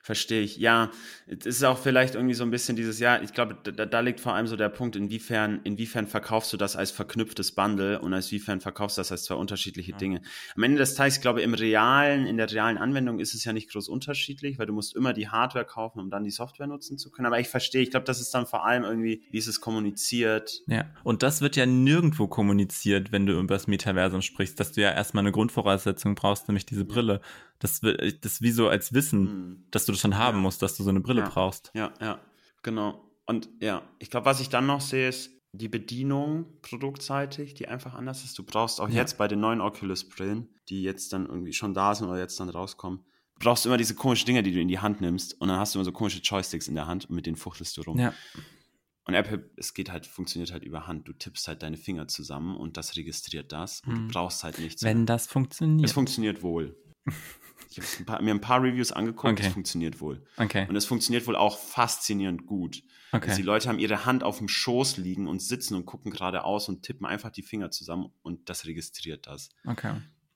Verstehe 0.00 0.42
ich. 0.42 0.56
Ja, 0.56 0.90
es 1.26 1.44
ist 1.44 1.64
auch 1.64 1.78
vielleicht 1.78 2.14
irgendwie 2.14 2.34
so 2.34 2.44
ein 2.44 2.50
bisschen 2.50 2.76
dieses, 2.76 2.98
ja, 2.98 3.20
ich 3.20 3.32
glaube, 3.32 3.56
da, 3.62 3.84
da, 3.84 4.00
liegt 4.00 4.20
vor 4.20 4.34
allem 4.34 4.46
so 4.46 4.56
der 4.56 4.70
Punkt, 4.70 4.96
inwiefern, 4.96 5.60
inwiefern 5.64 6.06
verkaufst 6.06 6.52
du 6.52 6.56
das 6.56 6.76
als 6.76 6.90
verknüpftes 6.90 7.52
Bundle 7.52 8.00
und 8.00 8.14
als 8.14 8.32
inwiefern 8.32 8.60
verkaufst 8.60 8.96
du 8.96 9.00
das 9.00 9.12
als 9.12 9.24
zwei 9.24 9.34
unterschiedliche 9.34 9.92
ja. 9.92 9.98
Dinge. 9.98 10.22
Am 10.56 10.62
Ende 10.62 10.78
des 10.78 10.94
Tages, 10.94 11.16
ich 11.16 11.20
glaube, 11.20 11.42
im 11.42 11.52
realen, 11.52 12.26
in 12.26 12.38
der 12.38 12.50
realen 12.50 12.78
Anwendung 12.78 13.20
ist 13.20 13.34
es 13.34 13.44
ja 13.44 13.52
nicht 13.52 13.70
groß 13.70 13.88
unterschiedlich, 13.88 14.58
weil 14.58 14.66
du 14.66 14.72
musst 14.72 14.96
immer 14.96 15.12
die 15.12 15.28
Hardware 15.28 15.64
kaufen, 15.64 16.00
um 16.00 16.10
dann 16.10 16.24
die 16.24 16.30
Software 16.30 16.66
nutzen 16.66 16.96
zu 16.96 17.10
können. 17.10 17.26
Aber 17.26 17.38
ich 17.38 17.48
verstehe, 17.48 17.82
ich 17.82 17.90
glaube, 17.90 18.06
das 18.06 18.20
ist 18.20 18.32
dann 18.34 18.46
vor 18.46 18.64
allem 18.64 18.84
irgendwie, 18.84 19.22
wie 19.30 19.38
ist 19.38 19.46
es 19.46 19.60
kommuniziert. 19.60 20.62
Ja, 20.66 20.86
und 21.04 21.22
das 21.22 21.40
wird 21.40 21.56
ja 21.56 21.66
nirgendwo 21.66 22.28
kommuniziert, 22.28 23.12
wenn 23.12 23.26
du 23.26 23.38
über 23.38 23.54
das 23.54 23.66
Metaversum 23.66 24.22
sprichst, 24.22 24.58
dass 24.58 24.72
du 24.72 24.80
ja 24.80 24.92
erstmal 24.92 25.22
eine 25.22 25.32
Grundvoraussetzung 25.32 26.14
brauchst, 26.14 26.48
nämlich 26.48 26.66
diese 26.66 26.84
Brille. 26.84 27.20
Das, 27.58 27.80
das 27.80 28.32
ist 28.32 28.42
wie 28.42 28.50
so 28.50 28.68
als 28.68 28.92
Wissen, 28.92 29.20
mhm. 29.20 29.64
dass 29.70 29.84
du 29.86 29.92
das 29.92 30.00
schon 30.00 30.16
haben 30.16 30.38
ja. 30.38 30.42
musst, 30.42 30.62
dass 30.62 30.76
du 30.76 30.84
so 30.84 30.90
eine 30.90 31.00
Brille 31.00 31.22
ja. 31.22 31.28
brauchst. 31.28 31.70
Ja, 31.74 31.92
ja, 32.00 32.20
genau. 32.62 33.04
Und 33.26 33.48
ja, 33.60 33.82
ich 33.98 34.10
glaube, 34.10 34.26
was 34.26 34.40
ich 34.40 34.48
dann 34.48 34.66
noch 34.66 34.80
sehe, 34.80 35.08
ist 35.08 35.30
die 35.52 35.68
Bedienung 35.68 36.46
produktseitig, 36.62 37.54
die 37.54 37.68
einfach 37.68 37.94
anders 37.94 38.24
ist. 38.24 38.38
Du 38.38 38.42
brauchst 38.42 38.80
auch 38.80 38.88
ja. 38.88 38.96
jetzt 38.96 39.18
bei 39.18 39.28
den 39.28 39.40
neuen 39.40 39.60
Oculus-Brillen, 39.60 40.48
die 40.68 40.82
jetzt 40.82 41.12
dann 41.12 41.26
irgendwie 41.26 41.52
schon 41.52 41.74
da 41.74 41.94
sind 41.94 42.08
oder 42.08 42.18
jetzt 42.18 42.38
dann 42.38 42.48
rauskommen, 42.48 43.00
du 43.38 43.44
brauchst 43.44 43.66
immer 43.66 43.76
diese 43.76 43.94
komischen 43.94 44.26
Dinge, 44.26 44.42
die 44.42 44.52
du 44.52 44.60
in 44.60 44.68
die 44.68 44.78
Hand 44.78 45.00
nimmst 45.00 45.40
und 45.40 45.48
dann 45.48 45.58
hast 45.58 45.74
du 45.74 45.78
immer 45.78 45.84
so 45.84 45.92
komische 45.92 46.20
Joysticks 46.20 46.68
in 46.68 46.74
der 46.74 46.86
Hand 46.86 47.08
und 47.08 47.16
mit 47.16 47.26
denen 47.26 47.36
fuchtelst 47.36 47.76
du 47.76 47.82
rum. 47.82 47.98
Ja. 47.98 48.12
Und 49.04 49.14
Apple, 49.14 49.50
es 49.56 49.72
geht 49.72 49.90
halt, 49.90 50.06
funktioniert 50.06 50.52
halt 50.52 50.64
über 50.64 50.86
Hand. 50.86 51.08
Du 51.08 51.14
tippst 51.14 51.48
halt 51.48 51.62
deine 51.62 51.78
Finger 51.78 52.08
zusammen 52.08 52.56
und 52.56 52.76
das 52.76 52.94
registriert 52.96 53.52
das 53.52 53.80
und 53.86 53.92
hm. 53.92 54.08
du 54.08 54.12
brauchst 54.12 54.44
halt 54.44 54.58
nichts. 54.58 54.82
Wenn 54.82 55.06
das 55.06 55.26
funktioniert. 55.26 55.88
Es 55.88 55.92
funktioniert 55.92 56.42
wohl. 56.42 56.76
Ich 57.70 57.80
habe 58.08 58.24
mir 58.24 58.32
ein 58.32 58.40
paar 58.40 58.62
Reviews 58.62 58.92
angeguckt, 58.92 59.34
okay. 59.34 59.46
es 59.46 59.52
funktioniert 59.52 60.00
wohl. 60.00 60.24
Okay. 60.36 60.66
Und 60.68 60.76
es 60.76 60.86
funktioniert 60.86 61.26
wohl 61.26 61.36
auch 61.36 61.58
faszinierend 61.58 62.46
gut. 62.46 62.82
Okay. 63.12 63.30
Also 63.30 63.42
die 63.42 63.46
Leute 63.46 63.68
haben 63.68 63.78
ihre 63.78 64.04
Hand 64.04 64.22
auf 64.22 64.38
dem 64.38 64.48
Schoß 64.48 64.96
liegen 64.96 65.26
und 65.26 65.40
sitzen 65.40 65.74
und 65.74 65.86
gucken 65.86 66.10
geradeaus 66.10 66.68
und 66.68 66.82
tippen 66.82 67.06
einfach 67.06 67.30
die 67.30 67.42
Finger 67.42 67.70
zusammen 67.70 68.10
und 68.22 68.48
das 68.48 68.66
registriert 68.66 69.26
das. 69.26 69.50
Okay. 69.66 69.94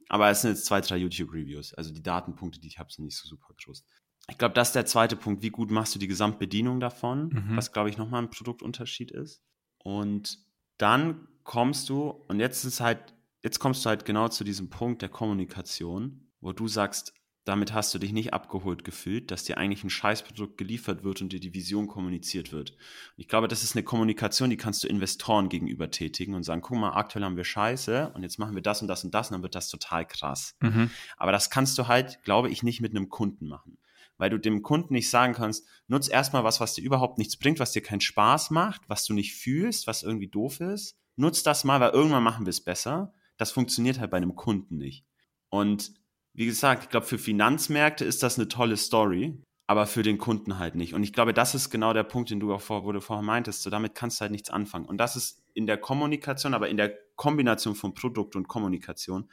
Aber 0.09 0.29
es 0.31 0.42
sind 0.42 0.51
jetzt 0.51 0.66
zwei, 0.66 0.81
drei 0.81 0.99
YouTube-Reviews. 0.99 1.75
Also 1.75 1.92
die 1.92 2.03
Datenpunkte, 2.03 2.61
die 2.61 2.68
ich 2.68 2.79
habe, 2.79 2.92
sind 2.92 3.05
nicht 3.05 3.16
so 3.16 3.29
super 3.29 3.55
groß. 3.62 3.85
Ich 4.29 4.38
glaube, 4.38 4.55
das 4.55 4.68
ist 4.68 4.75
der 4.75 4.87
zweite 4.87 5.16
Punkt. 5.16 5.42
Wie 5.42 5.51
gut 5.51 5.71
machst 5.71 5.95
du 5.95 5.99
die 5.99 6.07
Gesamtbedienung 6.07 6.81
davon? 6.81 7.29
Mhm. 7.29 7.57
Was, 7.57 7.73
glaube 7.73 7.88
ich, 7.88 7.99
nochmal 7.99 8.23
ein 8.23 8.31
Produktunterschied 8.31 9.11
ist. 9.11 9.42
Und 9.79 10.38
dann 10.79 11.29
kommst 11.45 11.88
du, 11.88 12.11
und 12.29 12.40
jetzt 12.40 12.64
ist 12.64 12.81
halt, 12.81 13.14
jetzt 13.42 13.59
kommst 13.59 13.85
du 13.85 13.88
halt 13.88 14.05
genau 14.05 14.29
zu 14.29 14.45
diesem 14.45 14.71
Punkt 14.71 15.03
der 15.03 15.09
Kommunikation, 15.09 16.29
wo 16.40 16.53
du 16.53 16.68
sagst, 16.68 17.14
damit 17.44 17.72
hast 17.72 17.92
du 17.92 17.98
dich 17.98 18.12
nicht 18.12 18.33
abgeholt 18.33 18.85
gefühlt, 18.85 19.31
dass 19.33 19.42
dir 19.42 19.59
eigentlich 19.59 19.83
ein 19.83 19.90
Scheißprodukt 19.90 20.57
geliefert 20.57 21.02
wird 21.02 21.22
und 21.22 21.33
dir 21.33 21.40
die 21.40 21.55
Vision 21.55 21.88
kommuniziert 21.88 22.52
wird. 22.52 22.70
Und 22.70 22.78
ich 23.16 23.26
glaube, 23.26 23.48
das 23.48 23.64
ist 23.64 23.74
eine 23.74 23.83
Kommunikation, 23.83 24.50
die 24.50 24.57
kannst 24.57 24.85
du 24.85 24.88
Investoren 24.88 25.48
gegenüber 25.48 25.90
tätigen 25.90 26.35
und 26.35 26.44
sagen, 26.44 26.61
guck 26.61 26.78
mal, 26.78 26.92
aktuell 26.92 27.24
haben 27.24 27.37
wir 27.37 27.44
Scheiße 27.44 28.12
und 28.14 28.22
jetzt 28.22 28.38
machen 28.38 28.55
wir 28.55 28.62
das 28.62 28.81
und 28.81 28.88
das 28.88 29.02
und 29.02 29.12
das 29.12 29.31
und 29.31 29.35
dann 29.35 29.42
wird 29.42 29.57
das 29.57 29.68
total 29.68 30.07
krass. 30.07 30.57
Mhm. 30.61 30.90
Aber 31.16 31.33
das 31.33 31.50
kannst 31.50 31.76
du 31.78 31.88
halt, 31.88 32.22
glaube 32.22 32.48
ich, 32.48 32.62
nicht 32.62 32.81
mit 32.81 32.92
einem 32.92 33.09
Kunden 33.09 33.48
machen. 33.48 33.78
Weil 34.18 34.31
du 34.31 34.38
dem 34.38 34.62
Kunden 34.62 34.94
nicht 34.94 35.11
sagen 35.11 35.33
kannst, 35.33 35.66
nutz 35.88 36.09
erstmal 36.09 36.44
was, 36.44 36.61
was 36.61 36.74
dir 36.74 36.83
überhaupt 36.83 37.18
nichts 37.18 37.37
bringt, 37.37 37.59
was 37.59 37.72
dir 37.72 37.83
keinen 37.83 38.00
Spaß 38.00 38.50
macht, 38.50 38.83
was 38.88 39.05
du 39.05 39.14
nicht 39.14 39.35
fühlst, 39.35 39.88
was 39.88 40.05
irgendwie 40.05 40.28
doof 40.28 40.61
ist. 40.61 40.96
Nutz 41.16 41.42
das 41.42 41.64
mal, 41.64 41.81
weil 41.81 41.90
irgendwann 41.90 42.22
machen 42.22 42.46
wir 42.46 42.50
es 42.50 42.62
besser. 42.62 43.12
Das 43.37 43.50
funktioniert 43.50 43.98
halt 43.98 44.12
bei 44.12 44.18
einem 44.18 44.37
Kunden 44.37 44.76
nicht. 44.76 45.05
Und 45.48 45.92
wie 46.35 46.47
gesagt, 46.47 46.85
ich 46.85 46.88
glaube, 46.88 47.07
für 47.07 47.18
Finanzmärkte 47.18 48.05
ist 48.05 48.23
das 48.23 48.38
eine 48.38 48.49
tolle 48.49 48.77
Story, 48.77 49.38
aber 49.66 49.87
für 49.87 50.03
den 50.03 50.18
Kunden 50.18 50.59
halt 50.59 50.75
nicht. 50.75 50.95
Und 50.95 51.03
ich 51.03 51.12
glaube, 51.12 51.35
das 51.35 51.55
ist 51.55 51.71
genau 51.71 51.92
der 51.92 52.05
Punkt, 52.05 52.31
den 52.31 52.40
du 52.40 52.53
auch 52.53 52.61
vor, 52.61 52.85
wo 52.85 52.92
du 52.92 53.01
vorher 53.01 53.23
meintest. 53.25 53.62
So 53.62 53.71
damit 53.71 53.95
kannst 53.95 54.18
du 54.18 54.23
halt 54.23 54.33
nichts 54.33 54.51
anfangen. 54.51 54.87
Und 54.87 54.99
das 54.99 55.16
ist 55.16 55.42
in 55.55 55.66
der 55.66 55.79
Kommunikation, 55.79 56.55
aber 56.55 56.68
in 56.68 56.77
der 56.77 56.95
Kombination 57.16 57.75
von 57.75 57.95
Produkt 57.95 58.37
und 58.37 58.49
Kommunikation 58.49 59.31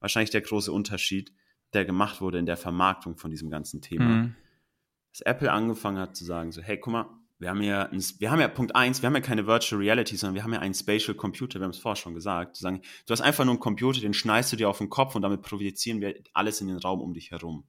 wahrscheinlich 0.00 0.30
der 0.30 0.42
große 0.42 0.72
Unterschied, 0.72 1.32
der 1.72 1.84
gemacht 1.84 2.20
wurde 2.20 2.38
in 2.38 2.46
der 2.46 2.56
Vermarktung 2.56 3.16
von 3.16 3.30
diesem 3.30 3.50
ganzen 3.50 3.80
Thema. 3.80 4.04
Mhm. 4.04 4.36
Dass 5.12 5.22
Apple 5.22 5.50
angefangen 5.50 5.98
hat 5.98 6.16
zu 6.16 6.24
sagen, 6.24 6.52
so, 6.52 6.60
hey, 6.60 6.78
guck 6.78 6.92
mal, 6.92 7.06
wir 7.42 7.50
haben 7.50 7.60
ja, 7.60 7.90
wir 7.90 8.30
haben 8.30 8.40
ja 8.40 8.46
Punkt 8.48 8.76
eins, 8.76 9.02
wir 9.02 9.08
haben 9.08 9.16
ja 9.16 9.20
keine 9.20 9.46
Virtual 9.48 9.80
Reality, 9.80 10.16
sondern 10.16 10.36
wir 10.36 10.44
haben 10.44 10.52
ja 10.52 10.60
einen 10.60 10.74
Spatial 10.74 11.16
Computer, 11.16 11.58
wir 11.58 11.64
haben 11.64 11.72
es 11.72 11.78
vorher 11.78 11.96
schon 11.96 12.14
gesagt, 12.14 12.54
zu 12.54 12.62
sagen, 12.62 12.82
du 13.04 13.12
hast 13.12 13.20
einfach 13.20 13.44
nur 13.44 13.54
einen 13.54 13.60
Computer, 13.60 14.00
den 14.00 14.14
schneidest 14.14 14.52
du 14.52 14.56
dir 14.56 14.68
auf 14.68 14.78
den 14.78 14.88
Kopf 14.88 15.16
und 15.16 15.22
damit 15.22 15.42
projizieren 15.42 16.00
wir 16.00 16.14
alles 16.32 16.60
in 16.60 16.68
den 16.68 16.78
Raum 16.78 17.00
um 17.00 17.12
dich 17.12 17.32
herum. 17.32 17.64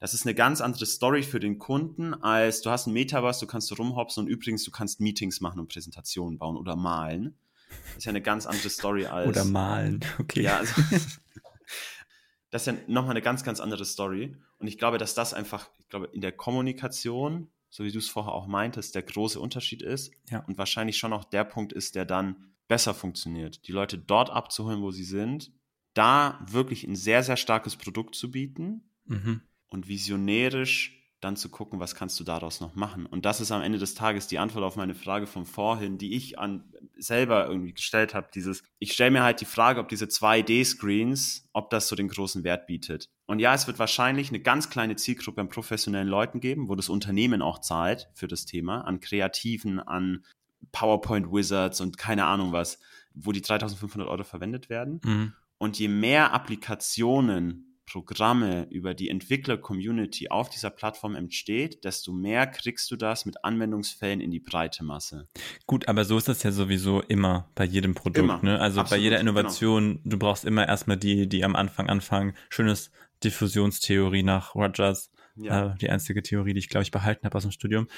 Das 0.00 0.12
ist 0.12 0.26
eine 0.26 0.34
ganz 0.34 0.60
andere 0.60 0.86
Story 0.86 1.22
für 1.22 1.38
den 1.38 1.58
Kunden, 1.58 2.14
als 2.14 2.62
du 2.62 2.70
hast 2.70 2.88
ein 2.88 2.92
Metaverse, 2.92 3.40
du 3.40 3.46
kannst 3.46 3.78
rumhopsen 3.78 4.24
und 4.24 4.28
übrigens, 4.28 4.64
du 4.64 4.72
kannst 4.72 5.00
Meetings 5.00 5.40
machen 5.40 5.60
und 5.60 5.68
Präsentationen 5.68 6.36
bauen 6.36 6.56
oder 6.56 6.74
malen. 6.74 7.38
Das 7.68 7.98
ist 7.98 8.04
ja 8.06 8.10
eine 8.10 8.22
ganz 8.22 8.44
andere 8.46 8.68
Story 8.68 9.06
als. 9.06 9.28
Oder 9.28 9.44
malen, 9.44 10.00
okay. 10.18 10.42
Ja, 10.42 10.58
also, 10.58 10.74
das 12.50 12.66
ist 12.66 12.66
ja 12.66 12.74
nochmal 12.88 13.12
eine 13.12 13.22
ganz, 13.22 13.44
ganz 13.44 13.60
andere 13.60 13.84
Story. 13.84 14.36
Und 14.58 14.66
ich 14.66 14.78
glaube, 14.78 14.98
dass 14.98 15.14
das 15.14 15.32
einfach, 15.32 15.70
ich 15.78 15.88
glaube, 15.88 16.10
in 16.12 16.20
der 16.20 16.32
Kommunikation 16.32 17.48
so 17.76 17.84
wie 17.84 17.92
du 17.92 17.98
es 17.98 18.08
vorher 18.08 18.32
auch 18.32 18.46
meintest, 18.46 18.94
der 18.94 19.02
große 19.02 19.38
Unterschied 19.38 19.82
ist 19.82 20.10
ja. 20.30 20.38
und 20.46 20.56
wahrscheinlich 20.56 20.96
schon 20.96 21.12
auch 21.12 21.24
der 21.24 21.44
Punkt 21.44 21.74
ist, 21.74 21.94
der 21.94 22.06
dann 22.06 22.54
besser 22.68 22.94
funktioniert. 22.94 23.68
Die 23.68 23.72
Leute 23.72 23.98
dort 23.98 24.30
abzuholen, 24.30 24.80
wo 24.80 24.92
sie 24.92 25.04
sind, 25.04 25.52
da 25.92 26.42
wirklich 26.50 26.84
ein 26.84 26.96
sehr, 26.96 27.22
sehr 27.22 27.36
starkes 27.36 27.76
Produkt 27.76 28.14
zu 28.14 28.30
bieten 28.30 28.88
mhm. 29.04 29.42
und 29.66 29.88
visionärisch 29.88 31.05
dann 31.26 31.36
zu 31.36 31.48
gucken, 31.48 31.80
was 31.80 31.94
kannst 31.94 32.18
du 32.20 32.24
daraus 32.24 32.60
noch 32.60 32.74
machen. 32.74 33.04
Und 33.04 33.26
das 33.26 33.40
ist 33.40 33.50
am 33.50 33.60
Ende 33.60 33.78
des 33.78 33.94
Tages 33.94 34.28
die 34.28 34.38
Antwort 34.38 34.64
auf 34.64 34.76
meine 34.76 34.94
Frage 34.94 35.26
von 35.26 35.44
vorhin, 35.44 35.98
die 35.98 36.14
ich 36.14 36.38
an 36.38 36.64
selber 36.96 37.48
irgendwie 37.48 37.74
gestellt 37.74 38.14
habe. 38.14 38.28
Dieses, 38.32 38.62
ich 38.78 38.92
stelle 38.92 39.10
mir 39.10 39.22
halt 39.22 39.40
die 39.40 39.46
Frage, 39.46 39.80
ob 39.80 39.88
diese 39.88 40.06
2D-Screens, 40.06 41.48
ob 41.52 41.68
das 41.70 41.88
so 41.88 41.96
den 41.96 42.08
großen 42.08 42.44
Wert 42.44 42.66
bietet. 42.66 43.10
Und 43.26 43.40
ja, 43.40 43.52
es 43.54 43.66
wird 43.66 43.78
wahrscheinlich 43.78 44.28
eine 44.28 44.40
ganz 44.40 44.70
kleine 44.70 44.96
Zielgruppe 44.96 45.40
an 45.40 45.48
professionellen 45.48 46.08
Leuten 46.08 46.40
geben, 46.40 46.68
wo 46.68 46.76
das 46.76 46.88
Unternehmen 46.88 47.42
auch 47.42 47.58
zahlt 47.58 48.08
für 48.14 48.28
das 48.28 48.46
Thema, 48.46 48.82
an 48.82 49.00
Kreativen, 49.00 49.80
an 49.80 50.24
PowerPoint 50.70 51.32
Wizards 51.32 51.80
und 51.80 51.98
keine 51.98 52.24
Ahnung 52.26 52.52
was, 52.52 52.78
wo 53.14 53.32
die 53.32 53.42
3500 53.42 54.08
Euro 54.08 54.24
verwendet 54.24 54.70
werden. 54.70 55.00
Mhm. 55.04 55.32
Und 55.58 55.78
je 55.78 55.88
mehr 55.88 56.32
Applikationen 56.32 57.65
Programme 57.86 58.66
über 58.70 58.94
die 58.94 59.08
Entwickler-Community 59.08 60.28
auf 60.28 60.50
dieser 60.50 60.70
Plattform 60.70 61.14
entsteht, 61.14 61.84
desto 61.84 62.12
mehr 62.12 62.46
kriegst 62.46 62.90
du 62.90 62.96
das 62.96 63.24
mit 63.24 63.44
Anwendungsfällen 63.44 64.20
in 64.20 64.30
die 64.30 64.40
breite 64.40 64.84
Masse. 64.84 65.28
Gut, 65.66 65.88
aber 65.88 66.04
so 66.04 66.18
ist 66.18 66.28
das 66.28 66.42
ja 66.42 66.50
sowieso 66.50 67.00
immer 67.02 67.48
bei 67.54 67.64
jedem 67.64 67.94
Produkt. 67.94 68.18
Immer. 68.18 68.42
Ne? 68.42 68.60
Also 68.60 68.80
Absolut, 68.80 68.90
bei 68.90 69.02
jeder 69.02 69.18
genau. 69.18 69.30
Innovation, 69.30 69.88
genau. 69.94 70.00
du 70.04 70.18
brauchst 70.18 70.44
immer 70.44 70.66
erstmal 70.66 70.96
die, 70.96 71.28
die 71.28 71.44
am 71.44 71.54
Anfang 71.54 71.88
anfangen. 71.88 72.36
Schönes 72.50 72.90
Diffusionstheorie 73.22 74.24
nach 74.24 74.54
Rogers. 74.54 75.10
Ja. 75.36 75.72
Äh, 75.72 75.78
die 75.78 75.88
einzige 75.88 76.22
Theorie, 76.22 76.54
die 76.54 76.58
ich, 76.58 76.68
glaube 76.68 76.82
ich, 76.82 76.90
behalten 76.90 77.24
habe 77.24 77.36
aus 77.36 77.42
dem 77.42 77.52
Studium. 77.52 77.88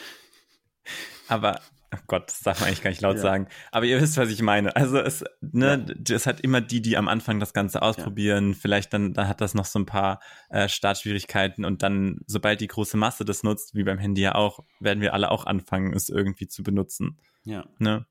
Aber 1.29 1.61
Oh 1.95 2.01
Gott, 2.07 2.29
das 2.29 2.41
darf 2.41 2.61
man 2.61 2.69
eigentlich 2.69 2.83
gar 2.83 2.91
nicht 2.91 3.01
laut 3.01 3.17
ja. 3.17 3.23
sagen. 3.23 3.49
Aber 3.73 3.87
ihr 3.87 4.01
wisst, 4.01 4.19
was 4.19 4.29
ich 4.29 4.43
meine. 4.43 4.77
Also 4.77 4.99
es, 4.99 5.25
ne, 5.41 5.87
ja. 5.89 6.15
es 6.15 6.27
hat 6.27 6.41
immer 6.41 6.61
die, 6.61 6.83
die 6.83 6.99
am 6.99 7.09
Anfang 7.09 7.41
das 7.41 7.55
Ganze 7.55 7.81
ausprobieren. 7.81 8.51
Ja. 8.51 8.59
Vielleicht 8.61 8.93
dann, 8.93 9.15
dann 9.15 9.27
hat 9.27 9.41
das 9.41 9.55
noch 9.55 9.65
so 9.65 9.79
ein 9.79 9.87
paar 9.87 10.21
äh, 10.51 10.69
Startschwierigkeiten 10.69 11.65
und 11.65 11.83
dann, 11.83 12.21
sobald 12.27 12.61
die 12.61 12.67
große 12.67 12.99
Masse 12.99 13.25
das 13.25 13.43
nutzt, 13.43 13.75
wie 13.75 13.85
beim 13.85 13.99
Handy 13.99 14.21
ja 14.21 14.35
auch, 14.35 14.65
werden 14.81 15.01
wir 15.01 15.15
alle 15.15 15.31
auch 15.31 15.47
anfangen, 15.47 15.95
es 15.95 16.11
irgendwie 16.11 16.47
zu 16.47 16.63
benutzen. 16.63 17.19
Ja. 17.45 17.65
Ne? 17.79 18.07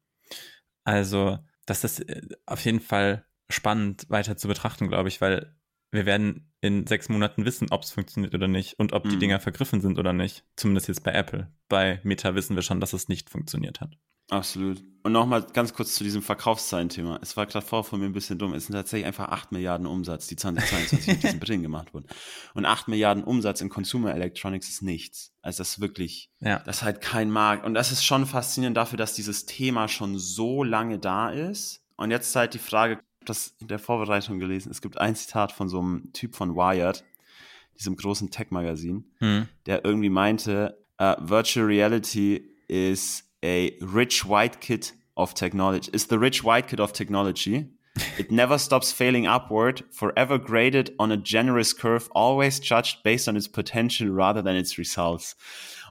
Also, 0.83 1.37
das 1.67 1.83
ist 1.83 1.99
äh, 1.99 2.21
auf 2.47 2.65
jeden 2.65 2.79
Fall 2.79 3.25
spannend 3.49 4.09
weiter 4.09 4.37
zu 4.37 4.47
betrachten, 4.47 4.87
glaube 4.87 5.09
ich, 5.09 5.21
weil 5.21 5.55
wir 5.91 6.05
werden 6.05 6.51
in 6.61 6.87
sechs 6.87 7.09
Monaten 7.09 7.45
wissen, 7.45 7.67
ob 7.71 7.83
es 7.83 7.91
funktioniert 7.91 8.33
oder 8.33 8.47
nicht 8.47 8.79
und 8.79 8.93
ob 8.93 9.05
mhm. 9.05 9.09
die 9.09 9.19
Dinger 9.19 9.39
vergriffen 9.39 9.81
sind 9.81 9.99
oder 9.99 10.13
nicht. 10.13 10.43
Zumindest 10.55 10.87
jetzt 10.87 11.03
bei 11.03 11.11
Apple. 11.11 11.51
Bei 11.69 11.99
Meta 12.03 12.35
wissen 12.35 12.55
wir 12.55 12.63
schon, 12.63 12.79
dass 12.79 12.93
es 12.93 13.07
nicht 13.07 13.29
funktioniert 13.29 13.79
hat. 13.79 13.97
Absolut. 14.29 14.83
Und 15.03 15.13
nochmal 15.13 15.43
ganz 15.53 15.73
kurz 15.73 15.95
zu 15.95 16.03
diesem 16.03 16.21
Verkaufszahlen-Thema. 16.21 17.19
Es 17.21 17.37
war 17.37 17.45
gerade 17.45 17.65
vor 17.65 17.85
von 17.85 18.01
mir 18.01 18.07
ein 18.07 18.13
bisschen 18.13 18.37
dumm. 18.37 18.53
Es 18.53 18.65
sind 18.65 18.75
tatsächlich 18.75 19.05
einfach 19.05 19.29
8 19.29 19.53
Milliarden 19.53 19.87
Umsatz, 19.87 20.27
die 20.27 20.35
2022 20.35 21.07
mit 21.07 21.23
diesen 21.23 21.39
Brillen 21.39 21.61
gemacht 21.61 21.93
wurden. 21.93 22.07
Und 22.53 22.65
8 22.65 22.89
Milliarden 22.89 23.23
Umsatz 23.23 23.61
in 23.61 23.69
Consumer 23.69 24.13
Electronics 24.13 24.67
ist 24.67 24.81
nichts. 24.81 25.31
Also 25.41 25.59
das 25.59 25.69
ist 25.69 25.79
wirklich, 25.79 26.29
ja. 26.41 26.59
das 26.59 26.77
ist 26.77 26.83
halt 26.83 26.99
kein 26.99 27.31
Markt. 27.31 27.65
Und 27.65 27.73
das 27.73 27.93
ist 27.93 28.03
schon 28.03 28.25
faszinierend 28.25 28.75
dafür, 28.75 28.97
dass 28.97 29.13
dieses 29.13 29.45
Thema 29.45 29.87
schon 29.87 30.17
so 30.17 30.61
lange 30.61 30.99
da 30.99 31.29
ist. 31.29 31.85
Und 31.95 32.11
jetzt 32.11 32.35
halt 32.35 32.53
die 32.53 32.59
Frage, 32.59 32.99
das 33.29 33.55
in 33.59 33.67
der 33.67 33.79
Vorbereitung 33.79 34.39
gelesen. 34.39 34.71
Es 34.71 34.81
gibt 34.81 34.97
ein 34.99 35.15
Zitat 35.15 35.51
von 35.51 35.69
so 35.69 35.79
einem 35.79 36.11
Typ 36.13 36.35
von 36.35 36.55
Wired, 36.55 37.03
diesem 37.77 37.95
großen 37.95 38.31
Tech-Magazin, 38.31 39.05
Hm. 39.19 39.47
der 39.65 39.85
irgendwie 39.85 40.09
meinte, 40.09 40.77
uh, 41.01 41.15
Virtual 41.19 41.65
Reality 41.65 42.41
is 42.67 43.23
a 43.43 43.69
rich 43.81 44.27
white 44.27 44.59
kid 44.59 44.93
of 45.15 45.33
technology. 45.33 45.89
Is 45.91 46.07
the 46.09 46.17
rich 46.17 46.43
white 46.43 46.67
kid 46.67 46.79
of 46.79 46.91
technology. 46.91 47.69
It 48.17 48.31
never 48.31 48.59
stops 48.59 48.91
failing 48.91 49.27
upward, 49.27 49.83
forever 49.91 50.37
graded 50.37 50.93
on 50.99 51.11
a 51.11 51.17
generous 51.17 51.75
curve, 51.75 52.09
always 52.13 52.59
judged 52.59 53.01
based 53.03 53.27
on 53.27 53.35
its 53.35 53.47
potential 53.47 54.09
rather 54.09 54.43
than 54.43 54.55
its 54.55 54.77
results. 54.77 55.35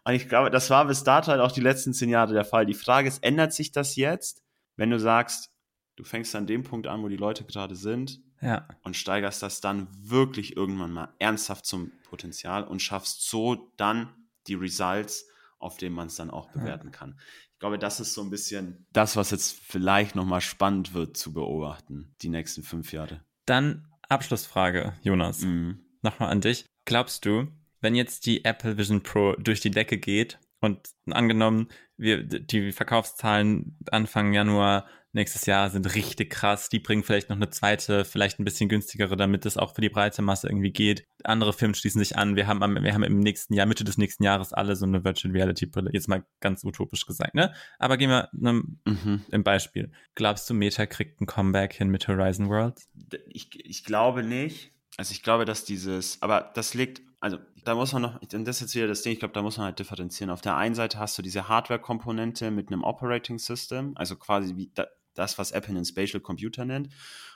Und 0.04 0.14
ich 0.14 0.28
glaube, 0.28 0.50
das 0.50 0.70
war 0.70 0.84
bis 0.86 1.02
dato 1.02 1.32
halt 1.32 1.40
auch 1.40 1.50
die 1.50 1.60
letzten 1.60 1.92
zehn 1.92 2.08
Jahre 2.08 2.32
der 2.32 2.44
Fall. 2.44 2.64
Die 2.64 2.74
Frage 2.74 3.08
ist, 3.08 3.24
ändert 3.24 3.52
sich 3.52 3.72
das 3.72 3.96
jetzt, 3.96 4.44
wenn 4.76 4.90
du 4.90 5.00
sagst, 5.00 5.50
du 5.96 6.04
fängst 6.04 6.34
an 6.36 6.46
dem 6.46 6.62
Punkt 6.62 6.86
an, 6.86 7.02
wo 7.02 7.08
die 7.08 7.16
Leute 7.16 7.44
gerade 7.44 7.74
sind 7.76 8.20
Ja. 8.40 8.68
und 8.82 8.96
steigerst 8.96 9.42
das 9.42 9.60
dann 9.60 9.88
wirklich 9.92 10.56
irgendwann 10.56 10.92
mal 10.92 11.08
ernsthaft 11.18 11.66
zum 11.66 11.90
Potenzial 12.08 12.64
und 12.64 12.80
schaffst 12.80 13.28
so 13.28 13.72
dann 13.76 14.08
die 14.46 14.54
Results, 14.54 15.26
auf 15.58 15.76
denen 15.78 15.94
man 15.94 16.06
es 16.08 16.16
dann 16.16 16.30
auch 16.30 16.50
bewerten 16.52 16.90
kann. 16.92 17.18
Ich 17.52 17.58
glaube, 17.58 17.78
das 17.78 18.00
ist 18.00 18.12
so 18.12 18.22
ein 18.22 18.28
bisschen 18.30 18.86
das, 18.92 19.16
was 19.16 19.30
jetzt 19.30 19.58
vielleicht 19.58 20.14
nochmal 20.14 20.42
spannend 20.42 20.92
wird 20.92 21.16
zu 21.16 21.32
beobachten, 21.32 22.14
die 22.20 22.28
nächsten 22.28 22.62
fünf 22.62 22.92
Jahre. 22.92 23.24
Dann 23.46 23.88
Abschlussfrage, 24.08 24.92
Jonas. 25.02 25.40
Mhm. 25.40 25.80
Nochmal 26.02 26.30
an 26.30 26.40
dich. 26.42 26.66
Glaubst 26.84 27.24
du, 27.24 27.48
wenn 27.80 27.94
jetzt 27.94 28.26
die 28.26 28.44
Apple 28.44 28.76
Vision 28.76 29.02
Pro 29.02 29.34
durch 29.38 29.60
die 29.60 29.70
Decke 29.70 29.98
geht 29.98 30.38
und 30.60 30.90
angenommen, 31.10 31.68
wir, 31.96 32.22
die 32.22 32.72
Verkaufszahlen 32.72 33.78
Anfang 33.90 34.32
Januar 34.34 34.86
nächstes 35.16 35.46
Jahr 35.46 35.68
sind 35.70 35.92
richtig 35.94 36.30
krass, 36.30 36.68
die 36.68 36.78
bringen 36.78 37.02
vielleicht 37.02 37.28
noch 37.28 37.36
eine 37.36 37.50
zweite, 37.50 38.04
vielleicht 38.04 38.38
ein 38.38 38.44
bisschen 38.44 38.68
günstigere, 38.68 39.16
damit 39.16 39.44
es 39.46 39.56
auch 39.56 39.74
für 39.74 39.80
die 39.80 39.88
breite 39.88 40.22
Masse 40.22 40.46
irgendwie 40.48 40.70
geht. 40.70 41.04
Andere 41.24 41.52
Firmen 41.52 41.74
schließen 41.74 41.98
sich 41.98 42.16
an. 42.16 42.36
Wir 42.36 42.46
haben, 42.46 42.62
am, 42.62 42.82
wir 42.82 42.94
haben 42.94 43.02
im 43.02 43.18
nächsten 43.18 43.54
Jahr, 43.54 43.66
Mitte 43.66 43.82
des 43.82 43.98
nächsten 43.98 44.22
Jahres 44.22 44.52
alle 44.52 44.76
so 44.76 44.86
eine 44.86 45.02
Virtual 45.02 45.32
Reality 45.32 45.66
Brille. 45.66 45.90
Jetzt 45.92 46.08
mal 46.08 46.24
ganz 46.40 46.62
utopisch 46.62 47.04
gesagt, 47.06 47.34
ne? 47.34 47.52
Aber 47.78 47.96
gehen 47.96 48.10
wir 48.10 48.28
einem, 48.32 48.78
Mhm. 48.86 49.24
im 49.32 49.42
Beispiel. 49.42 49.90
Glaubst 50.14 50.48
du, 50.48 50.54
Meta 50.54 50.86
kriegt 50.86 51.20
ein 51.20 51.26
Comeback 51.26 51.72
hin 51.72 51.88
mit 51.88 52.06
Horizon 52.06 52.48
Worlds? 52.48 52.88
Ich, 53.28 53.48
ich 53.64 53.84
glaube 53.84 54.22
nicht. 54.22 54.72
Also 54.98 55.12
ich 55.12 55.22
glaube, 55.22 55.44
dass 55.44 55.64
dieses, 55.64 56.22
aber 56.22 56.52
das 56.54 56.72
liegt, 56.74 57.02
also 57.20 57.38
da 57.64 57.74
muss 57.74 57.92
man 57.92 58.02
noch, 58.02 58.22
und 58.22 58.46
das 58.46 58.56
ist 58.56 58.60
jetzt 58.60 58.74
wieder 58.76 58.86
das 58.86 59.02
Ding, 59.02 59.12
ich 59.12 59.18
glaube, 59.18 59.34
da 59.34 59.42
muss 59.42 59.56
man 59.56 59.66
halt 59.66 59.78
differenzieren. 59.78 60.30
Auf 60.30 60.40
der 60.40 60.56
einen 60.56 60.74
Seite 60.74 60.98
hast 60.98 61.18
du 61.18 61.22
diese 61.22 61.48
Hardware-Komponente 61.48 62.50
mit 62.50 62.68
einem 62.68 62.84
Operating 62.84 63.38
System, 63.38 63.92
also 63.96 64.16
quasi 64.16 64.56
wie 64.56 64.70
da, 64.74 64.86
das, 65.18 65.38
was 65.38 65.50
Apple 65.52 65.74
einen 65.74 65.84
Spatial 65.84 66.20
Computer 66.20 66.64
nennt. 66.64 66.88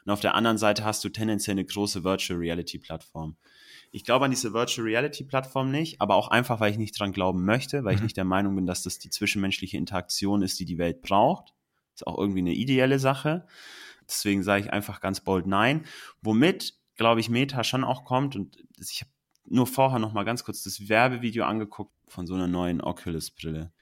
Und 0.04 0.12
auf 0.12 0.20
der 0.20 0.34
anderen 0.34 0.58
Seite 0.58 0.84
hast 0.84 1.04
du 1.04 1.08
tendenziell 1.08 1.54
eine 1.54 1.64
große 1.64 2.04
Virtual 2.04 2.38
Reality 2.38 2.78
Plattform. 2.78 3.36
Ich 3.92 4.04
glaube 4.04 4.24
an 4.26 4.30
diese 4.30 4.52
Virtual 4.52 4.86
Reality 4.86 5.24
Plattform 5.24 5.70
nicht, 5.70 6.00
aber 6.00 6.14
auch 6.14 6.28
einfach, 6.28 6.60
weil 6.60 6.70
ich 6.70 6.78
nicht 6.78 6.98
dran 6.98 7.12
glauben 7.12 7.44
möchte, 7.44 7.84
weil 7.84 7.94
ich 7.94 8.00
Mhm. 8.00 8.04
nicht 8.06 8.16
der 8.16 8.24
Meinung 8.24 8.54
bin, 8.54 8.66
dass 8.66 8.82
das 8.82 8.98
die 8.98 9.10
zwischenmenschliche 9.10 9.76
Interaktion 9.76 10.42
ist, 10.42 10.60
die 10.60 10.64
die 10.64 10.78
Welt 10.78 11.02
braucht. 11.02 11.52
Ist 11.94 12.06
auch 12.06 12.18
irgendwie 12.18 12.38
eine 12.40 12.54
ideelle 12.54 12.98
Sache. 12.98 13.46
Deswegen 14.08 14.42
sage 14.42 14.64
ich 14.64 14.72
einfach 14.72 15.00
ganz 15.00 15.20
bold 15.20 15.46
nein. 15.46 15.84
Womit, 16.22 16.74
glaube 16.96 17.20
ich, 17.20 17.28
Meta 17.30 17.64
schon 17.64 17.84
auch 17.84 18.04
kommt 18.04 18.36
und 18.36 18.58
ich 18.78 19.00
habe 19.02 19.10
nur 19.46 19.66
vorher 19.66 19.98
noch 19.98 20.12
mal 20.12 20.24
ganz 20.24 20.44
kurz 20.44 20.62
das 20.62 20.88
Werbevideo 20.88 21.44
angeguckt 21.44 21.92
von 22.06 22.26
so 22.26 22.34
einer 22.34 22.46
neuen 22.46 22.80
Oculus-Brille. 22.80 23.72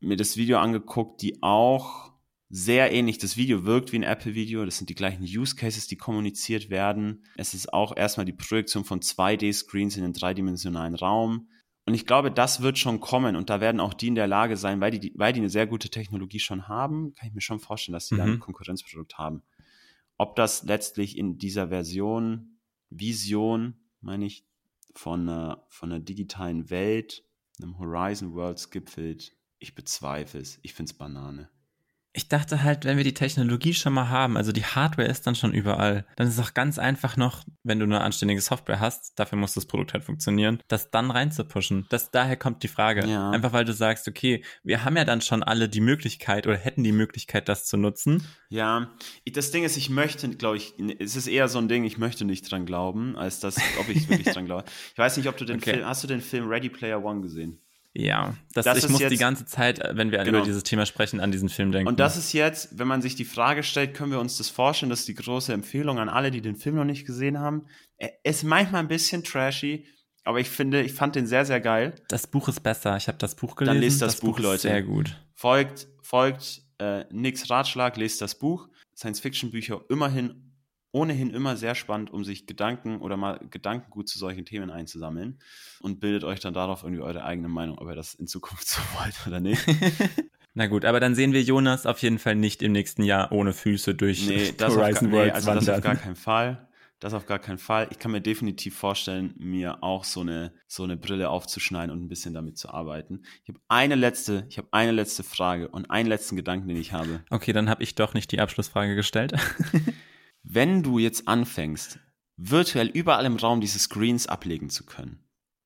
Mir 0.00 0.16
das 0.16 0.36
Video 0.36 0.58
angeguckt, 0.58 1.22
die 1.22 1.42
auch 1.42 2.12
sehr 2.50 2.92
ähnlich. 2.92 3.18
Das 3.18 3.36
Video 3.36 3.64
wirkt 3.64 3.92
wie 3.92 3.96
ein 3.96 4.02
Apple-Video. 4.02 4.64
Das 4.64 4.78
sind 4.78 4.90
die 4.90 4.94
gleichen 4.94 5.22
Use 5.24 5.54
Cases, 5.54 5.86
die 5.86 5.96
kommuniziert 5.96 6.70
werden. 6.70 7.24
Es 7.36 7.54
ist 7.54 7.72
auch 7.72 7.96
erstmal 7.96 8.26
die 8.26 8.32
Projektion 8.32 8.84
von 8.84 9.00
2D-Screens 9.00 9.96
in 9.96 10.02
den 10.02 10.12
dreidimensionalen 10.12 10.94
Raum. 10.94 11.48
Und 11.84 11.94
ich 11.94 12.06
glaube, 12.06 12.30
das 12.30 12.60
wird 12.60 12.78
schon 12.78 13.00
kommen 13.00 13.34
und 13.34 13.48
da 13.48 13.62
werden 13.62 13.80
auch 13.80 13.94
die 13.94 14.08
in 14.08 14.14
der 14.14 14.26
Lage 14.26 14.58
sein, 14.58 14.78
weil 14.80 14.90
die, 14.90 15.12
weil 15.16 15.32
die 15.32 15.40
eine 15.40 15.48
sehr 15.48 15.66
gute 15.66 15.88
Technologie 15.88 16.38
schon 16.38 16.68
haben, 16.68 17.14
kann 17.14 17.28
ich 17.28 17.34
mir 17.34 17.40
schon 17.40 17.60
vorstellen, 17.60 17.94
dass 17.94 18.08
die 18.08 18.16
da 18.16 18.24
ein 18.24 18.32
Mhm. 18.32 18.40
Konkurrenzprodukt 18.40 19.16
haben. 19.16 19.42
Ob 20.18 20.36
das 20.36 20.64
letztlich 20.64 21.16
in 21.16 21.38
dieser 21.38 21.68
Version, 21.68 22.58
Vision, 22.90 23.76
meine 24.02 24.26
ich, 24.26 24.44
von 24.94 25.28
einer, 25.28 25.64
von 25.68 25.90
einer 25.90 26.00
digitalen 26.00 26.68
Welt, 26.68 27.24
einem 27.62 27.78
Horizon 27.78 28.34
Worlds 28.34 28.70
gipfelt, 28.70 29.34
ich 29.58 29.74
bezweifle 29.74 30.40
es. 30.40 30.58
Ich 30.62 30.74
finde 30.74 30.90
es 30.90 30.98
Banane. 30.98 31.48
Ich 32.18 32.28
dachte 32.28 32.64
halt, 32.64 32.84
wenn 32.84 32.96
wir 32.96 33.04
die 33.04 33.14
Technologie 33.14 33.72
schon 33.74 33.92
mal 33.92 34.08
haben, 34.08 34.36
also 34.36 34.50
die 34.50 34.64
Hardware 34.64 35.06
ist 35.06 35.24
dann 35.28 35.36
schon 35.36 35.52
überall, 35.54 36.04
dann 36.16 36.26
ist 36.26 36.36
es 36.36 36.44
auch 36.44 36.52
ganz 36.52 36.76
einfach 36.76 37.16
noch, 37.16 37.44
wenn 37.62 37.78
du 37.78 37.84
eine 37.84 38.00
anständige 38.00 38.40
Software 38.40 38.80
hast, 38.80 39.16
dafür 39.20 39.38
muss 39.38 39.54
das 39.54 39.66
Produkt 39.66 39.92
halt 39.92 40.02
funktionieren, 40.02 40.60
das 40.66 40.90
dann 40.90 41.12
reinzupushen. 41.12 41.86
Das, 41.90 42.10
daher 42.10 42.36
kommt 42.36 42.64
die 42.64 42.68
Frage. 42.68 43.06
Ja. 43.06 43.30
Einfach 43.30 43.52
weil 43.52 43.64
du 43.64 43.72
sagst, 43.72 44.08
okay, 44.08 44.42
wir 44.64 44.84
haben 44.84 44.96
ja 44.96 45.04
dann 45.04 45.20
schon 45.20 45.44
alle 45.44 45.68
die 45.68 45.80
Möglichkeit 45.80 46.48
oder 46.48 46.56
hätten 46.56 46.82
die 46.82 46.90
Möglichkeit, 46.90 47.48
das 47.48 47.66
zu 47.66 47.76
nutzen. 47.76 48.26
Ja, 48.48 48.90
das 49.32 49.52
Ding 49.52 49.62
ist, 49.62 49.76
ich 49.76 49.88
möchte, 49.88 50.28
glaube 50.30 50.56
ich, 50.56 50.74
es 50.98 51.14
ist 51.14 51.28
eher 51.28 51.46
so 51.46 51.58
ein 51.58 51.68
Ding, 51.68 51.84
ich 51.84 51.98
möchte 51.98 52.24
nicht 52.24 52.50
dran 52.50 52.66
glauben, 52.66 53.16
als 53.16 53.38
dass, 53.38 53.58
ob 53.78 53.88
ich 53.90 54.08
wirklich 54.08 54.26
dran 54.34 54.46
glaube. 54.46 54.64
Ich 54.90 54.98
weiß 54.98 55.18
nicht, 55.18 55.28
ob 55.28 55.36
du 55.36 55.44
den 55.44 55.58
Okay. 55.58 55.74
Film, 55.74 55.86
hast 55.86 56.02
du 56.02 56.08
den 56.08 56.20
Film 56.20 56.48
Ready 56.48 56.68
Player 56.68 57.04
One 57.04 57.20
gesehen? 57.20 57.60
Ja, 58.00 58.36
das, 58.54 58.64
Das 58.64 58.78
ich 58.84 58.88
muss 58.90 58.98
die 58.98 59.04
jetzt- 59.04 59.18
ganze 59.18 59.44
Zeit, 59.44 59.80
äh, 59.80 59.96
wenn 59.96 60.12
wir 60.12 60.18
Genau. 60.22 60.38
über 60.38 60.46
dieses 60.46 60.62
Thema 60.62 60.86
sprechen, 60.86 61.18
an 61.18 61.32
diesen 61.32 61.48
Film 61.48 61.72
denken. 61.72 61.88
Und 61.88 61.98
das 61.98 62.16
ist 62.16 62.32
jetzt, 62.32 62.78
wenn 62.78 62.86
man 62.86 63.02
sich 63.02 63.16
die 63.16 63.24
Frage 63.24 63.62
stellt, 63.64 63.94
können 63.94 64.12
wir 64.12 64.20
uns 64.20 64.38
das 64.38 64.50
vorstellen, 64.50 64.90
das 64.90 65.00
ist 65.00 65.08
die 65.08 65.14
große 65.16 65.52
Empfehlung 65.52 65.98
an 65.98 66.08
alle, 66.08 66.30
die 66.30 66.40
den 66.40 66.54
Film 66.54 66.76
noch 66.76 66.84
nicht 66.84 67.06
gesehen 67.06 67.40
haben. 67.40 67.66
Er 67.96 68.12
ist 68.24 68.44
manchmal 68.44 68.82
ein 68.82 68.88
bisschen 68.88 69.24
trashy, 69.24 69.86
aber 70.22 70.38
ich 70.38 70.48
finde, 70.48 70.82
ich 70.82 70.92
fand 70.92 71.16
den 71.16 71.26
sehr, 71.26 71.44
sehr 71.44 71.60
geil. 71.60 71.94
das 72.08 72.26
Buch 72.28 72.48
ist 72.48 72.62
besser. 72.62 72.96
Ich 72.96 73.08
habe 73.08 73.18
das 73.18 73.34
Buch 73.34 73.56
gelesen. 73.56 73.80
lest 73.80 74.00
das 74.02 74.20
Buch, 74.20 74.38
ist 74.38 74.42
Leute. 74.44 74.62
Sehr 74.62 74.82
gut. 74.82 75.16
Folgt, 75.34 75.88
folgt 76.02 76.62
äh, 76.78 77.04
Nicks 77.10 77.50
Ratschlag, 77.50 77.96
lest 77.96 78.20
das 78.20 78.36
Buch. 78.38 78.68
Science-Fiction-Bücher 78.96 79.80
immerhin, 79.88 80.47
ohnehin 80.92 81.30
immer 81.30 81.56
sehr 81.56 81.74
spannend, 81.74 82.10
um 82.10 82.24
sich 82.24 82.46
Gedanken 82.46 83.00
oder 83.00 83.16
mal 83.16 83.40
Gedankengut 83.50 84.08
zu 84.08 84.18
solchen 84.18 84.44
Themen 84.44 84.70
einzusammeln 84.70 85.38
und 85.80 86.00
bildet 86.00 86.24
euch 86.24 86.40
dann 86.40 86.54
darauf 86.54 86.82
irgendwie 86.82 87.02
eure 87.02 87.24
eigene 87.24 87.48
Meinung, 87.48 87.78
ob 87.78 87.88
ihr 87.88 87.94
das 87.94 88.14
in 88.14 88.26
Zukunft 88.26 88.68
so 88.68 88.80
wollt 88.98 89.14
oder 89.26 89.40
nicht. 89.40 89.64
Na 90.54 90.66
gut, 90.66 90.84
aber 90.84 90.98
dann 90.98 91.14
sehen 91.14 91.32
wir 91.32 91.42
Jonas 91.42 91.86
auf 91.86 92.00
jeden 92.02 92.18
Fall 92.18 92.34
nicht 92.34 92.62
im 92.62 92.72
nächsten 92.72 93.02
Jahr 93.04 93.30
ohne 93.32 93.52
Füße 93.52 93.94
durch 93.94 94.26
Nee, 94.26 94.52
das, 94.56 94.74
Horizon 94.74 95.10
nee 95.10 95.16
Worlds 95.16 95.34
also 95.34 95.54
das 95.54 95.68
auf 95.68 95.76
wandern. 95.76 95.82
gar 95.82 95.96
keinen 95.96 96.16
Fall. 96.16 96.68
Das 97.00 97.14
auf 97.14 97.26
gar 97.26 97.38
keinen 97.38 97.58
Fall. 97.58 97.86
Ich 97.92 98.00
kann 98.00 98.10
mir 98.10 98.20
definitiv 98.20 98.76
vorstellen, 98.76 99.32
mir 99.38 99.84
auch 99.84 100.02
so 100.02 100.22
eine, 100.22 100.52
so 100.66 100.82
eine 100.82 100.96
Brille 100.96 101.30
aufzuschneiden 101.30 101.92
und 101.92 102.02
ein 102.02 102.08
bisschen 102.08 102.34
damit 102.34 102.58
zu 102.58 102.70
arbeiten. 102.70 103.22
Ich 103.44 103.50
habe 103.50 103.60
eine 103.68 103.94
letzte, 103.94 104.46
ich 104.48 104.58
habe 104.58 104.66
eine 104.72 104.90
letzte 104.90 105.22
Frage 105.22 105.68
und 105.68 105.88
einen 105.92 106.08
letzten 106.08 106.34
Gedanken, 106.34 106.66
den 106.66 106.76
ich 106.76 106.92
habe. 106.92 107.20
Okay, 107.30 107.52
dann 107.52 107.70
habe 107.70 107.84
ich 107.84 107.94
doch 107.94 108.14
nicht 108.14 108.32
die 108.32 108.40
Abschlussfrage 108.40 108.96
gestellt. 108.96 109.32
Wenn 110.50 110.82
du 110.82 110.98
jetzt 110.98 111.28
anfängst, 111.28 111.98
virtuell 112.38 112.86
überall 112.86 113.26
im 113.26 113.36
Raum 113.36 113.60
diese 113.60 113.78
Screens 113.78 114.26
ablegen 114.26 114.70
zu 114.70 114.86
können 114.86 115.22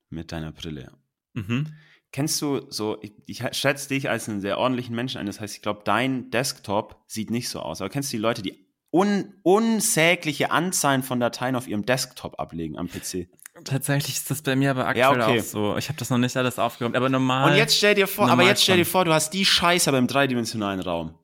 mit 0.09 0.33
deiner 0.33 0.51
Brille, 0.51 0.91
mhm. 1.33 1.73
kennst 2.11 2.41
du 2.41 2.69
so, 2.69 2.97
ich, 3.01 3.13
ich 3.25 3.43
schätze 3.57 3.87
dich 3.87 4.09
als 4.09 4.27
einen 4.27 4.41
sehr 4.41 4.57
ordentlichen 4.57 4.93
Menschen 4.93 5.19
ein, 5.19 5.25
das 5.25 5.39
heißt, 5.39 5.55
ich 5.55 5.61
glaube, 5.61 5.83
dein 5.85 6.31
Desktop 6.31 7.01
sieht 7.07 7.31
nicht 7.31 7.47
so 7.47 7.61
aus, 7.61 7.79
aber 7.79 7.89
kennst 7.89 8.11
du 8.11 8.17
die 8.17 8.21
Leute, 8.21 8.41
die 8.41 8.67
un, 8.91 9.33
unsägliche 9.43 10.51
Anzahlen 10.51 11.01
von 11.01 11.21
Dateien 11.21 11.55
auf 11.55 11.69
ihrem 11.69 11.85
Desktop 11.85 12.37
ablegen 12.37 12.77
am 12.77 12.89
PC? 12.89 13.29
Tatsächlich 13.63 14.17
ist 14.17 14.31
das 14.31 14.41
bei 14.41 14.57
mir 14.57 14.71
aber 14.71 14.93
Ja, 14.95 15.11
aktuell 15.11 15.29
okay. 15.29 15.39
auch 15.39 15.43
so. 15.43 15.77
Ich 15.77 15.87
habe 15.87 15.97
das 15.97 16.09
noch 16.09 16.17
nicht 16.17 16.35
alles 16.35 16.59
aufgeräumt, 16.59 16.97
aber 16.97 17.07
normal. 17.07 17.51
Und 17.51 17.57
jetzt 17.57 17.77
stell 17.77 17.95
dir 17.95 18.07
vor, 18.07 18.29
aber 18.29 18.43
jetzt 18.43 18.63
stell 18.63 18.77
dir 18.77 18.85
vor, 18.85 19.05
du 19.05 19.13
hast 19.13 19.29
die 19.29 19.45
Scheiße 19.45 19.89
aber 19.89 19.99
im 19.99 20.07
dreidimensionalen 20.07 20.81
Raum. 20.81 21.17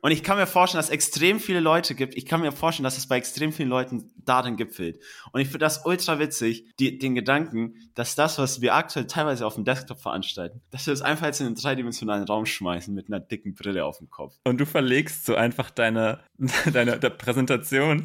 Und 0.00 0.10
ich 0.10 0.22
kann 0.22 0.36
mir 0.36 0.46
vorstellen, 0.46 0.78
dass 0.78 0.86
es 0.86 0.92
extrem 0.92 1.40
viele 1.40 1.60
Leute 1.60 1.94
gibt. 1.94 2.16
Ich 2.16 2.26
kann 2.26 2.40
mir 2.40 2.52
vorstellen, 2.52 2.84
dass 2.84 2.98
es 2.98 3.06
bei 3.06 3.16
extrem 3.16 3.52
vielen 3.52 3.68
Leuten 3.68 4.10
darin 4.16 4.56
gipfelt. 4.56 5.00
Und 5.32 5.40
ich 5.40 5.48
finde 5.48 5.60
das 5.60 5.84
ultra 5.84 6.18
witzig, 6.18 6.64
die, 6.78 6.98
den 6.98 7.14
Gedanken, 7.14 7.74
dass 7.94 8.14
das, 8.14 8.38
was 8.38 8.60
wir 8.60 8.74
aktuell 8.74 9.06
teilweise 9.06 9.46
auf 9.46 9.54
dem 9.54 9.64
Desktop 9.64 10.00
veranstalten, 10.00 10.60
dass 10.70 10.86
wir 10.86 10.92
das 10.92 11.02
einfach 11.02 11.26
jetzt 11.26 11.40
in 11.40 11.46
den 11.46 11.54
dreidimensionalen 11.54 12.24
Raum 12.24 12.46
schmeißen 12.46 12.94
mit 12.94 13.08
einer 13.08 13.20
dicken 13.20 13.54
Brille 13.54 13.84
auf 13.84 13.98
dem 13.98 14.10
Kopf. 14.10 14.34
Und 14.44 14.58
du 14.58 14.66
verlegst 14.66 15.26
so 15.26 15.34
einfach 15.34 15.70
deine, 15.70 16.20
deine 16.72 16.98
der 16.98 17.10
Präsentation. 17.10 18.02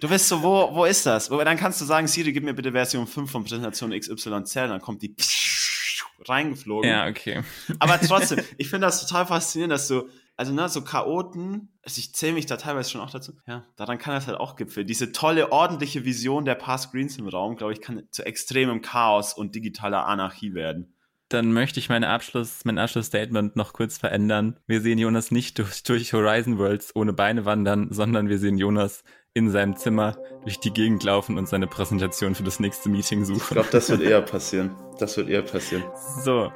Du 0.00 0.08
weißt 0.08 0.28
so, 0.28 0.42
wo, 0.42 0.74
wo 0.74 0.84
ist 0.84 1.06
das? 1.06 1.28
Dann 1.28 1.56
kannst 1.56 1.80
du 1.80 1.84
sagen, 1.84 2.06
Siri, 2.06 2.32
gib 2.32 2.44
mir 2.44 2.54
bitte 2.54 2.72
Version 2.72 3.06
5 3.06 3.30
von 3.30 3.44
Präsentation 3.44 3.90
XYZ, 3.90 4.16
und 4.24 4.54
dann 4.54 4.80
kommt 4.80 5.02
die 5.02 5.14
reingeflogen. 6.28 6.88
Ja, 6.88 7.06
okay. 7.06 7.42
Aber 7.78 8.00
trotzdem, 8.00 8.40
ich 8.56 8.68
finde 8.68 8.86
das 8.86 9.06
total 9.06 9.26
faszinierend, 9.26 9.72
dass 9.72 9.88
du, 9.88 10.08
also 10.36 10.52
ne, 10.52 10.68
so 10.68 10.82
Chaoten, 10.82 11.68
also 11.82 11.98
ich 11.98 12.14
zähle 12.14 12.32
mich 12.32 12.46
da 12.46 12.56
teilweise 12.56 12.90
schon 12.90 13.00
auch 13.00 13.10
dazu, 13.10 13.34
ja, 13.46 13.64
daran 13.76 13.98
kann 13.98 14.14
das 14.14 14.26
halt 14.26 14.38
auch 14.38 14.56
gipfeln. 14.56 14.86
Diese 14.86 15.12
tolle, 15.12 15.52
ordentliche 15.52 16.04
Vision 16.04 16.44
der 16.44 16.56
paar 16.56 16.78
Screens 16.78 17.18
im 17.18 17.28
Raum, 17.28 17.56
glaube 17.56 17.72
ich, 17.72 17.80
kann 17.80 18.02
zu 18.10 18.24
extremem 18.26 18.82
Chaos 18.82 19.32
und 19.32 19.54
digitaler 19.54 20.06
Anarchie 20.06 20.54
werden. 20.54 20.94
Dann 21.28 21.52
möchte 21.52 21.80
ich 21.80 21.88
meine 21.88 22.08
Abschluss, 22.08 22.64
mein 22.64 22.78
Abschlussstatement 22.78 23.56
noch 23.56 23.72
kurz 23.72 23.96
verändern. 23.96 24.60
Wir 24.66 24.80
sehen 24.80 24.98
Jonas 24.98 25.30
nicht 25.30 25.58
durch, 25.58 25.82
durch 25.82 26.12
Horizon 26.12 26.58
Worlds 26.58 26.94
ohne 26.94 27.12
Beine 27.12 27.44
wandern, 27.44 27.88
sondern 27.90 28.28
wir 28.28 28.38
sehen 28.38 28.58
Jonas 28.58 29.04
in 29.32 29.50
seinem 29.50 29.76
Zimmer 29.76 30.16
durch 30.42 30.60
die 30.60 30.70
Gegend 30.70 31.02
laufen 31.02 31.38
und 31.38 31.48
seine 31.48 31.66
Präsentation 31.66 32.34
für 32.34 32.44
das 32.44 32.60
nächste 32.60 32.88
Meeting 32.88 33.24
suchen. 33.24 33.40
Ich 33.40 33.48
glaube, 33.48 33.68
das 33.72 33.90
wird 33.90 34.02
eher 34.02 34.22
passieren. 34.22 34.76
Das 34.98 35.16
wird 35.16 35.28
eher 35.28 35.42
passieren. 35.42 35.82
So, 36.22 36.52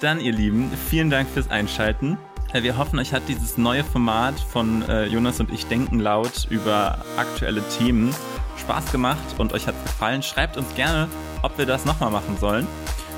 dann 0.00 0.20
ihr 0.20 0.32
Lieben, 0.32 0.70
vielen 0.88 1.10
Dank 1.10 1.28
fürs 1.28 1.50
Einschalten. 1.50 2.18
Äh, 2.52 2.62
wir 2.62 2.76
hoffen, 2.76 2.98
euch 2.98 3.12
hat 3.12 3.22
dieses 3.28 3.58
neue 3.58 3.84
Format 3.84 4.38
von 4.38 4.82
äh, 4.88 5.06
Jonas 5.06 5.40
und 5.40 5.50
ich 5.52 5.66
denken 5.66 6.00
laut 6.00 6.46
über 6.50 7.04
aktuelle 7.16 7.62
Themen 7.78 8.14
Spaß 8.58 8.92
gemacht 8.92 9.34
und 9.38 9.52
euch 9.52 9.66
hat 9.66 9.74
gefallen. 9.84 10.22
Schreibt 10.22 10.56
uns 10.56 10.74
gerne, 10.74 11.08
ob 11.42 11.58
wir 11.58 11.66
das 11.66 11.84
nochmal 11.84 12.10
machen 12.10 12.36
sollen. 12.38 12.66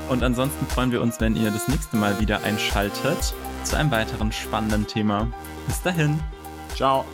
Und 0.09 0.23
ansonsten 0.23 0.65
freuen 0.67 0.91
wir 0.91 1.01
uns, 1.01 1.19
wenn 1.19 1.35
ihr 1.35 1.51
das 1.51 1.67
nächste 1.67 1.95
Mal 1.95 2.19
wieder 2.19 2.43
einschaltet 2.43 3.33
zu 3.63 3.77
einem 3.77 3.91
weiteren 3.91 4.31
spannenden 4.31 4.87
Thema. 4.87 5.27
Bis 5.67 5.81
dahin. 5.81 6.19
Ciao. 6.75 7.05